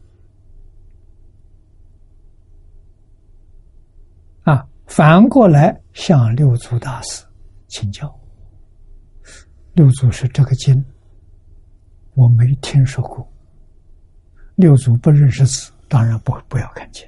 [4.44, 7.26] 啊，反过来向六祖大师。
[7.74, 8.08] 请教，
[9.74, 10.86] 六祖是这个经，
[12.14, 13.28] 我没听说过。
[14.58, 17.04] 六祖不认识字，当然不不要看经，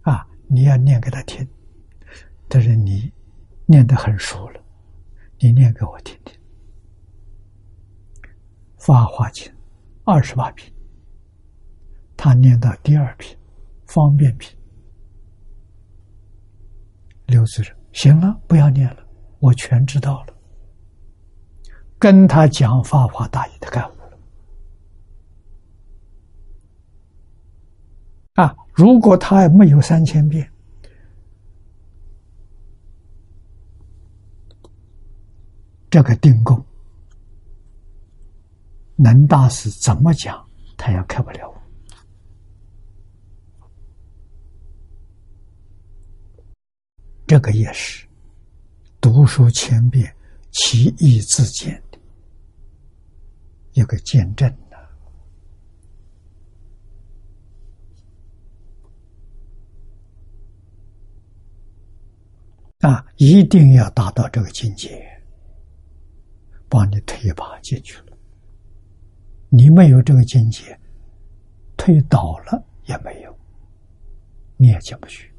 [0.00, 1.48] 啊，你要念给他听。
[2.48, 3.12] 但是你
[3.64, 4.60] 念得很熟了，
[5.38, 6.36] 你念给我听听。
[8.84, 9.46] 《法华经》
[10.02, 10.74] 二十八品，
[12.16, 13.38] 他念到第二品，
[13.86, 14.58] 方便品。
[17.26, 19.06] 六祖说：“行了，不要念了。”
[19.40, 20.34] 我全知道了，
[21.98, 24.18] 跟他讲《法华大义》的感悟了。
[28.34, 30.50] 啊，如果他还没有三千遍，
[35.90, 36.62] 这个定功，
[38.96, 40.46] 能大师怎么讲，
[40.76, 41.50] 他也开不了。
[47.26, 48.06] 这个也是。
[49.00, 50.14] 读书千遍，
[50.50, 51.98] 其义自见的
[53.72, 54.76] 一个见证呢。
[62.80, 65.02] 啊，一定要达到这个境界，
[66.68, 68.16] 帮你推一把进去了。
[69.48, 70.78] 你没有这个境界，
[71.76, 73.38] 推倒了也没有，
[74.56, 75.29] 你也进不去。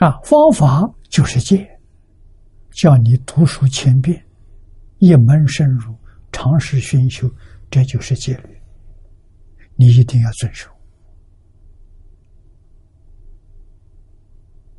[0.00, 1.78] 啊，方法就是戒，
[2.70, 4.24] 叫你读书千遍，
[4.96, 5.94] 一门深入，
[6.32, 7.30] 尝试熏修，
[7.70, 8.58] 这就是戒律。
[9.76, 10.70] 你一定要遵守。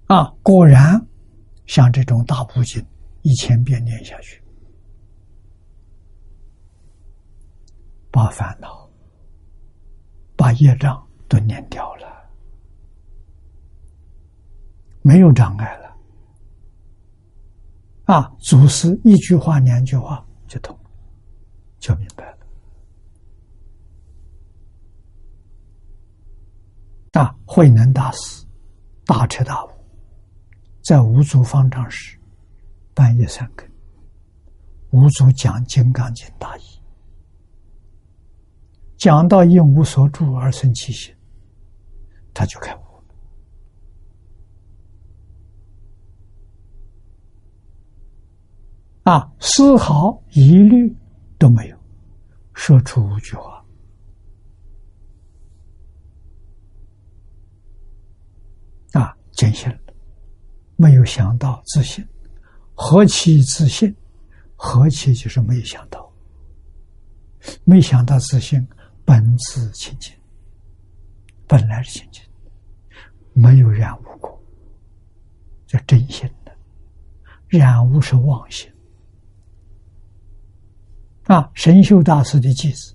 [0.08, 1.00] 啊，果然，
[1.68, 2.84] 像这种大部经，
[3.22, 4.42] 一千遍念下去，
[8.10, 8.90] 把烦恼、
[10.36, 12.11] 把业障都念掉了。
[15.02, 15.82] 没有障碍了。
[18.06, 20.78] 啊，祖师一句话、两句话就通，
[21.80, 22.38] 就明白了。
[27.14, 28.46] 啊，慧能大师
[29.06, 29.70] 大彻大悟，
[30.82, 32.18] 在五祖方丈时，
[32.94, 33.68] 半夜三更，
[34.92, 36.62] 五祖讲《金刚经》大义，
[38.98, 41.14] 讲到一无所住而生其心，
[42.34, 42.81] 他就开悟
[49.04, 50.96] 啊，丝毫疑虑
[51.40, 51.78] 都没有，
[52.54, 53.66] 说出五句话。
[58.94, 59.80] 啊坚信了，
[60.76, 62.08] 没有想到自信，
[62.76, 63.96] 何其自信？
[64.56, 66.14] 何其就是没有想到，
[67.64, 68.66] 没想到自信
[69.04, 70.14] 本自清净，
[71.48, 72.24] 本来是清净，
[73.34, 74.40] 没有染污过，
[75.66, 76.56] 叫真心的，
[77.48, 78.71] 染污是妄心。
[81.32, 82.94] 啊，神秀大师的句子：“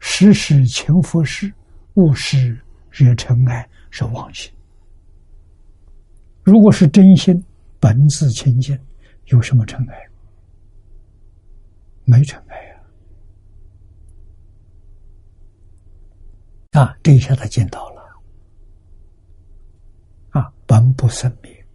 [0.00, 1.52] 时时勤佛事，
[1.92, 2.58] 勿使
[2.90, 4.50] 惹尘埃”，是妄心。
[6.42, 7.44] 如果是真心，
[7.78, 8.74] 本自清净，
[9.26, 10.08] 有什么尘埃？
[12.04, 12.56] 没尘埃
[16.70, 16.80] 啊！
[16.80, 18.02] 啊，这一下他见到了
[20.30, 21.66] 啊，本不生灭，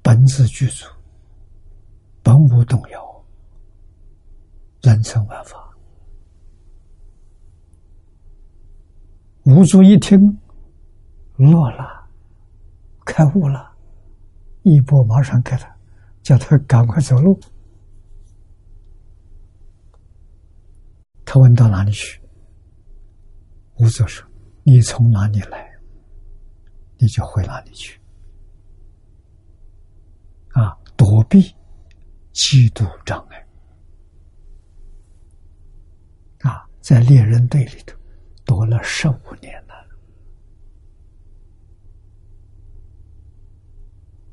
[0.00, 0.86] 本自具足，
[2.22, 3.15] 本无动摇，
[4.86, 5.76] 人生万法。
[9.42, 10.16] 无足一听，
[11.34, 12.06] 落了。
[13.04, 13.76] 开悟了，
[14.62, 15.76] 一波马上给他，
[16.22, 17.36] 叫他赶快走路。
[21.24, 22.20] 他问到哪里去？
[23.78, 24.24] 吴祖说
[24.62, 25.68] ：“你从哪里来，
[26.98, 28.00] 你就回哪里去。”
[30.54, 31.40] 啊，躲避
[32.32, 33.46] 嫉妒障碍
[36.40, 37.98] 啊，在猎人队里头
[38.44, 39.74] 躲了十五年了。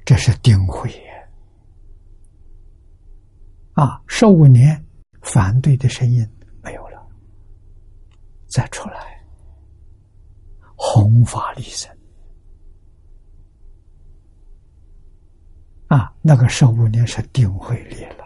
[0.06, 0.94] 这是定慧
[3.74, 4.00] 啊！
[4.06, 4.86] 十五年
[5.24, 6.24] 反对的声音
[6.62, 7.04] 没有了，
[8.46, 9.20] 再出来
[10.76, 11.92] 弘法利生
[15.88, 16.14] 啊！
[16.22, 18.23] 那个十五年是定慧力了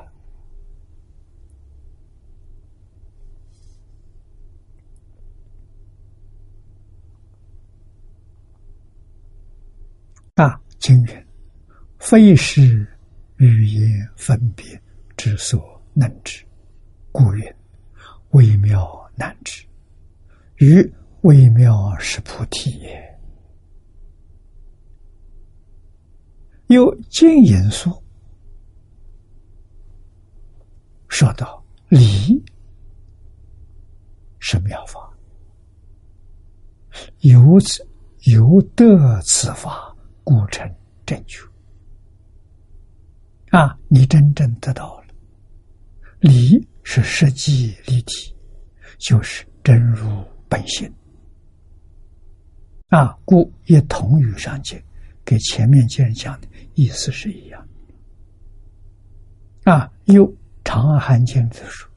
[10.38, 10.60] 啊！
[10.80, 11.28] 经云。
[12.00, 12.88] 非是
[13.38, 14.80] 语言分别
[15.18, 16.46] 之所能知，
[17.12, 17.56] 故曰
[18.30, 19.66] 微妙难知。
[20.58, 23.20] 于微妙是菩提也。
[26.68, 28.04] 又经言说，
[31.08, 32.44] 说到理
[34.38, 35.12] 是妙法，
[37.22, 37.88] 由此
[38.26, 39.87] 由得此法，
[40.28, 40.70] 故成
[41.06, 41.42] 正确。
[43.52, 45.06] 啊，你真正得到了，
[46.20, 48.36] 理是实际立体，
[48.98, 50.94] 就是真如本性。
[52.90, 54.78] 啊，故也同于上经，
[55.24, 57.66] 跟前面经人讲的意思是一样。
[59.64, 60.28] 啊，又
[60.66, 61.90] 《长安经》之说，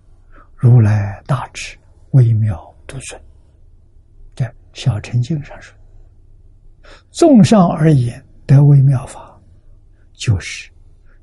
[0.55, 1.77] 如来大智
[2.12, 3.20] 微妙独尊，
[4.36, 5.77] 在小乘经上说，
[7.11, 9.41] 综上而言得微妙法，
[10.15, 10.71] 就是。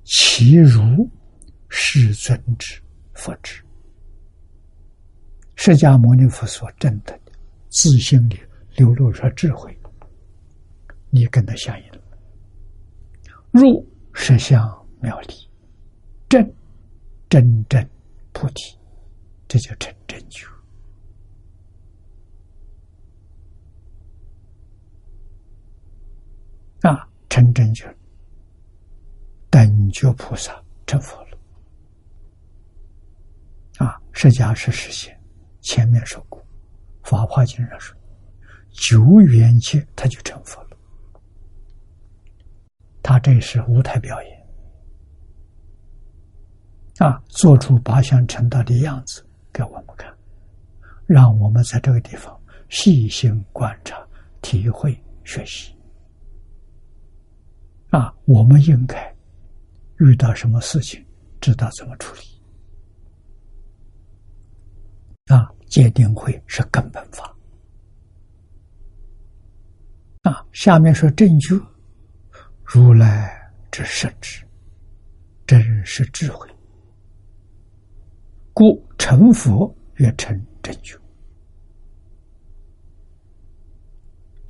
[0.09, 1.05] 其如
[1.67, 2.81] 世尊之
[3.13, 3.61] 佛之，
[5.57, 7.19] 释迦牟尼佛所证的
[7.67, 8.39] 自性里
[8.77, 9.77] 流露出智慧，
[11.09, 11.99] 你跟他相应了。
[13.51, 14.65] 入实相
[15.01, 15.33] 妙理，
[16.29, 16.53] 正
[17.27, 17.85] 真正
[18.31, 18.77] 菩提，
[19.49, 20.47] 这叫成真觉。
[26.81, 27.93] 啊，成真觉。
[29.49, 31.37] 等觉菩萨成佛了
[33.77, 33.99] 啊！
[34.11, 35.17] 释迦是实现，
[35.61, 36.39] 前面说过，
[37.09, 37.95] 《法华经》上说，
[38.71, 40.77] 九元界他就成佛了。
[43.01, 44.47] 他这是舞台表演
[46.99, 50.13] 啊，做出八相成道的样子给我们看，
[51.05, 52.37] 让我们在这个地方
[52.69, 54.05] 细心观察、
[54.41, 55.73] 体会、学习
[57.97, 58.13] 啊！
[58.25, 59.15] 我们应该。
[59.99, 61.03] 遇到什么事情，
[61.41, 62.21] 知道怎么处理
[65.33, 67.35] 啊戒定慧是根本法。
[70.21, 71.59] 啊，下面说正觉，
[72.63, 74.45] 如来之实质，
[75.47, 76.47] 真是智慧，
[78.53, 80.95] 故成佛曰成正觉。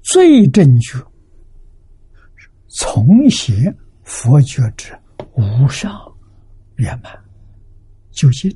[0.02, 0.99] 最正觉，
[2.79, 4.95] 从邪佛觉之
[5.33, 5.99] 无上
[6.75, 7.11] 圆满
[8.11, 8.55] 究竟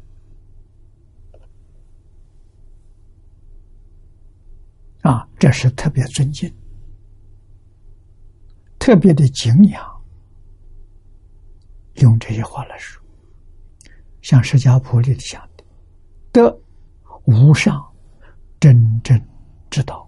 [5.02, 6.48] 啊，这是特别尊敬。
[8.78, 10.04] 特别的敬仰，
[11.96, 13.02] 用这些话来说，
[14.22, 15.64] 像释迦牟尼讲的，
[16.32, 16.62] 得
[17.26, 17.84] 无上
[18.60, 19.20] 真正
[19.72, 20.08] 之道，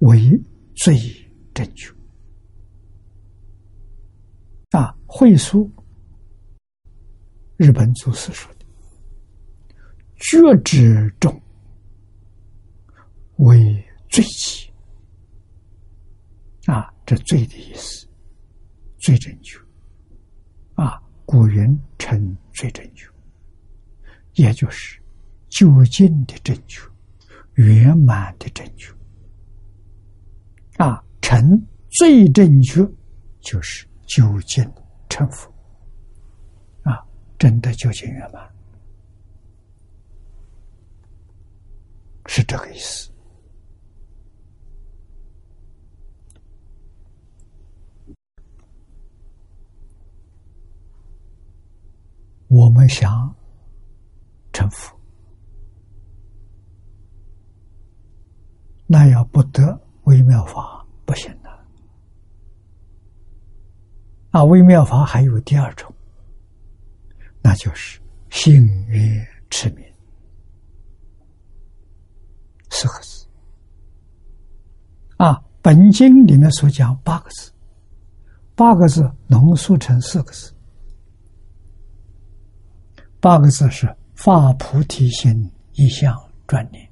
[0.00, 0.36] 为
[0.74, 0.98] 最
[1.54, 1.94] 正确。
[4.70, 5.70] 啊，会书
[7.56, 8.66] 日本祖师说的，
[10.18, 11.40] 觉之众
[13.36, 13.56] 为
[14.08, 14.68] 最极。
[16.66, 16.92] 啊。
[17.06, 18.08] 这最的意思，
[18.98, 19.56] 最正确
[20.74, 21.00] 啊！
[21.26, 23.06] 古人称最正确，
[24.32, 25.00] 也就是
[25.48, 26.80] 究竟的正确、
[27.54, 28.92] 圆满的正确
[30.78, 31.04] 啊！
[31.20, 31.40] 成
[31.90, 32.82] 最正确，
[33.42, 34.64] 就是究竟
[35.14, 35.48] 成佛
[36.82, 37.06] 啊！
[37.38, 38.52] 真的究竟圆满，
[42.26, 43.12] 是这个意思。
[52.48, 53.32] 我们想
[54.52, 54.98] 成佛，
[58.88, 61.32] 那要不得微妙法不行。
[64.34, 65.94] 啊，微妙法还有第二种，
[67.40, 68.00] 那就是
[68.30, 69.84] 信愿持名
[72.68, 73.28] 四个字。
[75.18, 77.52] 啊，本经里面所讲八个字，
[78.56, 80.52] 八个字浓缩成四个字。
[83.20, 83.86] 八个字是
[84.16, 86.12] 发菩提心，一向
[86.48, 86.90] 专念。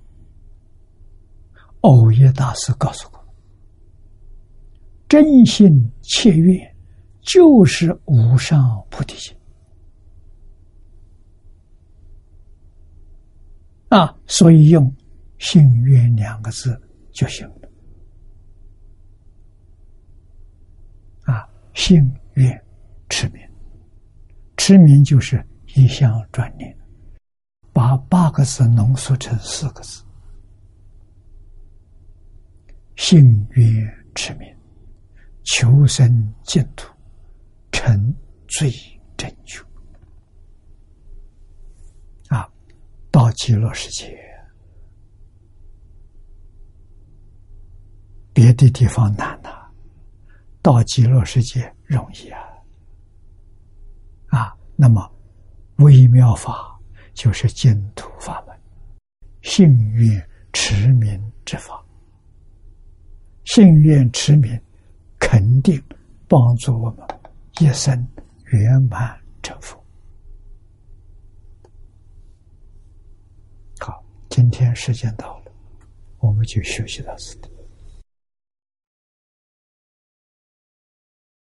[1.81, 3.19] 偶耶大师告诉我，
[5.09, 5.69] 真心
[6.03, 6.72] 切愿
[7.23, 9.35] 就是无上菩提心
[13.89, 14.95] 啊，所以用
[15.39, 16.81] 信愿两个字
[17.13, 17.69] 就行了
[21.25, 22.65] 啊，信愿
[23.09, 23.41] 持名，
[24.57, 25.43] 持名就是。
[25.75, 26.77] 一项专念，
[27.73, 30.05] 把八个字浓缩成四个字：
[32.97, 34.55] 信愿持名，
[35.45, 36.92] 求生净土，
[37.83, 38.15] 成
[38.47, 38.71] 最
[39.17, 39.61] 正觉。
[42.29, 42.49] 啊，
[43.11, 44.17] 到极乐世界，
[48.33, 49.51] 别的地方难呐，
[50.63, 52.41] 到极乐世界容易啊！
[54.29, 55.11] 啊，那么。
[55.79, 56.79] 微妙法
[57.13, 58.57] 就是净土法门，
[59.41, 61.85] 信愿持名之法，
[63.47, 64.61] 信愿持名
[65.19, 65.83] 肯定
[66.29, 67.05] 帮助我们
[67.61, 68.09] 一生
[68.47, 69.79] 圆满成佛。
[73.79, 75.53] 好，今天时间到了，
[76.19, 77.52] 我们就休息到此地。